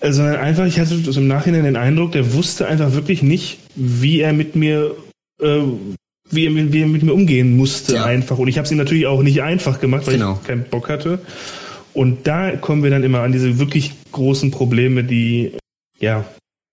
äh, 0.00 0.12
sondern 0.12 0.36
einfach, 0.36 0.66
ich 0.66 0.78
hatte 0.78 0.96
so 0.96 1.20
im 1.20 1.28
Nachhinein 1.28 1.64
den 1.64 1.76
Eindruck, 1.76 2.12
der 2.12 2.34
wusste 2.34 2.66
einfach 2.66 2.92
wirklich 2.92 3.22
nicht, 3.22 3.58
wie 3.74 4.20
er 4.20 4.32
mit 4.32 4.56
mir, 4.56 4.94
äh, 5.42 5.60
wie 6.30 6.44
er, 6.44 6.50
mit, 6.50 6.72
wie 6.72 6.82
er 6.82 6.86
mit 6.86 7.02
mir 7.02 7.14
umgehen 7.14 7.56
musste 7.56 7.94
ja. 7.94 8.04
einfach. 8.04 8.38
Und 8.38 8.48
ich 8.48 8.58
habe 8.58 8.66
es 8.66 8.72
ihm 8.72 8.78
natürlich 8.78 9.06
auch 9.06 9.22
nicht 9.22 9.42
einfach 9.42 9.80
gemacht, 9.80 10.06
weil 10.06 10.14
genau. 10.14 10.38
ich 10.40 10.46
keinen 10.46 10.64
Bock 10.64 10.88
hatte. 10.88 11.20
Und 11.94 12.26
da 12.26 12.52
kommen 12.52 12.82
wir 12.82 12.90
dann 12.90 13.02
immer 13.02 13.20
an 13.20 13.32
diese 13.32 13.58
wirklich 13.58 13.92
großen 14.12 14.50
Probleme, 14.50 15.02
die 15.02 15.52
ja 15.98 16.24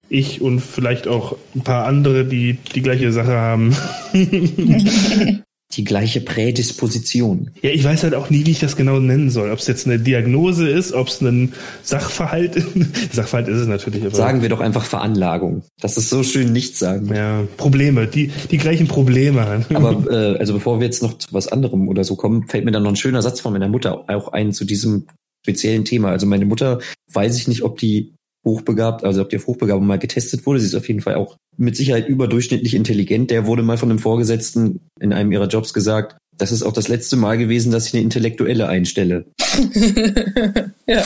ich 0.09 0.41
und 0.41 0.59
vielleicht 0.59 1.07
auch 1.07 1.35
ein 1.55 1.61
paar 1.61 1.85
andere, 1.85 2.25
die 2.25 2.57
die 2.75 2.81
gleiche 2.81 3.11
Sache 3.11 3.33
haben. 3.33 3.75
die 5.73 5.83
gleiche 5.83 6.21
Prädisposition. 6.21 7.51
Ja, 7.61 7.71
ich 7.71 7.83
weiß 7.83 8.03
halt 8.03 8.15
auch 8.15 8.29
nie, 8.29 8.45
wie 8.45 8.51
ich 8.51 8.59
das 8.59 8.77
genau 8.77 8.99
nennen 8.99 9.29
soll. 9.29 9.51
Ob 9.51 9.59
es 9.59 9.67
jetzt 9.67 9.87
eine 9.87 9.99
Diagnose 9.99 10.69
ist, 10.69 10.93
ob 10.93 11.07
es 11.07 11.21
ein 11.21 11.53
Sachverhalt 11.83 12.55
ist. 12.55 12.67
Sachverhalt 13.11 13.49
ist 13.49 13.57
es 13.57 13.67
natürlich. 13.67 14.05
Aber 14.05 14.15
sagen 14.15 14.41
wir 14.41 14.49
doch 14.49 14.61
einfach 14.61 14.85
Veranlagung. 14.85 15.63
Das 15.81 15.97
ist 15.97 16.09
so 16.09 16.23
schön 16.23 16.53
nicht 16.53 16.77
sagen. 16.77 17.13
Ja, 17.13 17.43
Probleme, 17.57 18.07
die, 18.07 18.31
die 18.51 18.57
gleichen 18.57 18.87
Probleme. 18.87 19.65
Aber 19.73 20.11
äh, 20.35 20.37
also 20.37 20.53
bevor 20.53 20.79
wir 20.79 20.85
jetzt 20.85 21.03
noch 21.03 21.17
zu 21.17 21.29
was 21.31 21.47
anderem 21.47 21.89
oder 21.89 22.03
so 22.03 22.15
kommen, 22.15 22.47
fällt 22.47 22.63
mir 22.63 22.71
dann 22.71 22.83
noch 22.83 22.91
ein 22.91 22.95
schöner 22.95 23.21
Satz 23.21 23.41
von 23.41 23.51
meiner 23.51 23.67
Mutter 23.67 24.05
auch 24.07 24.29
ein 24.29 24.53
zu 24.53 24.65
diesem 24.65 25.07
speziellen 25.43 25.83
Thema. 25.83 26.09
Also 26.09 26.25
meine 26.25 26.45
Mutter 26.45 26.79
weiß 27.11 27.37
ich 27.37 27.47
nicht, 27.47 27.63
ob 27.63 27.79
die 27.79 28.14
hochbegabt, 28.45 29.03
also 29.03 29.21
ob 29.21 29.29
die 29.29 29.37
auf 29.37 29.47
Hochbegabung 29.47 29.85
mal 29.85 29.99
getestet 29.99 30.45
wurde. 30.45 30.59
Sie 30.59 30.67
ist 30.67 30.75
auf 30.75 30.87
jeden 30.87 31.01
Fall 31.01 31.15
auch 31.15 31.37
mit 31.57 31.75
Sicherheit 31.75 32.07
überdurchschnittlich 32.07 32.75
intelligent. 32.75 33.31
Der 33.31 33.45
wurde 33.47 33.63
mal 33.63 33.77
von 33.77 33.89
einem 33.89 33.99
Vorgesetzten 33.99 34.81
in 34.99 35.13
einem 35.13 35.31
ihrer 35.31 35.47
Jobs 35.47 35.73
gesagt, 35.73 36.17
das 36.37 36.51
ist 36.51 36.63
auch 36.63 36.73
das 36.73 36.87
letzte 36.87 37.15
Mal 37.15 37.37
gewesen, 37.37 37.71
dass 37.71 37.87
ich 37.87 37.93
eine 37.93 38.03
Intellektuelle 38.03 38.67
einstelle. 38.67 39.25
ja. 40.87 41.05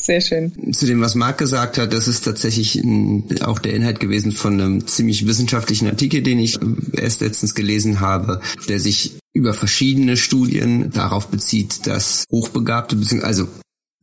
Sehr 0.00 0.20
schön. 0.20 0.72
Zu 0.72 0.86
dem, 0.86 1.00
was 1.00 1.16
Marc 1.16 1.38
gesagt 1.38 1.78
hat, 1.78 1.92
das 1.92 2.06
ist 2.06 2.24
tatsächlich 2.24 2.80
auch 3.42 3.58
der 3.58 3.74
Inhalt 3.74 3.98
gewesen 3.98 4.30
von 4.30 4.60
einem 4.60 4.86
ziemlich 4.86 5.26
wissenschaftlichen 5.26 5.88
Artikel, 5.88 6.22
den 6.22 6.38
ich 6.38 6.58
erst 6.92 7.22
letztens 7.22 7.54
gelesen 7.56 7.98
habe, 8.00 8.40
der 8.68 8.78
sich 8.78 9.18
über 9.32 9.52
verschiedene 9.52 10.16
Studien 10.16 10.92
darauf 10.92 11.28
bezieht, 11.28 11.86
dass 11.86 12.24
Hochbegabte, 12.30 12.96
also 13.22 13.48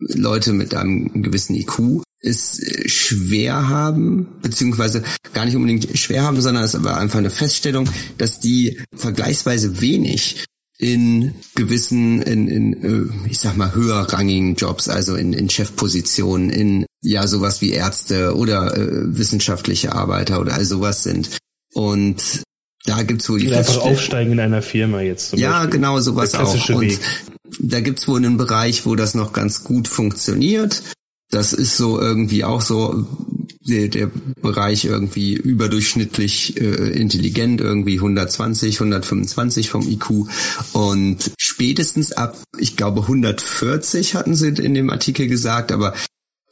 Leute 0.08 0.54
mit 0.54 0.74
einem 0.74 1.22
gewissen 1.22 1.56
IQ 1.56 2.04
es 2.24 2.62
schwer 2.86 3.68
haben, 3.68 4.28
beziehungsweise 4.42 5.04
gar 5.34 5.46
nicht 5.46 5.56
unbedingt 5.56 5.98
schwer 5.98 6.24
haben, 6.24 6.40
sondern 6.40 6.64
es 6.64 6.82
war 6.84 6.98
einfach 6.98 7.20
eine 7.20 7.30
Feststellung, 7.30 7.90
dass 8.18 8.40
die 8.40 8.80
vergleichsweise 8.96 9.82
wenig 9.82 10.46
in 10.80 11.36
gewissen, 11.56 12.22
in, 12.22 12.48
in 12.48 12.84
äh, 12.84 13.30
ich 13.30 13.40
sag 13.40 13.58
mal, 13.58 13.76
höherrangigen 13.76 14.56
Jobs, 14.56 14.90
also 14.90 15.16
in, 15.16 15.34
in 15.34 15.50
Chefpositionen, 15.50 16.50
in 16.50 16.86
ja 17.02 17.28
sowas 17.28 17.62
wie 17.62 17.72
Ärzte 17.72 18.36
oder 18.36 18.76
äh, 18.76 19.18
wissenschaftliche 19.18 19.94
Arbeiter 19.94 20.40
oder 20.40 20.54
all 20.54 20.66
sowas 20.66 21.04
sind. 21.04 21.38
Und 21.74 22.44
da 22.86 23.04
gibt's 23.04 23.30
wohl 23.30 23.40
die 23.40 23.48
die 23.48 23.54
einfach 23.54 23.78
aufsteigen 23.78 24.34
in 24.34 24.40
einer 24.40 24.62
Firma 24.62 25.02
jetzt. 25.02 25.34
ja, 25.38 25.60
Beispiel. 25.60 25.72
genau 25.72 26.00
sowas 26.00 26.34
auch. 26.36 26.70
Und 26.70 27.00
da 27.60 27.80
gibt's 27.80 28.08
wohl 28.08 28.18
einen 28.18 28.38
Bereich, 28.38 28.86
wo 28.86 28.96
das 28.96 29.14
noch 29.16 29.34
ganz 29.34 29.64
gut 29.64 29.88
funktioniert. 29.88 30.84
Das 31.30 31.52
ist 31.52 31.78
so 31.78 32.00
irgendwie 32.00 32.44
auch 32.44 32.62
so 32.62 33.08
der, 33.68 33.88
der 33.88 34.12
Bereich 34.42 34.86
irgendwie 34.86 35.34
überdurchschnittlich 35.34 36.60
äh, 36.62 36.90
intelligent, 37.00 37.62
irgendwie 37.62 37.96
120, 37.96 38.76
125 38.76 39.70
vom 39.70 39.88
IQ. 39.88 40.28
Und 40.74 41.32
spätestens 41.38 42.12
ab, 42.12 42.38
ich 42.58 42.76
glaube 42.76 43.02
140 43.02 44.16
hatten 44.16 44.36
sie 44.36 44.50
in 44.50 44.74
dem 44.74 44.90
Artikel 44.90 45.28
gesagt, 45.28 45.72
aber 45.72 45.94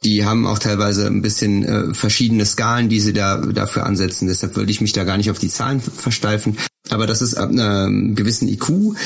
die 0.04 0.24
haben 0.24 0.46
auch 0.46 0.58
teilweise 0.58 1.06
ein 1.06 1.22
bisschen 1.22 1.64
äh, 1.64 1.94
verschiedene 1.94 2.44
Skalen, 2.44 2.88
die 2.88 2.98
sie 3.00 3.12
da 3.12 3.36
dafür 3.36 3.86
ansetzen. 3.86 4.26
Deshalb 4.26 4.56
würde 4.56 4.72
ich 4.72 4.80
mich 4.80 4.92
da 4.92 5.04
gar 5.04 5.16
nicht 5.16 5.30
auf 5.30 5.38
die 5.38 5.48
Zahlen 5.48 5.80
versteifen. 5.80 6.56
Aber 6.90 7.06
das 7.06 7.22
ist 7.22 7.34
ab 7.34 7.50
einem 7.50 8.16
gewissen 8.16 8.48
IQ 8.48 8.96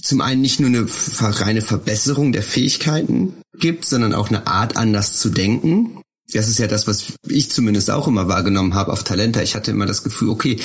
zum 0.00 0.20
einen 0.20 0.40
nicht 0.40 0.60
nur 0.60 0.68
eine 0.68 0.86
reine 1.20 1.62
Verbesserung 1.62 2.32
der 2.32 2.42
Fähigkeiten 2.42 3.34
gibt, 3.58 3.84
sondern 3.84 4.14
auch 4.14 4.28
eine 4.28 4.46
Art 4.46 4.76
anders 4.76 5.18
zu 5.18 5.30
denken. 5.30 5.98
Das 6.32 6.48
ist 6.48 6.58
ja 6.58 6.66
das, 6.66 6.86
was 6.86 7.12
ich 7.28 7.50
zumindest 7.50 7.90
auch 7.90 8.08
immer 8.08 8.26
wahrgenommen 8.26 8.74
habe 8.74 8.92
auf 8.92 9.04
Talenta. 9.04 9.42
Ich 9.42 9.54
hatte 9.54 9.70
immer 9.70 9.84
das 9.84 10.02
Gefühl, 10.02 10.30
okay, 10.30 10.58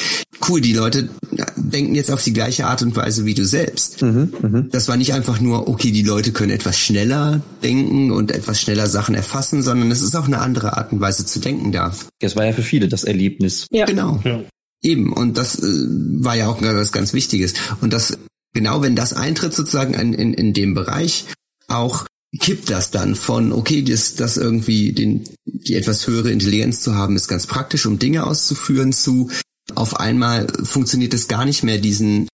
cool, 0.47 0.61
die 0.61 0.73
Leute 0.73 1.09
denken 1.57 1.93
jetzt 1.95 2.09
auf 2.09 2.23
die 2.23 2.31
gleiche 2.31 2.67
Art 2.67 2.81
und 2.81 2.95
Weise 2.95 3.25
wie 3.25 3.33
du 3.33 3.45
selbst. 3.45 4.01
Mhm, 4.01 4.33
mh. 4.41 4.65
Das 4.71 4.87
war 4.87 4.95
nicht 4.95 5.13
einfach 5.13 5.41
nur, 5.41 5.67
okay, 5.67 5.91
die 5.91 6.03
Leute 6.03 6.31
können 6.31 6.51
etwas 6.51 6.79
schneller 6.79 7.41
denken 7.63 8.11
und 8.11 8.31
etwas 8.31 8.61
schneller 8.61 8.87
Sachen 8.87 9.15
erfassen, 9.15 9.61
sondern 9.61 9.91
es 9.91 10.01
ist 10.01 10.15
auch 10.15 10.25
eine 10.25 10.39
andere 10.39 10.77
Art 10.77 10.93
und 10.93 11.01
Weise 11.01 11.25
zu 11.25 11.39
denken 11.39 11.71
da. 11.71 11.93
Das 12.19 12.35
war 12.35 12.45
ja 12.45 12.53
für 12.53 12.63
viele 12.63 12.87
das 12.87 13.03
Erlebnis. 13.03 13.67
Ja. 13.71 13.85
Genau. 13.85 14.21
Ja. 14.23 14.43
Eben. 14.81 15.11
Und 15.11 15.37
das 15.37 15.59
äh, 15.59 15.65
war 15.65 16.35
ja 16.35 16.47
auch 16.47 16.61
was 16.61 16.91
ganz 16.91 17.13
Wichtiges. 17.13 17.55
Und 17.81 17.91
das, 17.91 18.17
genau 18.57 18.81
wenn 18.81 18.95
das 18.95 19.13
eintritt 19.13 19.53
sozusagen 19.53 19.93
in, 19.93 20.13
in, 20.13 20.33
in 20.33 20.51
dem 20.51 20.73
Bereich, 20.73 21.25
auch 21.67 22.07
kippt 22.39 22.71
das 22.71 22.89
dann 22.89 23.13
von, 23.13 23.53
okay, 23.53 23.83
das, 23.83 24.15
das 24.15 24.35
irgendwie 24.35 24.93
den, 24.93 25.25
die 25.45 25.75
etwas 25.75 26.07
höhere 26.07 26.31
Intelligenz 26.31 26.81
zu 26.81 26.95
haben, 26.95 27.15
ist 27.15 27.27
ganz 27.27 27.45
praktisch, 27.45 27.85
um 27.85 27.99
Dinge 27.99 28.25
auszuführen, 28.25 28.93
zu 28.93 29.29
auf 29.75 29.99
einmal 29.99 30.47
funktioniert 30.63 31.13
es 31.13 31.27
gar 31.27 31.45
nicht 31.45 31.63
mehr, 31.63 31.77
diesen, 31.77 32.29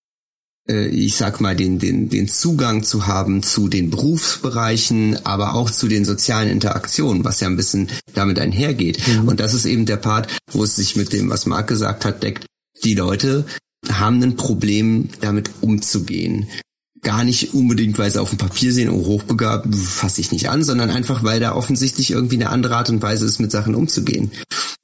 äh, 0.69 0.87
ich 0.87 1.17
sag 1.17 1.41
mal, 1.41 1.57
den, 1.57 1.77
den, 1.77 2.07
den 2.07 2.29
Zugang 2.29 2.83
zu 2.83 3.05
haben 3.05 3.43
zu 3.43 3.67
den 3.67 3.89
Berufsbereichen, 3.89 5.25
aber 5.25 5.55
auch 5.55 5.69
zu 5.69 5.89
den 5.89 6.05
sozialen 6.05 6.49
Interaktionen, 6.49 7.25
was 7.25 7.41
ja 7.41 7.47
ein 7.47 7.57
bisschen 7.57 7.89
damit 8.13 8.39
einhergeht. 8.39 9.05
Mhm. 9.05 9.27
Und 9.27 9.41
das 9.41 9.53
ist 9.53 9.65
eben 9.65 9.85
der 9.85 9.97
Part, 9.97 10.31
wo 10.51 10.63
es 10.63 10.77
sich 10.77 10.95
mit 10.95 11.11
dem, 11.11 11.29
was 11.29 11.47
Marc 11.47 11.67
gesagt 11.67 12.05
hat, 12.05 12.23
deckt. 12.23 12.45
Die 12.85 12.95
Leute 12.95 13.45
haben 13.91 14.21
ein 14.23 14.35
Problem, 14.35 15.09
damit 15.21 15.51
umzugehen 15.61 16.47
gar 17.03 17.23
nicht 17.23 17.53
unbedingt, 17.53 17.99
weil 17.99 18.09
sie 18.09 18.19
auf 18.19 18.29
dem 18.29 18.37
Papier 18.37 18.73
sehen, 18.73 18.89
oh, 18.89 19.05
hochbegabt, 19.05 19.75
fasse 19.75 20.21
ich 20.21 20.31
nicht 20.31 20.49
an, 20.49 20.63
sondern 20.63 20.89
einfach, 20.89 21.23
weil 21.23 21.39
da 21.39 21.53
offensichtlich 21.53 22.11
irgendwie 22.11 22.35
eine 22.35 22.49
andere 22.49 22.77
Art 22.77 22.89
und 22.89 23.01
Weise 23.01 23.25
ist, 23.25 23.39
mit 23.39 23.51
Sachen 23.51 23.75
umzugehen. 23.75 24.31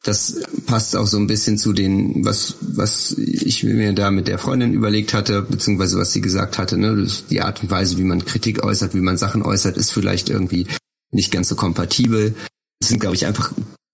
Das 0.03 0.35
passt 0.65 0.95
auch 0.95 1.07
so 1.07 1.17
ein 1.17 1.27
bisschen 1.27 1.57
zu 1.57 1.73
den, 1.73 2.23
was, 2.25 2.55
was 2.61 3.11
ich 3.17 3.63
mir 3.63 3.93
da 3.93 4.11
mit 4.11 4.27
der 4.27 4.37
Freundin 4.37 4.73
überlegt 4.73 5.13
hatte, 5.13 5.41
beziehungsweise 5.41 5.97
was 5.97 6.13
sie 6.13 6.21
gesagt 6.21 6.57
hatte, 6.57 6.77
ne, 6.77 7.07
die 7.29 7.41
Art 7.41 7.63
und 7.63 7.71
Weise, 7.71 7.97
wie 7.97 8.03
man 8.03 8.23
Kritik 8.25 8.63
äußert, 8.63 8.93
wie 8.93 9.01
man 9.01 9.17
Sachen 9.17 9.41
äußert, 9.41 9.77
ist 9.77 9.91
vielleicht 9.91 10.29
irgendwie 10.29 10.67
nicht 11.11 11.31
ganz 11.31 11.49
so 11.49 11.55
kompatibel. 11.55 12.35
Das 12.79 12.89
sind, 12.89 12.99
glaube 12.99 13.15
ich, 13.15 13.25
einfach 13.25 13.51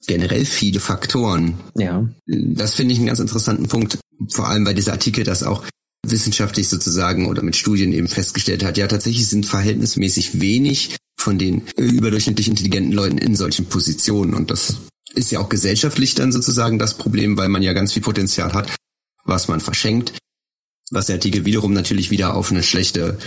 generell 0.07 0.45
viele 0.45 0.79
Faktoren. 0.79 1.55
Ja. 1.77 2.07
Das 2.25 2.75
finde 2.75 2.93
ich 2.93 2.99
einen 2.99 3.07
ganz 3.07 3.19
interessanten 3.19 3.67
Punkt. 3.67 3.99
Vor 4.29 4.47
allem, 4.47 4.65
weil 4.65 4.75
dieser 4.75 4.93
Artikel 4.93 5.23
das 5.23 5.43
auch 5.43 5.63
wissenschaftlich 6.05 6.69
sozusagen 6.69 7.27
oder 7.27 7.41
mit 7.41 7.55
Studien 7.55 7.91
eben 7.91 8.07
festgestellt 8.07 8.63
hat, 8.63 8.77
ja 8.77 8.87
tatsächlich 8.87 9.27
sind 9.27 9.45
verhältnismäßig 9.45 10.39
wenig 10.39 10.97
von 11.17 11.37
den 11.37 11.63
überdurchschnittlich 11.77 12.47
intelligenten 12.47 12.91
Leuten 12.91 13.17
in 13.17 13.35
solchen 13.35 13.65
Positionen 13.65 14.35
und 14.35 14.51
das 14.51 14.77
ist 15.15 15.31
ja 15.31 15.39
auch 15.39 15.49
gesellschaftlich 15.49 16.13
dann 16.13 16.31
sozusagen 16.31 16.77
das 16.77 16.95
Problem, 16.97 17.37
weil 17.37 17.49
man 17.49 17.63
ja 17.63 17.73
ganz 17.73 17.93
viel 17.93 18.01
Potenzial 18.01 18.53
hat, 18.53 18.75
was 19.23 19.47
man 19.47 19.59
verschenkt, 19.59 20.13
was 20.91 21.07
der 21.07 21.15
Artikel 21.15 21.45
wiederum 21.45 21.73
natürlich 21.73 22.11
wieder 22.11 22.35
auf 22.35 22.51
eine 22.51 22.63
schlechte 22.63 23.17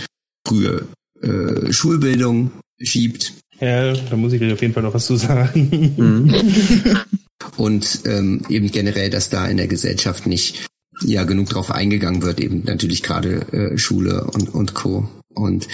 frühe 0.47 0.87
äh, 1.21 1.73
Schulbildung 1.73 2.51
schiebt. 2.79 3.33
Ja, 3.59 3.93
da 3.93 4.15
muss 4.15 4.33
ich 4.33 4.39
dir 4.39 4.53
auf 4.53 4.61
jeden 4.61 4.73
Fall 4.73 4.83
noch 4.83 4.93
was 4.93 5.05
zu 5.05 5.17
sagen. 5.17 5.93
Mhm. 5.97 6.33
Und 7.57 8.01
ähm, 8.05 8.41
eben 8.49 8.71
generell, 8.71 9.09
dass 9.09 9.29
da 9.29 9.47
in 9.47 9.57
der 9.57 9.67
Gesellschaft 9.67 10.27
nicht 10.27 10.67
ja 11.01 11.23
genug 11.23 11.49
drauf 11.49 11.71
eingegangen 11.71 12.21
wird, 12.21 12.39
eben 12.39 12.63
natürlich 12.63 13.03
gerade 13.03 13.41
äh, 13.53 13.77
Schule 13.77 14.25
und, 14.25 14.53
und 14.53 14.73
Co. 14.73 15.09
Und 15.33 15.67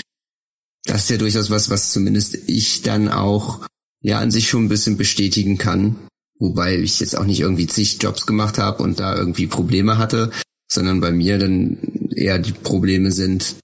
das 0.85 1.03
ist 1.03 1.09
ja 1.09 1.17
durchaus 1.17 1.49
was, 1.49 1.69
was 1.69 1.91
zumindest 1.91 2.37
ich 2.47 2.81
dann 2.83 3.09
auch 3.09 3.65
ja 4.01 4.19
an 4.19 4.31
sich 4.31 4.49
schon 4.49 4.65
ein 4.65 4.69
bisschen 4.69 4.97
bestätigen 4.97 5.57
kann. 5.57 5.95
Wobei 6.37 6.77
ich 6.77 6.99
jetzt 6.99 7.17
auch 7.17 7.25
nicht 7.25 7.39
irgendwie 7.39 7.67
zig 7.67 7.97
Jobs 8.01 8.25
gemacht 8.25 8.57
habe 8.57 8.83
und 8.83 8.99
da 8.99 9.15
irgendwie 9.15 9.47
Probleme 9.47 9.97
hatte, 9.97 10.31
sondern 10.71 11.01
bei 11.01 11.11
mir 11.11 11.39
dann 11.39 11.77
eher 12.13 12.39
die 12.39 12.51
Probleme 12.51 13.11
sind, 13.11 13.55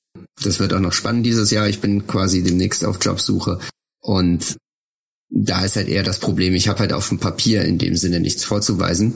das 0.42 0.60
wird 0.60 0.74
auch 0.74 0.80
noch 0.80 0.94
spannend 0.94 1.26
dieses 1.26 1.52
Jahr. 1.52 1.68
Ich 1.68 1.80
bin 1.80 2.08
quasi 2.08 2.44
demnächst 2.44 2.86
auf 2.86 2.98
Jobsuche 3.02 3.60
und 4.02 4.58
da 5.30 5.64
ist 5.64 5.78
halt 5.78 5.88
eher 5.88 6.04
das 6.04 6.20
Problem, 6.20 6.54
ich 6.54 6.68
habe 6.68 6.80
halt 6.80 6.94
auf 6.94 7.08
dem 7.10 7.20
Papier 7.20 7.64
in 7.64 7.78
dem 7.78 7.96
Sinne 7.96 8.20
nichts 8.20 8.44
vorzuweisen. 8.44 9.14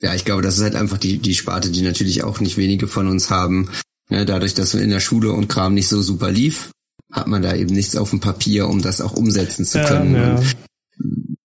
Ja, 0.00 0.14
ich 0.14 0.24
glaube, 0.24 0.42
das 0.42 0.56
ist 0.56 0.62
halt 0.62 0.74
einfach 0.74 0.98
die, 0.98 1.18
die 1.18 1.34
Sparte, 1.34 1.70
die 1.70 1.82
natürlich 1.82 2.22
auch 2.22 2.40
nicht 2.40 2.56
wenige 2.56 2.88
von 2.88 3.08
uns 3.08 3.30
haben. 3.30 3.70
Ja, 4.10 4.18
ne, 4.18 4.24
dadurch, 4.24 4.54
dass 4.54 4.74
in 4.74 4.90
der 4.90 5.00
Schule 5.00 5.32
und 5.32 5.48
Kram 5.48 5.74
nicht 5.74 5.88
so 5.88 6.00
super 6.00 6.30
lief, 6.30 6.70
hat 7.12 7.26
man 7.26 7.42
da 7.42 7.54
eben 7.54 7.74
nichts 7.74 7.96
auf 7.96 8.10
dem 8.10 8.20
Papier, 8.20 8.68
um 8.68 8.82
das 8.82 9.00
auch 9.00 9.12
umsetzen 9.12 9.64
zu 9.64 9.80
können. 9.80 10.14
Ja, 10.14 10.40
ja. 10.40 10.42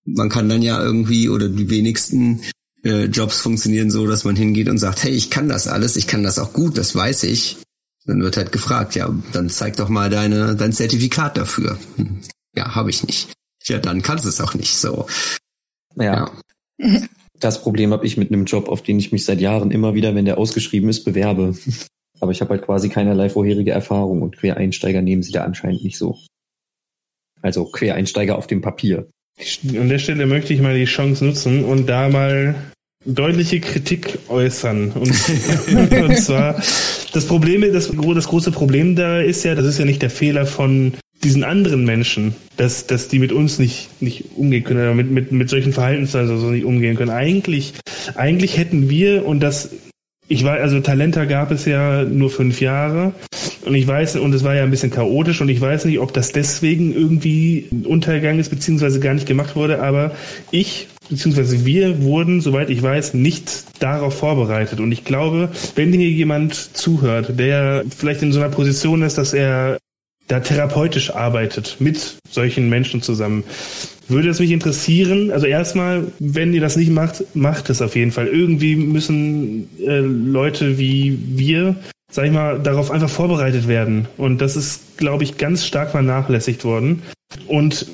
Man 0.06 0.30
kann 0.30 0.50
dann 0.50 0.62
ja 0.62 0.82
irgendwie, 0.82 1.30
oder 1.30 1.48
die 1.48 1.70
wenigsten 1.70 2.42
äh, 2.84 3.06
Jobs 3.06 3.40
funktionieren 3.40 3.90
so, 3.90 4.06
dass 4.06 4.24
man 4.24 4.36
hingeht 4.36 4.70
und 4.70 4.78
sagt, 4.78 5.04
hey, 5.04 5.12
ich 5.12 5.30
kann 5.30 5.50
das 5.50 5.68
alles, 5.68 5.96
ich 5.96 6.08
kann 6.08 6.24
das 6.24 6.40
auch 6.40 6.54
gut, 6.54 6.78
das 6.78 6.96
weiß 6.96 7.24
ich. 7.24 7.58
Dann 8.06 8.22
wird 8.22 8.38
halt 8.38 8.52
gefragt, 8.52 8.96
ja, 8.96 9.14
dann 9.32 9.50
zeig 9.50 9.78
doch 9.78 9.90
mal 9.90 10.10
deine, 10.10 10.56
dein 10.56 10.74
Zertifikat 10.74 11.38
dafür. 11.38 11.78
Ja, 12.56 12.76
habe 12.76 12.90
ich 12.90 13.04
nicht. 13.04 13.34
Ja, 13.66 13.80
dann 13.80 14.02
kannst 14.02 14.26
du 14.26 14.30
es 14.30 14.42
auch 14.42 14.54
nicht 14.54 14.76
so. 14.76 15.08
Ja. 15.96 16.32
ja. 16.80 17.02
Das 17.40 17.64
Problem 17.64 17.92
habe 17.92 18.06
ich 18.06 18.18
mit 18.18 18.32
einem 18.32 18.46
Job, 18.46 18.70
auf 18.70 18.84
den 18.84 19.00
ich 19.00 19.12
mich 19.12 19.26
seit 19.26 19.42
Jahren 19.42 19.72
immer 19.72 19.96
wieder, 19.96 20.14
wenn 20.14 20.26
der 20.26 20.38
ausgeschrieben 20.38 20.90
ist, 20.90 21.04
bewerbe. 21.06 21.56
Aber 22.20 22.32
ich 22.32 22.40
habe 22.40 22.52
halt 22.52 22.62
quasi 22.62 22.88
keinerlei 22.88 23.30
vorherige 23.30 23.72
Erfahrung 23.72 24.22
und 24.22 24.38
Quereinsteiger 24.38 25.02
nehmen 25.02 25.24
sie 25.24 25.32
da 25.32 25.44
anscheinend 25.44 25.84
nicht 25.84 25.98
so. 25.98 26.20
Also 27.42 27.66
Quereinsteiger 27.66 28.38
auf 28.38 28.46
dem 28.46 28.62
Papier. 28.62 29.10
An 29.76 29.90
der 29.90 29.98
Stelle 29.98 30.28
möchte 30.28 30.54
ich 30.54 30.62
mal 30.62 30.78
die 30.78 30.86
Chance 30.86 31.26
nutzen 31.26 31.66
und 31.66 31.88
da 31.88 32.10
mal 32.10 32.54
deutliche 33.06 33.60
Kritik 33.60 34.20
äußern. 34.28 34.92
Und, 34.92 35.10
und 35.92 36.18
zwar, 36.18 36.62
das 37.14 37.26
Problem, 37.26 37.62
das, 37.74 37.92
das 37.92 38.28
große 38.28 38.52
Problem 38.52 38.96
da 38.96 39.20
ist 39.20 39.44
ja, 39.44 39.56
das 39.56 39.66
ist 39.66 39.80
ja 39.80 39.86
nicht 39.86 40.04
der 40.04 40.12
Fehler 40.12 40.46
von 40.46 40.94
diesen 41.24 41.44
anderen 41.44 41.86
Menschen, 41.86 42.36
dass, 42.58 42.88
dass 42.88 43.08
die 43.08 43.20
mit 43.20 43.32
uns 43.32 43.60
nicht, 43.60 43.90
nicht 44.02 44.26
umgehen 44.36 44.64
können, 44.64 44.82
oder 44.82 44.94
mit, 44.94 45.12
mit, 45.12 45.32
mit 45.32 45.50
solchen 45.50 45.74
Verhaltensweisen 45.74 46.40
so 46.40 46.50
nicht 46.50 46.66
umgehen 46.66 46.96
können. 46.96 47.12
Eigentlich, 47.12 47.74
eigentlich 48.16 48.58
hätten 48.58 48.90
wir, 48.90 49.26
und 49.26 49.42
das 49.42 49.70
ich 50.32 50.46
weiß, 50.46 50.62
also 50.62 50.80
Talenta 50.80 51.26
gab 51.26 51.52
es 51.52 51.66
ja 51.66 52.04
nur 52.06 52.30
fünf 52.30 52.62
Jahre 52.62 53.12
und 53.66 53.76
ich 53.76 53.86
weiß, 53.86 54.16
und 54.16 54.34
es 54.34 54.46
war 54.46 54.56
ja 54.56 54.64
ein 54.64 54.72
bisschen 54.72 54.90
chaotisch 54.90 55.42
und 55.42 55.50
ich 55.50 55.60
weiß 55.60 55.84
nicht, 55.84 56.00
ob 56.00 56.14
das 56.14 56.32
deswegen 56.32 56.94
irgendwie 56.96 57.68
untergegangen 57.84 58.40
ist, 58.40 58.50
beziehungsweise 58.50 59.02
gar 59.02 59.14
nicht 59.14 59.28
gemacht 59.28 59.58
wurde, 59.58 59.84
aber 59.84 60.16
ich, 60.50 60.88
beziehungsweise 61.10 61.66
wir 61.66 62.02
wurden, 62.02 62.40
soweit 62.40 62.70
ich 62.70 62.82
weiß, 62.82 63.14
nicht 63.14 63.66
darauf 63.80 64.18
vorbereitet. 64.20 64.80
Und 64.80 64.94
ich 64.94 65.04
glaube, 65.04 65.50
wenn 65.76 65.92
hier 65.92 66.10
jemand 66.10 66.54
zuhört, 66.54 67.38
der 67.38 67.84
vielleicht 67.94 68.24
in 68.24 68.32
so 68.32 68.40
einer 68.40 68.50
Position 68.50 69.02
ist, 69.02 69.18
dass 69.18 69.34
er 69.34 69.80
da 70.32 70.40
therapeutisch 70.40 71.14
arbeitet 71.14 71.76
mit 71.80 72.18
solchen 72.30 72.70
Menschen 72.70 73.02
zusammen, 73.02 73.44
würde 74.08 74.30
es 74.30 74.40
mich 74.40 74.52
interessieren, 74.52 75.30
also 75.30 75.46
erstmal, 75.46 76.08
wenn 76.20 76.54
ihr 76.54 76.62
das 76.62 76.78
nicht 76.78 76.92
macht, 76.92 77.24
macht 77.36 77.70
es 77.70 77.82
auf 77.82 77.96
jeden 77.96 78.12
Fall. 78.12 78.28
Irgendwie 78.28 78.76
müssen 78.76 79.70
äh, 79.80 80.00
Leute 80.00 80.78
wie 80.78 81.20
wir, 81.38 81.76
sag 82.12 82.26
ich 82.26 82.32
mal, 82.32 82.60
darauf 82.60 82.92
einfach 82.92 83.10
vorbereitet 83.10 83.68
werden. 83.68 84.08
Und 84.18 84.40
das 84.40 84.56
ist, 84.56 84.98
glaube 84.98 85.26
ich, 85.26 85.38
ganz 85.38 85.66
stark 85.66 85.92
vernachlässigt 85.92 86.64
worden. 86.64 87.02
Und 87.48 87.88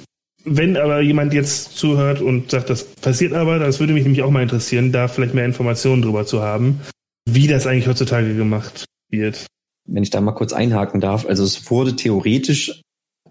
wenn 0.45 0.77
aber 0.77 1.01
jemand 1.01 1.33
jetzt 1.33 1.75
zuhört 1.75 2.21
und 2.21 2.51
sagt, 2.51 2.69
das 2.69 2.83
passiert 2.83 3.33
aber, 3.33 3.57
das 3.57 3.79
würde 3.79 3.93
mich 3.93 4.03
nämlich 4.03 4.21
auch 4.21 4.31
mal 4.31 4.43
interessieren, 4.43 4.91
da 4.91 5.07
vielleicht 5.07 5.33
mehr 5.33 5.45
Informationen 5.45 6.03
drüber 6.03 6.25
zu 6.25 6.41
haben, 6.43 6.81
wie 7.27 7.47
das 7.47 7.65
eigentlich 7.65 7.87
heutzutage 7.87 8.35
gemacht 8.35 8.85
wird. 9.09 9.47
Wenn 9.87 10.03
ich 10.03 10.09
da 10.09 10.21
mal 10.21 10.33
kurz 10.33 10.53
einhaken 10.53 11.01
darf, 11.01 11.25
also 11.25 11.43
es 11.43 11.69
wurde 11.71 11.95
theoretisch 11.95 12.81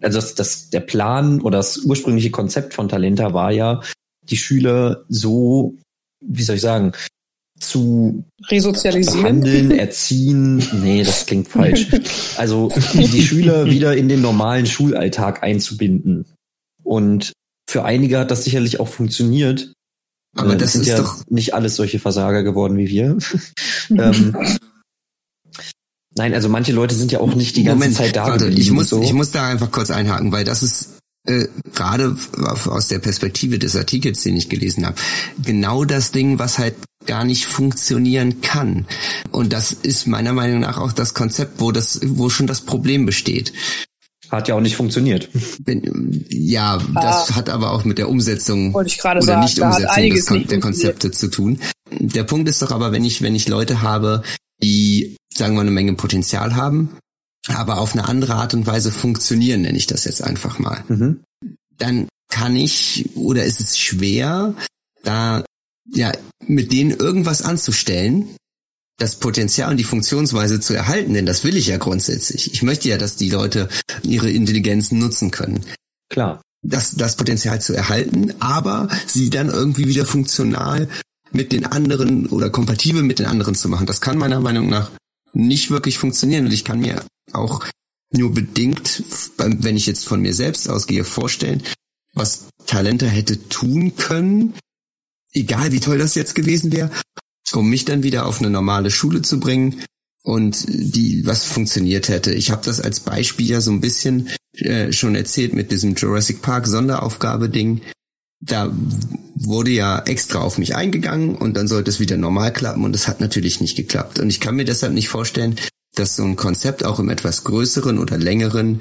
also 0.02 0.18
das, 0.18 0.34
das, 0.34 0.70
der 0.70 0.80
Plan 0.80 1.40
oder 1.40 1.59
das 1.59 1.78
ursprüngliche 1.78 2.30
Konzept 2.30 2.74
von 2.74 2.88
Talenta 2.88 3.32
war 3.32 3.50
ja, 3.50 3.80
die 4.22 4.36
Schüler 4.36 5.04
so, 5.09 5.74
wie 6.24 6.42
soll 6.42 6.57
ich 6.57 6.62
sagen, 6.62 6.92
zu 7.59 8.24
resozialisieren, 8.48 9.40
behandeln, 9.40 9.70
erziehen. 9.70 10.62
Nee, 10.82 11.02
das 11.02 11.26
klingt 11.26 11.48
falsch. 11.48 11.88
Also 12.36 12.70
die 12.92 13.22
Schüler 13.22 13.64
wieder 13.64 13.96
in 13.96 14.09
den 14.09 14.20
normalen 14.20 14.66
Schulalltag 14.66 15.42
einzubinden. 15.42 16.26
Und 16.84 17.32
für 17.68 17.84
einige 17.84 18.18
hat 18.18 18.30
das 18.30 18.44
sicherlich 18.44 18.78
auch 18.78 18.88
funktioniert. 18.88 19.72
Aber 20.36 20.52
äh, 20.52 20.57
das, 20.59 20.72
das 20.72 20.72
sind 20.72 20.86
ja 20.86 20.98
doch 20.98 21.24
nicht 21.30 21.54
alles 21.54 21.76
solche 21.76 21.98
Versager 21.98 22.42
geworden 22.42 22.76
wie 22.76 22.88
wir. 22.88 23.16
ähm, 23.90 24.36
Nein, 26.16 26.34
also 26.34 26.48
manche 26.48 26.72
Leute 26.72 26.94
sind 26.94 27.12
ja 27.12 27.20
auch 27.20 27.34
nicht 27.34 27.56
die 27.56 27.64
ganze 27.64 27.78
Moment, 27.78 27.96
Zeit 27.96 28.16
da. 28.16 28.26
Warte, 28.26 28.48
ich 28.48 28.70
muss, 28.70 28.88
so. 28.88 29.02
ich 29.02 29.12
muss 29.12 29.32
da 29.32 29.48
einfach 29.48 29.70
kurz 29.70 29.90
einhaken, 29.90 30.32
weil 30.32 30.44
das 30.44 30.62
ist 30.62 30.96
äh, 31.26 31.48
gerade 31.74 32.16
aus 32.42 32.88
der 32.88 33.00
Perspektive 33.00 33.58
des 33.58 33.76
Artikels, 33.76 34.22
den 34.22 34.36
ich 34.36 34.48
gelesen 34.48 34.86
habe, 34.86 34.96
genau 35.42 35.84
das 35.84 36.12
Ding, 36.12 36.38
was 36.38 36.58
halt 36.58 36.74
gar 37.06 37.24
nicht 37.24 37.46
funktionieren 37.46 38.40
kann. 38.40 38.86
Und 39.30 39.52
das 39.52 39.72
ist 39.72 40.06
meiner 40.06 40.32
Meinung 40.32 40.60
nach 40.60 40.78
auch 40.78 40.92
das 40.92 41.14
Konzept, 41.14 41.60
wo 41.60 41.70
das, 41.70 42.00
wo 42.02 42.30
schon 42.30 42.46
das 42.46 42.62
Problem 42.62 43.06
besteht. 43.06 43.52
Hat 44.30 44.48
ja 44.48 44.56
auch 44.56 44.60
nicht 44.60 44.74
funktioniert. 44.74 45.28
Ja, 46.30 46.78
das 46.94 47.30
ah. 47.30 47.34
hat 47.36 47.48
aber 47.48 47.72
auch 47.72 47.84
mit 47.84 47.98
der 47.98 48.08
Umsetzung 48.08 48.74
oder 48.74 48.88
sagen, 49.22 49.40
Nicht-Umsetzung 49.40 50.10
des 50.10 50.26
Kon 50.26 50.46
der 50.48 50.60
Konzepte 50.60 51.10
zu 51.12 51.28
tun. 51.28 51.60
Der 51.90 52.24
Punkt 52.24 52.48
ist 52.48 52.60
doch 52.60 52.72
aber, 52.72 52.90
wenn 52.90 53.04
ich, 53.04 53.22
wenn 53.22 53.36
ich 53.36 53.46
Leute 53.46 53.82
habe, 53.82 54.22
die 54.62 55.15
sagen 55.32 55.54
wir, 55.54 55.60
eine 55.60 55.70
Menge 55.70 55.94
Potenzial 55.94 56.56
haben, 56.56 56.96
aber 57.48 57.78
auf 57.78 57.92
eine 57.92 58.06
andere 58.06 58.34
Art 58.34 58.54
und 58.54 58.66
Weise 58.66 58.90
funktionieren, 58.90 59.62
nenne 59.62 59.78
ich 59.78 59.86
das 59.86 60.04
jetzt 60.04 60.22
einfach 60.22 60.58
mal. 60.58 60.84
Mhm. 60.88 61.20
Dann 61.78 62.08
kann 62.28 62.56
ich 62.56 63.10
oder 63.14 63.44
ist 63.44 63.60
es 63.60 63.78
schwer, 63.78 64.54
da 65.02 65.44
ja 65.88 66.12
mit 66.46 66.72
denen 66.72 66.90
irgendwas 66.90 67.42
anzustellen, 67.42 68.28
das 68.98 69.16
Potenzial 69.16 69.70
und 69.70 69.76
die 69.76 69.84
Funktionsweise 69.84 70.58
zu 70.60 70.74
erhalten, 70.74 71.14
denn 71.14 71.26
das 71.26 71.44
will 71.44 71.56
ich 71.56 71.66
ja 71.66 71.76
grundsätzlich. 71.76 72.52
Ich 72.52 72.62
möchte 72.62 72.88
ja, 72.88 72.98
dass 72.98 73.16
die 73.16 73.30
Leute 73.30 73.68
ihre 74.02 74.30
Intelligenzen 74.30 74.98
nutzen 74.98 75.30
können. 75.30 75.64
Klar. 76.08 76.40
Das, 76.62 76.92
das 76.92 77.16
Potenzial 77.16 77.60
zu 77.60 77.74
erhalten, 77.74 78.32
aber 78.40 78.88
sie 79.06 79.30
dann 79.30 79.50
irgendwie 79.50 79.86
wieder 79.86 80.06
funktional 80.06 80.88
mit 81.30 81.52
den 81.52 81.66
anderen 81.66 82.26
oder 82.26 82.50
kompatibel 82.50 83.02
mit 83.02 83.18
den 83.18 83.26
anderen 83.26 83.54
zu 83.54 83.68
machen. 83.68 83.86
Das 83.86 84.00
kann 84.00 84.16
meiner 84.16 84.40
Meinung 84.40 84.68
nach 84.68 84.90
nicht 85.37 85.70
wirklich 85.70 85.99
funktionieren 85.99 86.47
und 86.47 86.53
ich 86.53 86.64
kann 86.64 86.80
mir 86.80 87.05
auch 87.32 87.64
nur 88.12 88.32
bedingt, 88.32 89.03
wenn 89.37 89.76
ich 89.76 89.87
jetzt 89.87 90.07
von 90.07 90.20
mir 90.20 90.34
selbst 90.34 90.68
ausgehe, 90.68 91.05
vorstellen, 91.05 91.62
was 92.14 92.49
Talente 92.66 93.07
hätte 93.07 93.49
tun 93.49 93.97
können, 93.97 94.55
egal 95.32 95.72
wie 95.72 95.80
toll 95.80 95.99
das 95.99 96.14
jetzt 96.14 96.34
gewesen 96.34 96.72
wäre, 96.72 96.91
um 97.53 97.68
mich 97.68 97.84
dann 97.84 98.03
wieder 98.03 98.26
auf 98.26 98.41
eine 98.41 98.51
normale 98.51 98.91
Schule 98.91 99.22
zu 99.22 99.39
bringen 99.39 99.82
und 100.22 100.64
die 100.68 101.26
was 101.26 101.45
funktioniert 101.45 102.09
hätte. 102.09 102.32
Ich 102.32 102.51
habe 102.51 102.64
das 102.64 102.80
als 102.80 103.01
Beispiel 103.01 103.49
ja 103.51 103.61
so 103.61 103.70
ein 103.70 103.80
bisschen 103.80 104.30
äh, 104.55 104.93
schon 104.93 105.14
erzählt 105.14 105.53
mit 105.53 105.70
diesem 105.70 105.95
Jurassic 105.95 106.43
Park 106.43 106.66
Sonderaufgabe 106.66 107.49
Ding. 107.49 107.82
Da 108.41 108.72
wurde 109.34 109.70
ja 109.70 110.01
extra 110.01 110.41
auf 110.41 110.59
mich 110.59 110.74
eingegangen 110.74 111.34
und 111.37 111.55
dann 111.57 111.68
sollte 111.68 111.91
es 111.91 112.01
wieder 112.01 112.16
normal 112.16 112.53
klappen 112.53 112.84
und 112.84 112.95
es 112.95 113.09
hat 113.09 113.20
natürlich 113.20 113.61
nicht 113.61 113.76
geklappt. 113.76 114.18
Und 114.18 114.30
ich 114.30 114.41
kann 114.41 114.57
mir 114.57 114.64
deshalb 114.64 114.93
nicht 114.93 115.09
vorstellen, 115.09 115.57
dass 115.95 116.16
so 116.16 116.24
ein 116.24 116.37
Konzept 116.37 116.84
auch 116.84 116.99
im 116.99 117.09
etwas 117.09 117.45
größeren 117.45 117.99
oder 117.99 118.18
längeren 118.18 118.80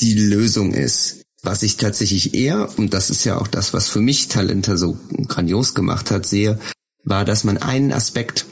die 0.00 0.14
Lösung 0.14 0.72
ist. 0.72 1.22
Was 1.42 1.62
ich 1.62 1.76
tatsächlich 1.76 2.34
eher, 2.34 2.68
und 2.78 2.94
das 2.94 3.10
ist 3.10 3.24
ja 3.24 3.38
auch 3.38 3.46
das, 3.46 3.72
was 3.72 3.88
für 3.88 4.00
mich 4.00 4.28
Talente 4.28 4.76
so 4.76 4.98
grandios 5.28 5.74
gemacht 5.74 6.10
hat, 6.10 6.26
sehe, 6.26 6.58
war, 7.04 7.24
dass 7.24 7.44
man 7.44 7.58
einen 7.58 7.92
Aspekt, 7.92 8.46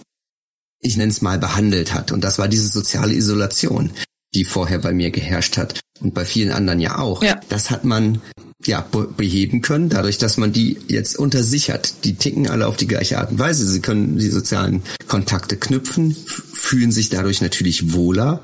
ich 0.81 0.97
nenne 0.97 1.11
es 1.11 1.21
mal, 1.21 1.39
behandelt 1.39 1.93
hat. 1.95 2.13
Und 2.13 2.23
das 2.23 2.39
war 2.39 2.49
diese 2.49 2.69
soziale 2.69 3.15
Isolation, 3.15 3.91
die 4.35 4.45
vorher 4.45 4.79
bei 4.79 4.93
mir 4.93 5.11
geherrscht 5.11 5.57
hat 5.57 5.81
und 6.01 6.15
bei 6.15 6.25
vielen 6.25 6.53
anderen 6.53 6.81
ja 6.81 6.99
auch. 6.99 7.23
Ja. 7.23 7.41
Das 7.49 7.71
hat 7.71 7.85
man 7.85 8.21
ja 8.65 8.81
beheben 9.17 9.61
können, 9.61 9.89
dadurch, 9.89 10.19
dass 10.19 10.39
man 10.39 10.53
die 10.53 10.79
jetzt 10.89 11.19
unter 11.19 11.43
sich 11.43 11.71
hat. 11.71 12.05
Die 12.05 12.15
ticken 12.15 12.49
alle 12.49 12.67
auf 12.67 12.77
die 12.77 12.87
gleiche 12.87 13.19
Art 13.19 13.31
und 13.31 13.39
Weise. 13.39 13.67
Sie 13.67 13.81
können 13.81 14.19
die 14.19 14.31
sozialen 14.31 14.83
Kontakte 15.09 15.57
knüpfen, 15.57 16.13
fühlen 16.13 16.93
sich 16.93 17.11
dadurch 17.11 17.43
natürlich 17.43 17.93
wohler. 17.93 18.41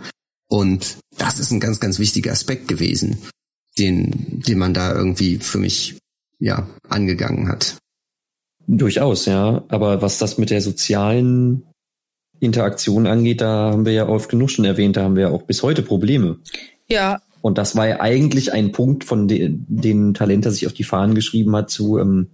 Und 0.49 0.99
das 1.17 1.39
ist 1.39 1.51
ein 1.51 1.61
ganz, 1.61 1.81
ganz 1.81 1.99
wichtiger 1.99 2.33
Aspekt 2.33 2.69
gewesen, 2.69 3.19
den, 3.79 4.43
den 4.43 4.59
man 4.59 4.75
da 4.75 4.95
irgendwie 4.95 5.39
für 5.39 5.59
mich 5.59 5.97
ja 6.39 6.69
angegangen 6.89 7.49
hat. 7.49 7.77
Durchaus, 8.67 9.27
ja. 9.27 9.65
Aber 9.69 10.03
was 10.03 10.19
das 10.19 10.37
mit 10.39 10.51
der 10.51 10.61
sozialen 10.61 11.65
Interaktion 12.39 13.07
angeht, 13.07 13.41
da 13.41 13.71
haben 13.71 13.87
wir 13.87 13.93
ja 13.93 14.09
oft 14.09 14.29
genug 14.29 14.51
schon 14.51 14.65
erwähnt, 14.65 14.97
da 14.97 15.05
haben 15.05 15.17
wir 15.17 15.23
ja 15.23 15.31
auch 15.31 15.43
bis 15.43 15.63
heute 15.63 15.83
Probleme. 15.83 16.39
Ja. 16.89 17.23
Und 17.43 17.59
das 17.59 17.77
war 17.77 17.89
ja 17.89 18.01
eigentlich 18.01 18.53
ein 18.53 18.73
Punkt, 18.73 19.05
von 19.05 19.29
den, 19.29 19.67
den 19.69 20.15
Talenter 20.15 20.51
sich 20.51 20.67
auf 20.67 20.73
die 20.73 20.85
Fahnen 20.85 21.15
geschrieben 21.15 21.55
hat, 21.55 21.71
zu 21.71 21.99
ähm, 21.99 22.29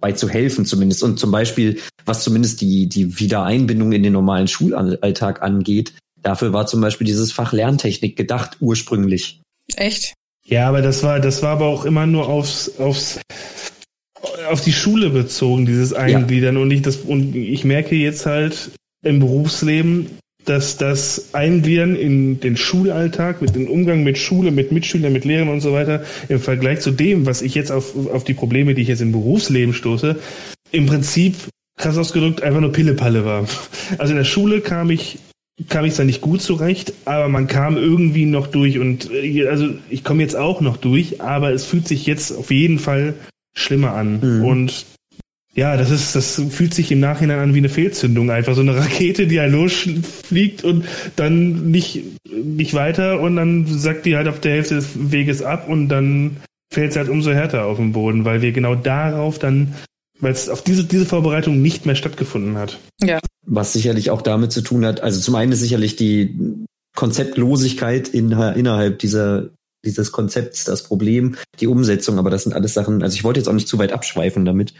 bei 0.00 0.12
zu 0.12 0.28
helfen 0.28 0.64
zumindest. 0.64 1.02
Und 1.02 1.18
zum 1.18 1.30
Beispiel, 1.30 1.80
was 2.04 2.22
zumindest 2.22 2.60
die, 2.60 2.88
die 2.88 3.18
Wiedereinbindung 3.18 3.92
in 3.92 4.04
den 4.04 4.12
normalen 4.12 4.46
Schulalltag 4.46 5.42
angeht, 5.42 5.94
dafür 6.22 6.52
war 6.52 6.66
zum 6.66 6.80
Beispiel 6.80 7.06
dieses 7.06 7.32
Fach 7.32 7.52
Lerntechnik 7.52 8.16
gedacht 8.16 8.58
ursprünglich. 8.60 9.42
Echt? 9.76 10.14
Ja, 10.46 10.68
aber 10.68 10.82
das 10.82 11.02
war, 11.02 11.20
das 11.20 11.42
war 11.42 11.50
aber 11.50 11.66
auch 11.66 11.84
immer 11.84 12.06
nur 12.06 12.28
aufs, 12.28 12.78
aufs 12.78 13.20
auf 14.48 14.60
die 14.62 14.72
Schule 14.72 15.10
bezogen, 15.10 15.66
dieses 15.66 15.92
Eingliedern. 15.92 16.56
Ja. 16.56 16.62
Und 16.62 16.70
ich 16.70 16.82
das, 16.82 16.96
und 16.96 17.34
ich 17.34 17.64
merke 17.64 17.94
jetzt 17.96 18.26
halt 18.26 18.70
im 19.02 19.20
Berufsleben, 19.20 20.18
dass 20.44 20.76
das 20.76 21.34
Eingliedern 21.34 21.94
in 21.94 22.40
den 22.40 22.56
Schulalltag, 22.56 23.42
mit 23.42 23.54
dem 23.54 23.68
Umgang 23.68 24.02
mit 24.02 24.18
Schule, 24.18 24.50
mit 24.50 24.72
Mitschülern, 24.72 25.12
mit 25.12 25.24
Lehrern 25.24 25.48
und 25.48 25.60
so 25.60 25.72
weiter, 25.72 26.04
im 26.28 26.40
Vergleich 26.40 26.80
zu 26.80 26.90
dem, 26.90 27.26
was 27.26 27.42
ich 27.42 27.54
jetzt 27.54 27.70
auf, 27.70 27.94
auf 28.08 28.24
die 28.24 28.34
Probleme, 28.34 28.74
die 28.74 28.82
ich 28.82 28.88
jetzt 28.88 29.02
im 29.02 29.12
Berufsleben 29.12 29.74
stoße, 29.74 30.16
im 30.70 30.86
Prinzip, 30.86 31.34
krass 31.76 31.98
ausgedrückt, 31.98 32.42
einfach 32.42 32.60
nur 32.60 32.72
Pillepalle 32.72 33.24
war. 33.24 33.46
Also 33.98 34.12
in 34.12 34.18
der 34.18 34.24
Schule 34.24 34.60
kam 34.60 34.90
ich 34.90 35.18
kam 35.68 35.84
ich 35.84 35.94
zwar 35.94 36.04
nicht 36.04 36.20
gut 36.20 36.40
zurecht, 36.40 36.92
aber 37.04 37.28
man 37.28 37.48
kam 37.48 37.76
irgendwie 37.76 38.26
noch 38.26 38.46
durch 38.46 38.78
und 38.78 39.10
äh, 39.12 39.48
also 39.48 39.68
ich 39.90 40.04
komme 40.04 40.22
jetzt 40.22 40.36
auch 40.36 40.60
noch 40.60 40.76
durch, 40.76 41.20
aber 41.20 41.52
es 41.52 41.64
fühlt 41.64 41.88
sich 41.88 42.06
jetzt 42.06 42.30
auf 42.30 42.50
jeden 42.50 42.78
Fall 42.78 43.14
schlimmer 43.54 43.94
an. 43.94 44.20
Mhm. 44.20 44.44
Und 44.44 44.86
ja, 45.58 45.76
das 45.76 45.90
ist, 45.90 46.14
das 46.14 46.40
fühlt 46.50 46.72
sich 46.72 46.92
im 46.92 47.00
Nachhinein 47.00 47.40
an 47.40 47.52
wie 47.52 47.58
eine 47.58 47.68
Fehlzündung. 47.68 48.30
Einfach 48.30 48.54
so 48.54 48.60
eine 48.60 48.76
Rakete, 48.76 49.26
die 49.26 49.40
halt 49.40 49.50
losfliegt 49.50 50.62
und 50.62 50.84
dann 51.16 51.72
nicht, 51.72 52.04
nicht 52.30 52.74
weiter 52.74 53.18
und 53.18 53.34
dann 53.34 53.66
sagt 53.66 54.06
die 54.06 54.16
halt 54.16 54.28
auf 54.28 54.38
der 54.38 54.52
Hälfte 54.52 54.76
des 54.76 55.10
Weges 55.10 55.42
ab 55.42 55.68
und 55.68 55.88
dann 55.88 56.36
fällt 56.72 56.92
sie 56.92 57.00
halt 57.00 57.08
umso 57.08 57.32
härter 57.32 57.64
auf 57.64 57.78
den 57.78 57.92
Boden, 57.92 58.24
weil 58.24 58.40
wir 58.40 58.52
genau 58.52 58.76
darauf 58.76 59.40
dann, 59.40 59.74
weil 60.20 60.30
es 60.30 60.48
auf 60.48 60.62
diese, 60.62 60.84
diese 60.84 61.06
Vorbereitung 61.06 61.60
nicht 61.60 61.86
mehr 61.86 61.96
stattgefunden 61.96 62.56
hat. 62.56 62.78
Ja. 63.02 63.18
Was 63.44 63.72
sicherlich 63.72 64.10
auch 64.10 64.22
damit 64.22 64.52
zu 64.52 64.60
tun 64.60 64.86
hat, 64.86 65.00
also 65.00 65.18
zum 65.18 65.34
einen 65.34 65.50
ist 65.50 65.60
sicherlich 65.60 65.96
die 65.96 66.38
Konzeptlosigkeit 66.94 68.06
in, 68.06 68.30
innerhalb 68.30 69.00
dieser 69.00 69.48
dieses 69.84 70.12
Konzepts 70.12 70.64
das 70.64 70.82
Problem, 70.82 71.36
die 71.60 71.66
Umsetzung, 71.66 72.18
aber 72.18 72.30
das 72.30 72.44
sind 72.44 72.52
alles 72.52 72.74
Sachen, 72.74 73.02
also 73.02 73.14
ich 73.14 73.24
wollte 73.24 73.40
jetzt 73.40 73.48
auch 73.48 73.54
nicht 73.54 73.68
zu 73.68 73.78
weit 73.78 73.92
abschweifen 73.92 74.44
damit. 74.44 74.74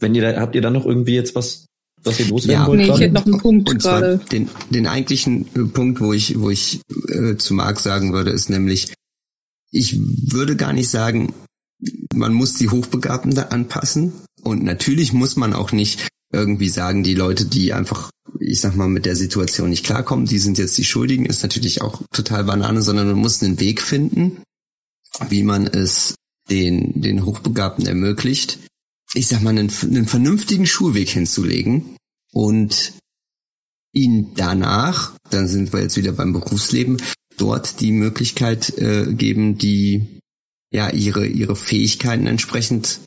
Wenn 0.00 0.14
ihr 0.14 0.32
da, 0.32 0.40
habt 0.40 0.54
ihr 0.54 0.62
da 0.62 0.70
noch 0.70 0.86
irgendwie 0.86 1.14
jetzt 1.14 1.34
was, 1.34 1.66
was 2.02 2.20
ihr 2.20 2.28
loswerden 2.28 2.62
ja, 2.62 2.66
wollt? 2.68 2.80
Nee, 2.80 2.90
ich 2.90 3.00
hätte 3.00 3.14
noch 3.14 3.26
einen 3.26 3.38
Punkt 3.38 3.70
Und 3.70 3.82
gerade. 3.82 4.20
Den, 4.30 4.48
den 4.70 4.86
eigentlichen 4.86 5.46
äh, 5.54 5.64
Punkt, 5.64 6.00
wo 6.00 6.12
ich, 6.12 6.38
wo 6.38 6.50
ich 6.50 6.80
äh, 7.08 7.36
zu 7.36 7.54
Marc 7.54 7.80
sagen 7.80 8.12
würde, 8.12 8.30
ist 8.30 8.50
nämlich, 8.50 8.92
ich 9.70 9.98
würde 9.98 10.56
gar 10.56 10.72
nicht 10.72 10.88
sagen, 10.88 11.34
man 12.14 12.32
muss 12.32 12.54
die 12.54 12.68
Hochbegabten 12.68 13.34
da 13.34 13.44
anpassen. 13.44 14.12
Und 14.42 14.62
natürlich 14.62 15.12
muss 15.12 15.36
man 15.36 15.52
auch 15.52 15.72
nicht 15.72 16.08
irgendwie 16.32 16.68
sagen, 16.68 17.02
die 17.02 17.14
Leute, 17.14 17.46
die 17.46 17.72
einfach, 17.72 18.10
ich 18.38 18.60
sag 18.60 18.76
mal, 18.76 18.88
mit 18.88 19.06
der 19.06 19.16
Situation 19.16 19.70
nicht 19.70 19.84
klarkommen, 19.84 20.26
die 20.26 20.38
sind 20.38 20.58
jetzt 20.58 20.76
die 20.78 20.84
Schuldigen, 20.84 21.26
ist 21.26 21.42
natürlich 21.42 21.80
auch 21.80 22.02
total 22.12 22.44
Banane, 22.44 22.82
sondern 22.82 23.06
man 23.08 23.18
muss 23.18 23.42
einen 23.42 23.60
Weg 23.60 23.80
finden, 23.80 24.42
wie 25.28 25.42
man 25.42 25.66
es 25.66 26.14
den, 26.50 27.00
den 27.00 27.24
Hochbegabten 27.24 27.86
ermöglicht, 27.86 28.58
ich 29.14 29.26
sag 29.28 29.42
mal, 29.42 29.50
einen, 29.50 29.72
einen 29.82 30.06
vernünftigen 30.06 30.66
Schulweg 30.66 31.08
hinzulegen 31.08 31.96
und 32.32 32.92
ihnen 33.92 34.34
danach, 34.34 35.14
dann 35.30 35.48
sind 35.48 35.72
wir 35.72 35.80
jetzt 35.80 35.96
wieder 35.96 36.12
beim 36.12 36.32
Berufsleben, 36.32 36.98
dort 37.36 37.80
die 37.80 37.92
Möglichkeit 37.92 38.76
äh, 38.78 39.12
geben, 39.12 39.58
die 39.58 40.20
ja 40.70 40.90
ihre 40.90 41.26
ihre 41.26 41.56
Fähigkeiten 41.56 42.26
entsprechend 42.26 43.00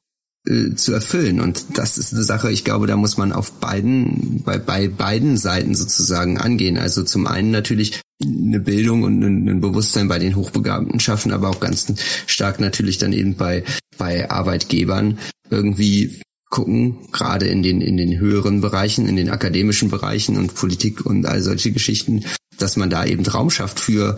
äh, 0.48 0.74
zu 0.76 0.94
erfüllen. 0.94 1.40
Und 1.40 1.78
das 1.78 1.98
ist 1.98 2.14
eine 2.14 2.24
Sache, 2.24 2.52
ich 2.52 2.64
glaube, 2.64 2.88
da 2.88 2.98
muss 2.98 3.18
man 3.18 3.32
auf 3.32 3.52
beiden, 3.60 4.42
bei, 4.44 4.58
bei 4.58 4.88
beiden 4.88 5.38
Seiten 5.38 5.76
sozusagen 5.76 6.38
angehen. 6.38 6.78
Also 6.78 7.04
zum 7.04 7.28
einen 7.28 7.52
natürlich 7.52 8.02
eine 8.24 8.60
Bildung 8.60 9.04
und 9.04 9.24
ein, 9.24 9.48
ein 9.48 9.62
Bewusstsein 9.62 10.08
bei 10.08 10.20
den 10.20 10.36
Hochbegabten 10.36 11.00
schaffen, 11.00 11.32
aber 11.32 11.50
auch 11.50 11.60
ganz 11.60 11.94
stark 12.28 12.60
natürlich 12.60 12.98
dann 12.98 13.14
eben 13.14 13.36
bei, 13.36 13.64
bei 13.98 14.30
Arbeitgebern 14.30 15.20
irgendwie 15.50 16.22
gucken, 16.50 16.98
gerade 17.12 17.48
in 17.48 17.64
den, 17.64 17.82
in 17.82 17.98
den 17.98 18.20
höheren 18.20 18.62
Bereichen, 18.62 19.08
in 19.08 19.16
den 19.16 19.30
akademischen 19.30 19.90
Bereichen 19.90 20.38
und 20.38 20.54
Politik 20.54 21.06
und 21.06 21.26
all 21.26 21.42
solche 21.42 21.72
Geschichten, 21.72 22.26
dass 22.58 22.78
man 22.78 22.90
da 22.90 23.06
eben 23.06 23.26
Raum 23.26 23.50
schafft 23.50 23.80
für 23.80 24.18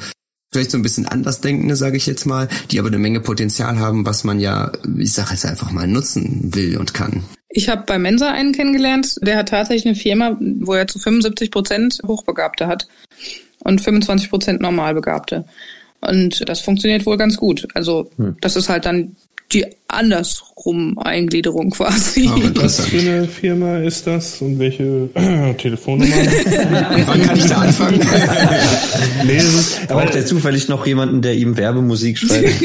vielleicht 0.54 0.72
so 0.72 0.78
ein 0.78 0.84
bisschen 0.84 1.06
Andersdenkende, 1.06 1.76
sage 1.76 1.97
ich 1.97 2.06
jetzt 2.06 2.26
mal, 2.26 2.47
die 2.72 2.80
aber 2.80 2.88
eine 2.88 2.99
Menge 2.99 3.20
Potenzial 3.20 3.80
haben, 3.80 4.06
was 4.06 4.24
man 4.24 4.39
ja, 4.39 4.72
ich 4.97 5.14
sage 5.14 5.32
jetzt 5.32 5.45
einfach 5.45 5.72
mal, 5.72 5.88
nutzen 5.88 6.54
will 6.56 6.78
und 6.78 6.93
kann. 6.93 7.24
Ich 7.49 7.70
habe 7.70 7.84
bei 7.86 7.99
Mensa 7.99 8.32
einen 8.32 8.54
kennengelernt, 8.54 9.16
der 9.22 9.38
hat 9.38 9.49
tatsächlich 9.49 9.86
eine 9.86 9.95
Firma, 9.95 10.38
wo 10.39 10.74
er 10.74 10.88
zu 10.88 10.97
75 10.97 11.51
Prozent 11.51 11.99
Hochbegabte 12.06 12.68
hat 12.68 12.88
und 13.60 13.82
25 13.82 14.30
Prozent 14.30 14.62
Normalbegabte. 14.62 15.45
Und 16.01 16.47
das 16.49 16.60
funktioniert 16.60 17.06
wohl 17.06 17.18
ganz 17.18 17.38
gut. 17.38 17.68
Also 17.74 18.10
hm. 18.18 18.36
das 18.41 18.56
ist 18.56 18.70
halt 18.70 18.86
dann 18.86 19.16
die 19.51 19.65
andersrum 19.87 20.97
Eingliederung 20.97 21.71
quasi. 21.71 22.29
Oh, 22.33 22.61
Was 22.61 22.85
für 22.85 22.99
eine 22.99 23.27
Firma 23.27 23.77
ist 23.79 24.07
das 24.07 24.41
und 24.41 24.57
welche 24.57 25.09
Telefonnummer? 25.57 26.11
Wann 27.05 27.21
kann 27.21 27.37
ich 27.37 27.45
da 27.45 27.57
anfangen? 27.57 27.99
nee, 29.25 29.41
Braucht 29.87 30.15
er 30.15 30.25
zufällig 30.25 30.69
noch 30.69 30.87
jemanden, 30.87 31.21
der 31.21 31.35
ihm 31.35 31.57
Werbemusik 31.57 32.17
schreibt? 32.17 32.63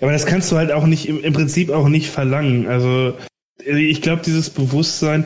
Aber 0.00 0.12
das 0.12 0.26
kannst 0.26 0.50
du 0.50 0.56
halt 0.56 0.72
auch 0.72 0.86
nicht, 0.86 1.08
im, 1.08 1.22
im 1.22 1.32
Prinzip 1.32 1.70
auch 1.70 1.88
nicht 1.88 2.10
verlangen. 2.10 2.66
Also 2.66 3.14
ich 3.64 4.02
glaube, 4.02 4.22
dieses 4.24 4.50
Bewusstsein, 4.50 5.24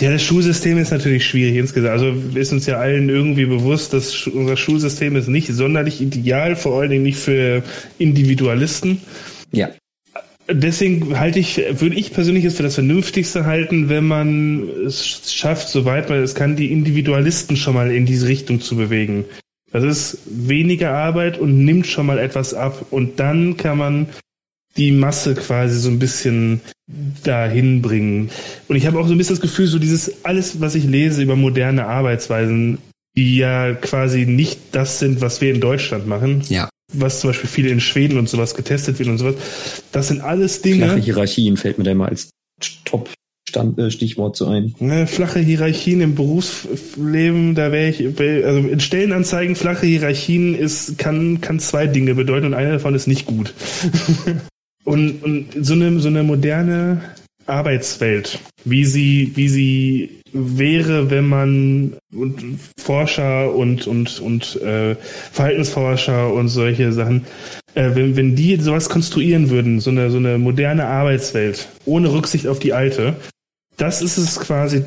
ja, 0.00 0.10
das 0.10 0.22
Schulsystem 0.22 0.78
ist 0.78 0.90
natürlich 0.90 1.26
schwierig 1.26 1.56
insgesamt. 1.56 1.92
Also 1.92 2.14
ist 2.34 2.52
uns 2.52 2.66
ja 2.66 2.78
allen 2.78 3.08
irgendwie 3.08 3.46
bewusst, 3.46 3.92
dass 3.92 4.26
unser 4.26 4.56
Schulsystem 4.56 5.16
ist 5.16 5.28
nicht 5.28 5.48
sonderlich 5.48 6.00
ideal, 6.00 6.56
vor 6.56 6.80
allen 6.80 6.90
Dingen 6.90 7.02
nicht 7.04 7.18
für 7.18 7.62
Individualisten. 7.98 9.00
Ja. 9.52 9.70
deswegen 10.48 11.18
halte 11.18 11.38
ich, 11.38 11.58
würde 11.80 11.96
ich 11.96 12.12
persönlich 12.12 12.44
es 12.44 12.56
für 12.56 12.62
das 12.62 12.74
Vernünftigste 12.74 13.44
halten, 13.44 13.88
wenn 13.88 14.04
man 14.04 14.68
es 14.86 15.30
schafft, 15.32 15.68
soweit 15.68 16.08
man 16.08 16.22
es 16.22 16.34
kann, 16.34 16.56
die 16.56 16.72
Individualisten 16.72 17.56
schon 17.56 17.74
mal 17.74 17.90
in 17.90 18.06
diese 18.06 18.28
Richtung 18.28 18.60
zu 18.60 18.76
bewegen. 18.76 19.26
Das 19.72 19.84
ist 19.84 20.18
weniger 20.26 20.92
Arbeit 20.92 21.38
und 21.38 21.64
nimmt 21.64 21.86
schon 21.86 22.06
mal 22.06 22.18
etwas 22.18 22.52
ab. 22.54 22.86
Und 22.90 23.18
dann 23.18 23.56
kann 23.56 23.78
man 23.78 24.06
die 24.76 24.92
Masse 24.92 25.34
quasi 25.34 25.78
so 25.78 25.88
ein 25.88 25.98
bisschen 25.98 26.60
dahin 27.22 27.82
bringen. 27.82 28.30
Und 28.68 28.76
ich 28.76 28.86
habe 28.86 28.98
auch 28.98 29.06
so 29.06 29.12
ein 29.12 29.18
bisschen 29.18 29.36
das 29.36 29.42
Gefühl, 29.42 29.66
so 29.66 29.78
dieses 29.78 30.24
alles, 30.24 30.60
was 30.60 30.74
ich 30.74 30.84
lese 30.84 31.22
über 31.22 31.36
moderne 31.36 31.86
Arbeitsweisen, 31.86 32.78
die 33.16 33.36
ja 33.36 33.74
quasi 33.74 34.26
nicht 34.26 34.58
das 34.72 34.98
sind, 34.98 35.20
was 35.20 35.40
wir 35.40 35.52
in 35.54 35.60
Deutschland 35.60 36.06
machen. 36.06 36.42
Ja. 36.48 36.68
Was 36.92 37.20
zum 37.20 37.30
Beispiel 37.30 37.48
viele 37.48 37.70
in 37.70 37.80
Schweden 37.80 38.18
und 38.18 38.28
sowas 38.28 38.54
getestet 38.54 38.98
wird 38.98 39.08
und 39.08 39.18
sowas. 39.18 39.36
Das 39.92 40.08
sind 40.08 40.20
alles 40.20 40.60
Dinge. 40.60 40.86
Flache 40.86 41.00
Hierarchien 41.00 41.56
fällt 41.56 41.78
mir 41.78 41.84
da 41.84 41.92
immer 41.92 42.08
als 42.08 42.30
Top 42.84 43.08
äh, 43.54 43.90
Stichwort 43.90 44.36
so 44.36 44.46
ein. 44.46 44.74
Ne, 44.78 45.06
flache 45.06 45.40
Hierarchien 45.40 46.00
im 46.00 46.14
Berufsleben, 46.14 47.54
da 47.54 47.72
wäre 47.72 47.90
ich, 47.90 48.06
also 48.44 48.68
in 48.68 48.80
Stellenanzeigen 48.80 49.56
flache 49.56 49.86
Hierarchien 49.86 50.54
ist, 50.54 50.98
kann, 50.98 51.40
kann 51.40 51.60
zwei 51.60 51.86
Dinge 51.86 52.14
bedeuten 52.14 52.46
und 52.46 52.54
eine 52.54 52.72
davon 52.72 52.94
ist 52.94 53.06
nicht 53.06 53.26
gut. 53.26 53.52
und, 54.84 55.22
und 55.22 55.48
so 55.60 55.74
eine, 55.74 55.98
so 56.00 56.08
eine 56.08 56.22
moderne 56.22 57.02
Arbeitswelt, 57.46 58.38
wie 58.64 58.84
sie, 58.84 59.32
wie 59.34 59.48
sie 59.48 60.20
wäre, 60.32 61.10
wenn 61.10 61.28
man 61.28 61.96
und 62.14 62.58
Forscher 62.78 63.54
und 63.54 63.86
und 63.86 64.20
und 64.20 64.60
äh, 64.62 64.96
Verhaltensforscher 64.96 66.32
und 66.32 66.48
solche 66.48 66.92
Sachen, 66.92 67.26
äh, 67.74 67.90
wenn 67.94 68.16
wenn 68.16 68.36
die 68.36 68.56
sowas 68.56 68.88
konstruieren 68.88 69.50
würden, 69.50 69.80
so 69.80 69.90
eine 69.90 70.10
so 70.10 70.16
eine 70.16 70.38
moderne 70.38 70.86
Arbeitswelt 70.86 71.68
ohne 71.84 72.12
Rücksicht 72.12 72.46
auf 72.46 72.58
die 72.58 72.72
alte, 72.72 73.16
das 73.76 74.02
ist 74.02 74.16
es 74.16 74.40
quasi 74.40 74.84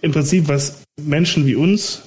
im 0.00 0.12
Prinzip, 0.12 0.48
was 0.48 0.82
Menschen 1.00 1.46
wie 1.46 1.54
uns 1.54 2.02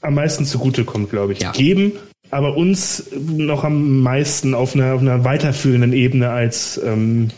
am 0.00 0.14
meisten 0.14 0.44
zugutekommt, 0.44 1.10
glaube 1.10 1.32
ich. 1.32 1.40
Ja. 1.40 1.52
Geben, 1.52 1.92
aber 2.30 2.56
uns 2.56 3.10
noch 3.12 3.64
am 3.64 4.00
meisten 4.00 4.54
auf 4.54 4.74
einer, 4.74 4.94
auf 4.94 5.00
einer 5.00 5.24
weiterführenden 5.24 5.92
Ebene 5.92 6.30
als 6.30 6.80
ähm, 6.82 7.30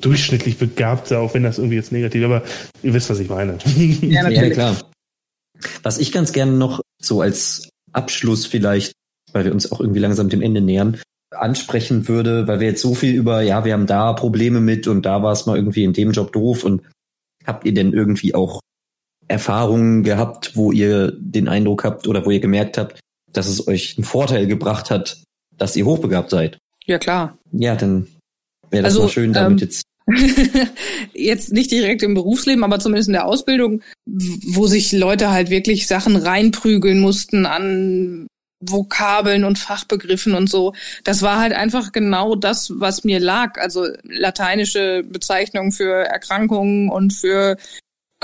durchschnittlich 0.00 0.58
Begabte, 0.58 1.18
auch 1.18 1.34
wenn 1.34 1.42
das 1.42 1.58
irgendwie 1.58 1.76
jetzt 1.76 1.92
negativ, 1.92 2.24
aber 2.24 2.42
ihr 2.82 2.94
wisst, 2.94 3.10
was 3.10 3.20
ich 3.20 3.28
meine. 3.28 3.58
Ja, 4.02 4.22
natürlich. 4.22 4.40
ja, 4.40 4.50
klar. 4.50 4.76
Was 5.82 5.98
ich 5.98 6.12
ganz 6.12 6.32
gerne 6.32 6.52
noch 6.52 6.80
so 7.00 7.20
als 7.20 7.68
Abschluss 7.92 8.46
vielleicht, 8.46 8.92
weil 9.32 9.44
wir 9.44 9.52
uns 9.52 9.70
auch 9.70 9.80
irgendwie 9.80 10.00
langsam 10.00 10.28
dem 10.28 10.42
Ende 10.42 10.60
nähern, 10.60 11.00
ansprechen 11.30 12.08
würde, 12.08 12.46
weil 12.46 12.60
wir 12.60 12.68
jetzt 12.68 12.82
so 12.82 12.94
viel 12.94 13.14
über, 13.14 13.42
ja, 13.42 13.64
wir 13.64 13.72
haben 13.72 13.86
da 13.86 14.12
Probleme 14.12 14.60
mit 14.60 14.86
und 14.86 15.04
da 15.04 15.22
war 15.22 15.32
es 15.32 15.46
mal 15.46 15.56
irgendwie 15.56 15.84
in 15.84 15.92
dem 15.92 16.12
Job 16.12 16.32
doof 16.32 16.64
und 16.64 16.82
habt 17.44 17.64
ihr 17.64 17.74
denn 17.74 17.92
irgendwie 17.92 18.34
auch 18.34 18.60
Erfahrungen 19.26 20.02
gehabt, 20.02 20.52
wo 20.54 20.70
ihr 20.70 21.12
den 21.18 21.48
Eindruck 21.48 21.84
habt 21.84 22.06
oder 22.06 22.24
wo 22.24 22.30
ihr 22.30 22.40
gemerkt 22.40 22.78
habt, 22.78 23.00
dass 23.36 23.48
es 23.48 23.66
euch 23.68 23.96
einen 23.96 24.04
Vorteil 24.04 24.46
gebracht 24.46 24.90
hat, 24.90 25.22
dass 25.56 25.76
ihr 25.76 25.84
hochbegabt 25.84 26.30
seid? 26.30 26.58
Ja, 26.86 26.98
klar. 26.98 27.38
Ja, 27.52 27.76
dann 27.76 28.08
wäre 28.70 28.82
das 28.82 28.92
also, 28.92 29.02
mal 29.02 29.08
schön, 29.08 29.32
damit 29.32 29.62
ähm, 29.62 29.68
jetzt 29.68 29.84
jetzt 31.14 31.52
nicht 31.52 31.70
direkt 31.70 32.02
im 32.02 32.14
Berufsleben, 32.14 32.62
aber 32.62 32.78
zumindest 32.78 33.08
in 33.08 33.14
der 33.14 33.26
Ausbildung, 33.26 33.82
wo 34.06 34.66
sich 34.66 34.92
Leute 34.92 35.30
halt 35.30 35.48
wirklich 35.48 35.86
Sachen 35.86 36.16
reinprügeln 36.16 37.00
mussten 37.00 37.46
an 37.46 38.26
Vokabeln 38.60 39.44
und 39.44 39.58
Fachbegriffen 39.58 40.34
und 40.34 40.48
so. 40.48 40.74
Das 41.04 41.22
war 41.22 41.38
halt 41.38 41.52
einfach 41.52 41.92
genau 41.92 42.34
das, 42.34 42.72
was 42.76 43.04
mir 43.04 43.20
lag. 43.20 43.58
Also 43.60 43.86
lateinische 44.02 45.02
Bezeichnungen 45.04 45.72
für 45.72 46.04
Erkrankungen 46.04 46.90
und 46.90 47.12
für 47.12 47.56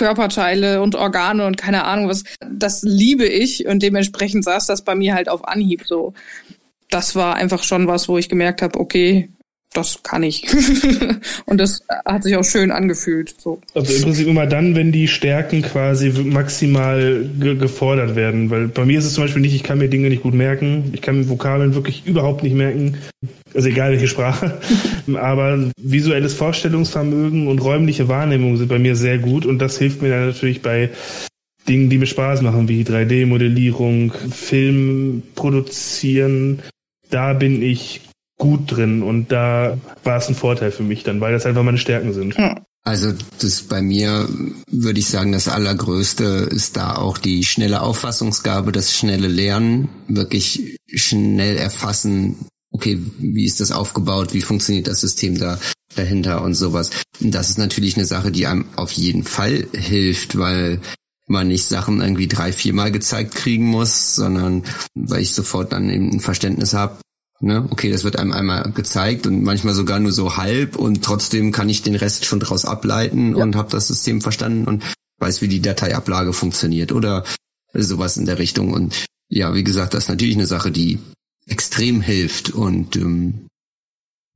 Körperteile 0.01 0.81
und 0.81 0.95
Organe 0.95 1.47
und 1.47 1.59
keine 1.59 1.85
Ahnung 1.85 2.09
was. 2.09 2.25
Das 2.51 2.81
liebe 2.83 3.27
ich 3.27 3.67
und 3.67 3.83
dementsprechend 3.83 4.45
saß 4.45 4.65
das 4.65 4.83
bei 4.83 4.95
mir 4.95 5.15
halt 5.15 5.29
auf 5.29 5.47
Anhieb 5.47 5.83
so. 5.87 6.15
Das 6.89 7.15
war 7.17 7.35
einfach 7.35 7.63
schon 7.63 7.87
was, 7.87 8.09
wo 8.09 8.17
ich 8.17 8.31
gemerkt 8.31 8.63
habe, 8.63 8.81
okay, 8.81 9.29
das 9.73 10.03
kann 10.03 10.23
ich. 10.25 10.47
und 11.47 11.59
das 11.59 11.85
hat 12.05 12.25
sich 12.25 12.37
auch 12.37 12.45
schön 12.45 12.73
angefühlt. 12.73 13.35
So. 13.41 13.61
Also 13.75 13.95
im 13.95 14.03
Prinzip 14.03 14.27
immer 14.27 14.47
dann, 14.47 14.75
wenn 14.75 14.91
die 14.91 15.07
Stärken 15.07 15.63
quasi 15.63 16.11
maximal 16.11 17.29
ge 17.39 17.55
gefordert 17.55 18.17
werden. 18.17 18.51
Weil 18.51 18.69
bei 18.69 18.85
mir 18.85 18.99
ist 18.99 19.05
es 19.05 19.15
zum 19.15 19.25
Beispiel 19.25 19.43
nicht, 19.43 19.55
ich 19.55 19.63
kann 19.63 19.79
mir 19.79 19.89
Dinge 19.89 20.09
nicht 20.09 20.23
gut 20.23 20.35
merken. 20.35 20.91
Ich 20.93 21.03
kann 21.03 21.19
mir 21.19 21.29
Vokabeln 21.29 21.75
wirklich 21.75 22.05
überhaupt 22.07 22.43
nicht 22.43 22.55
merken. 22.55 22.97
Also 23.55 23.69
egal 23.69 23.93
welche 23.93 24.09
Sprache. 24.09 24.61
Aber 25.15 25.71
visuelles 25.81 26.35
Vorstellungsvermögen 26.35 27.47
und 27.47 27.61
räumliche 27.61 28.09
Wahrnehmung 28.09 28.57
sind 28.57 28.69
bei 28.69 28.79
mir 28.79 28.97
sehr 28.97 29.19
gut. 29.19 29.47
Und 29.47 29.61
das 29.61 29.79
hilft 29.79 30.03
mir 30.03 30.11
dann 30.11 30.27
natürlich 30.27 30.63
bei 30.63 30.91
Dingen, 31.69 31.91
die 31.91 31.99
mir 31.99 32.07
Spaß 32.07 32.43
machen, 32.43 32.69
wie 32.69 32.83
3D-Modellierung, 32.83 34.13
Film 34.33 35.23
produzieren. 35.37 36.61
Da 37.11 37.35
bin 37.35 37.63
ich 37.63 38.01
gut 38.41 38.73
drin 38.73 39.05
und 39.05 39.31
da 39.31 39.79
war 40.03 40.17
es 40.17 40.29
ein 40.29 40.35
Vorteil 40.35 40.73
für 40.73 40.83
mich 40.83 41.05
dann, 41.05 41.21
weil 41.21 41.33
das 41.33 41.47
einfach 41.47 41.63
meine 41.63 41.79
Stärken 41.79 42.13
sind. 42.13 42.35
Also 42.83 43.13
das 43.41 43.63
bei 43.63 43.83
mir 43.83 44.27
würde 44.71 44.99
ich 44.99 45.07
sagen, 45.07 45.33
das 45.33 45.49
Allergrößte 45.49 46.49
ist 46.51 46.77
da 46.77 46.97
auch 46.97 47.19
die 47.19 47.45
schnelle 47.45 47.83
Auffassungsgabe, 47.83 48.73
das 48.73 48.97
schnelle 48.97 49.29
Lernen, 49.29 49.91
wirklich 50.09 50.79
schnell 50.89 51.59
erfassen, 51.59 52.37
okay, 52.73 52.99
wie 53.19 53.45
ist 53.45 53.61
das 53.61 53.71
aufgebaut, 53.71 54.33
wie 54.33 54.41
funktioniert 54.41 54.87
das 54.87 55.01
System 55.01 55.39
da 55.39 55.59
dahinter 55.95 56.43
und 56.43 56.55
sowas. 56.55 56.91
Und 57.21 57.35
das 57.35 57.51
ist 57.51 57.59
natürlich 57.59 57.97
eine 57.97 58.07
Sache, 58.07 58.33
die 58.33 58.47
einem 58.47 58.65
auf 58.77 58.93
jeden 58.93 59.25
Fall 59.25 59.67
hilft, 59.75 60.39
weil 60.39 60.81
man 61.27 61.49
nicht 61.49 61.67
Sachen 61.67 62.01
irgendwie 62.01 62.29
drei, 62.29 62.53
viermal 62.53 62.91
gezeigt 62.91 63.35
kriegen 63.35 63.67
muss, 63.67 64.15
sondern 64.15 64.65
weil 64.95 65.21
ich 65.21 65.33
sofort 65.33 65.73
dann 65.73 65.91
eben 65.91 66.11
ein 66.11 66.21
Verständnis 66.21 66.73
habe, 66.75 66.97
Ne? 67.43 67.67
Okay, 67.71 67.91
das 67.91 68.05
wird 68.05 68.19
einem 68.19 68.33
einmal 68.33 68.71
gezeigt 68.73 69.27
und 69.27 69.43
manchmal 69.43 69.75
sogar 69.75 69.99
nur 69.99 70.13
so 70.13 70.37
halb 70.37 70.77
und 70.77 71.03
trotzdem 71.03 71.53
kann 71.53 71.71
ich 71.71 71.83
den 71.83 71.95
Rest 71.95 72.27
schon 72.27 72.41
daraus 72.41 72.67
ableiten 72.67 73.35
ja. 73.37 73.43
und 73.43 73.57
habe 73.57 73.71
das 73.71 73.89
System 73.89 74.21
verstanden 74.21 74.67
und 74.67 74.85
weiß, 75.21 75.41
wie 75.41 75.49
die 75.49 75.63
Dateiablage 75.63 76.35
funktioniert 76.35 76.93
oder 76.93 77.25
sowas 77.73 78.19
in 78.19 78.27
der 78.27 78.39
Richtung. 78.39 78.73
Und 78.73 79.07
ja, 79.29 79.55
wie 79.55 79.65
gesagt, 79.65 79.95
das 79.95 80.05
ist 80.05 80.09
natürlich 80.11 80.37
eine 80.37 80.47
Sache, 80.47 80.71
die 80.71 80.99
extrem 81.47 82.03
hilft 82.03 82.51
und 82.51 82.97
ähm, 82.97 83.47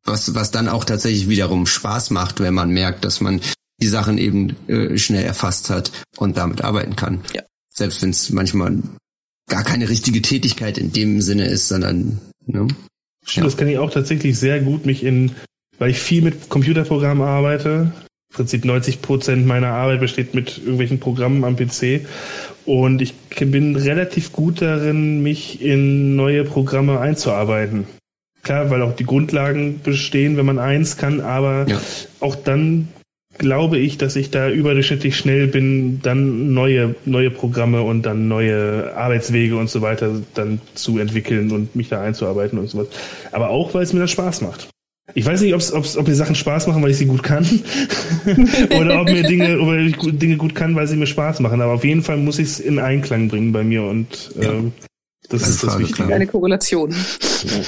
was, 0.05 0.35
was 0.35 0.51
dann 0.51 0.69
auch 0.69 0.85
tatsächlich 0.85 1.29
wiederum 1.29 1.67
Spaß 1.67 2.11
macht, 2.11 2.41
wenn 2.41 2.55
man 2.55 2.71
merkt, 2.71 3.05
dass 3.05 3.21
man 3.21 3.41
die 3.81 3.89
Sachen 3.89 4.19
eben 4.19 4.57
äh, 4.69 4.97
schnell 4.99 5.25
erfasst 5.25 5.69
hat 5.69 5.91
und 6.17 6.37
damit 6.37 6.63
arbeiten 6.63 6.97
kann. 6.97 7.23
Ja. 7.35 7.43
Selbst 7.73 8.03
wenn 8.03 8.11
es 8.11 8.31
manchmal 8.31 8.83
gar 9.49 9.65
keine 9.65 9.89
richtige 9.89 10.23
Tätigkeit 10.23 10.79
in 10.79 10.93
dem 10.93 11.21
Sinne 11.21 11.47
ist, 11.47 11.69
sondern 11.69 12.21
ne, 12.47 12.69
Stimmt, 13.25 13.37
ja. 13.37 13.45
das 13.45 13.57
kann 13.57 13.69
ich 13.69 13.79
auch 13.79 13.91
tatsächlich 13.91 14.39
sehr 14.39 14.61
gut 14.61 14.87
mich 14.87 15.03
in, 15.03 15.33
weil 15.79 15.91
ich 15.91 15.99
viel 15.99 16.23
mit 16.23 16.49
Computerprogrammen 16.49 17.27
arbeite. 17.27 17.93
Im 18.31 18.37
Prinzip 18.37 18.65
90 18.65 19.03
Prozent 19.03 19.47
meiner 19.47 19.69
Arbeit 19.69 20.01
besteht 20.01 20.35
mit 20.35 20.59
irgendwelchen 20.59 21.01
Programmen 21.01 21.45
am 21.45 21.57
PC. 21.57 22.07
Und 22.67 23.03
ich 23.03 23.15
bin 23.39 23.77
relativ 23.77 24.33
gut 24.33 24.63
darin, 24.63 25.23
mich 25.23 25.61
in 25.63 26.17
neue 26.17 26.45
Programme 26.45 27.01
einzuarbeiten. 27.01 27.87
Klar, 28.43 28.71
weil 28.71 28.83
auch 28.83 28.95
die 28.95 29.05
Grundlagen 29.05 29.81
bestehen, 29.83 30.37
wenn 30.37 30.47
man 30.47 30.59
eins 30.59 30.97
kann, 30.97 31.21
aber 31.21 31.67
ja. 31.69 31.81
auch 32.21 32.37
dann 32.37 32.89
glaube 33.39 33.79
ich, 33.79 33.99
dass 33.99 34.17
ich 34.17 34.31
da 34.31 34.49
überdurchschnittlich 34.49 35.17
schnell 35.17 35.47
bin, 35.47 36.01
dann 36.03 36.53
neue, 36.53 36.95
neue 37.05 37.31
Programme 37.31 37.83
und 37.83 38.03
dann 38.03 38.29
neue 38.29 38.95
Arbeitswege 38.97 39.57
und 39.57 39.71
so 39.71 39.83
weiter 39.83 40.23
dann 40.35 40.61
zu 40.75 40.99
entwickeln 40.99 41.51
und 41.51 41.75
mich 41.77 41.89
da 41.89 42.03
einzuarbeiten 42.03 42.59
und 42.59 42.69
so 42.69 42.79
was. 42.79 42.89
Aber 43.33 43.51
auch, 43.51 43.75
weil 43.75 43.83
es 43.83 43.93
mir 43.93 44.01
das 44.01 44.11
Spaß 44.11 44.43
macht. 44.43 44.69
Ich 45.13 45.27
weiß 45.27 45.43
nicht, 45.43 45.55
ob's, 45.55 45.71
ob's, 45.71 45.97
ob 45.99 46.09
mir 46.09 46.15
Sachen 46.15 46.35
Spaß 46.35 46.67
machen, 46.67 46.83
weil 46.83 46.91
ich 46.91 46.97
sie 46.97 47.07
gut 47.07 47.23
kann. 47.23 47.45
oder 48.81 49.01
ob 49.03 49.11
mir 49.11 49.23
Dinge, 49.23 49.61
ob 49.61 49.75
ich 49.75 49.97
Dinge 50.19 50.37
gut 50.37 50.55
kann, 50.55 50.75
weil 50.75 50.87
sie 50.87 50.97
mir 50.97 51.07
Spaß 51.07 51.41
machen. 51.41 51.61
Aber 51.61 51.73
auf 51.75 51.85
jeden 51.85 52.03
Fall 52.03 52.17
muss 52.17 52.39
ich 52.39 52.47
es 52.47 52.61
in 52.61 52.79
Einklang 52.79 53.29
bringen 53.29 53.53
bei 53.53 53.63
mir 53.65 53.83
und 53.83 54.31
ja. 54.41 54.53
ähm, 54.53 54.73
das, 55.29 55.43
das 55.43 55.51
ist 55.51 55.65
das 55.65 55.79
Wichtige. 55.79 56.15
Eine 56.15 56.27
Korrelation. 56.27 56.91
Ja. 56.91 57.61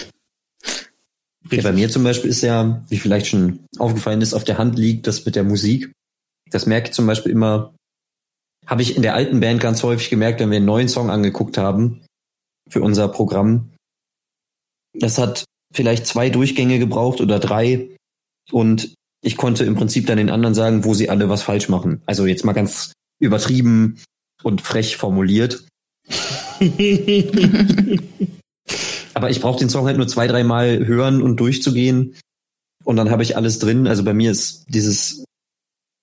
Ja, 1.51 1.62
bei 1.62 1.72
mir 1.72 1.88
zum 1.88 2.05
Beispiel 2.05 2.30
ist 2.30 2.42
ja, 2.42 2.82
wie 2.88 2.99
vielleicht 2.99 3.26
schon 3.26 3.61
aufgefallen 3.78 4.20
ist, 4.20 4.34
auf 4.34 4.44
der 4.44 4.59
Hand 4.59 4.78
liegt 4.78 5.07
das 5.07 5.24
mit 5.24 5.36
der 5.36 5.44
Musik. 5.44 5.92
Das 6.51 6.66
merke 6.66 6.88
ich 6.88 6.94
zum 6.94 7.07
Beispiel 7.07 7.32
immer, 7.32 7.74
habe 8.66 8.82
ich 8.82 8.97
in 8.97 9.03
der 9.03 9.14
alten 9.14 9.40
Band 9.40 9.61
ganz 9.61 9.82
häufig 9.82 10.11
gemerkt, 10.11 10.40
wenn 10.40 10.51
wir 10.51 10.57
einen 10.57 10.66
neuen 10.66 10.88
Song 10.88 11.11
angeguckt 11.11 11.59
haben 11.59 12.05
für 12.68 12.82
unser 12.82 13.09
Programm. 13.09 13.72
Das 14.94 15.18
hat 15.18 15.44
vielleicht 15.72 16.07
zwei 16.07 16.30
Durchgänge 16.30 16.78
gebraucht 16.78 17.20
oder 17.20 17.38
drei 17.38 17.90
und 18.51 18.94
ich 19.22 19.36
konnte 19.36 19.64
im 19.64 19.74
Prinzip 19.74 20.07
dann 20.07 20.18
den 20.18 20.30
anderen 20.30 20.55
sagen, 20.55 20.84
wo 20.84 20.94
sie 20.94 21.11
alle 21.11 21.28
was 21.28 21.42
falsch 21.42 21.68
machen. 21.68 22.03
Also 22.07 22.26
jetzt 22.26 22.44
mal 22.44 22.53
ganz 22.53 22.92
übertrieben 23.20 24.01
und 24.42 24.61
frech 24.61 24.97
formuliert. 24.97 25.66
Aber 29.17 29.31
ich 29.31 29.41
brauche 29.41 29.59
den 29.59 29.71
Song 29.71 29.87
halt 29.87 29.97
nur 29.97 30.07
zwei, 30.07 30.27
dreimal 30.27 30.87
hören 30.87 31.23
und 31.23 31.41
durchzugehen. 31.41 32.14
und 32.85 32.97
dann 32.97 33.11
habe 33.11 33.23
ich 33.23 33.35
alles 33.35 33.59
drin. 33.59 33.87
Also 33.87 34.05
bei 34.05 34.12
mir 34.12 34.31
ist 34.31 34.67
dieses, 34.69 35.25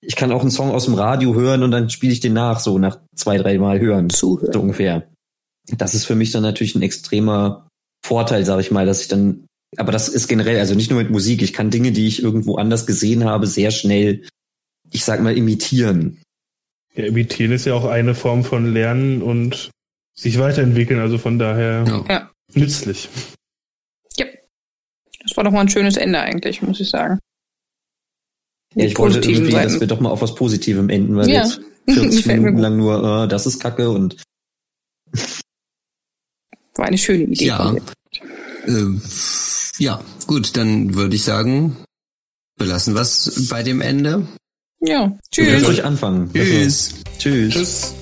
ich 0.02 0.16
kann 0.16 0.32
auch 0.32 0.40
einen 0.40 0.50
Song 0.50 0.72
aus 0.72 0.86
dem 0.86 0.94
Radio 0.94 1.32
hören 1.34 1.62
und 1.62 1.70
dann 1.70 1.88
spiele 1.90 2.12
ich 2.12 2.18
den 2.18 2.32
nach, 2.32 2.58
so 2.58 2.76
nach 2.78 2.98
zwei, 3.14 3.38
drei 3.38 3.56
Mal 3.58 3.78
hören. 3.78 4.10
Zuhören. 4.10 4.52
So 4.52 4.60
ungefähr. 4.60 5.06
Das 5.78 5.94
ist 5.94 6.06
für 6.06 6.16
mich 6.16 6.32
dann 6.32 6.42
natürlich 6.42 6.74
ein 6.74 6.82
extremer 6.82 7.68
Vorteil, 8.04 8.44
sage 8.44 8.62
ich 8.62 8.72
mal, 8.72 8.84
dass 8.84 9.00
ich 9.02 9.08
dann, 9.08 9.46
aber 9.76 9.92
das 9.92 10.08
ist 10.08 10.26
generell, 10.26 10.58
also 10.58 10.74
nicht 10.74 10.90
nur 10.90 11.00
mit 11.00 11.10
Musik, 11.10 11.40
ich 11.40 11.52
kann 11.52 11.70
Dinge, 11.70 11.92
die 11.92 12.08
ich 12.08 12.20
irgendwo 12.20 12.56
anders 12.56 12.84
gesehen 12.84 13.24
habe, 13.24 13.46
sehr 13.46 13.70
schnell, 13.70 14.26
ich 14.90 15.04
sag 15.04 15.22
mal, 15.22 15.38
imitieren. 15.38 16.20
Ja, 16.96 17.04
imitieren 17.04 17.52
ist 17.52 17.64
ja 17.64 17.74
auch 17.74 17.86
eine 17.86 18.14
Form 18.16 18.44
von 18.44 18.74
Lernen 18.74 19.22
und 19.22 19.70
sich 20.14 20.38
weiterentwickeln, 20.38 21.00
also 21.00 21.16
von 21.16 21.38
daher 21.38 21.84
Ja. 21.86 22.04
Ja. 22.08 22.30
Nützlich. 22.56 23.08
Das 25.26 25.38
war 25.38 25.44
doch 25.44 25.52
mal 25.52 25.62
ein 25.62 25.70
schönes 25.70 25.96
Ende 25.96 26.20
eigentlich, 26.20 26.60
muss 26.60 26.80
ich 26.80 26.90
sagen. 26.90 27.18
Ja, 28.74 28.84
ich 28.84 28.98
wollte 28.98 29.20
irgendwie, 29.26 29.52
dass 29.52 29.72
Seiten. 29.72 29.80
wir 29.80 29.86
doch 29.86 29.98
mal 30.00 30.10
auf 30.10 30.20
was 30.20 30.34
Positivem 30.34 30.90
enden, 30.90 31.16
weil 31.16 31.30
Ja. 31.30 31.44
jetzt 31.44 31.60
40 31.88 32.16
Gefällt 32.24 32.42
mir 32.42 32.46
Minuten 32.50 32.58
lang 32.62 32.76
nur, 32.76 33.24
äh, 33.24 33.28
das 33.28 33.46
ist 33.46 33.58
Kacke 33.58 33.88
und 33.88 34.22
War 36.74 36.84
eine 36.86 36.98
schöne 36.98 37.24
Idee. 37.24 37.46
Ja. 37.46 37.74
Ähm, 38.66 39.00
ja, 39.78 40.04
gut, 40.26 40.56
dann 40.58 40.94
würde 40.94 41.16
ich 41.16 41.22
sagen, 41.24 41.76
belassen 42.58 42.94
wir 42.94 43.00
es 43.00 43.48
bei 43.48 43.62
dem 43.62 43.80
Ende. 43.80 44.26
Ja. 44.80 45.04
ihr 45.04 45.44
könnt 45.46 45.60
Tschüss. 45.60 45.68
euch 45.68 45.84
anfangen. 45.84 46.30
Tschüss. 46.34 46.94
Tschüss. 47.18 47.54
Tschüss. 47.54 47.94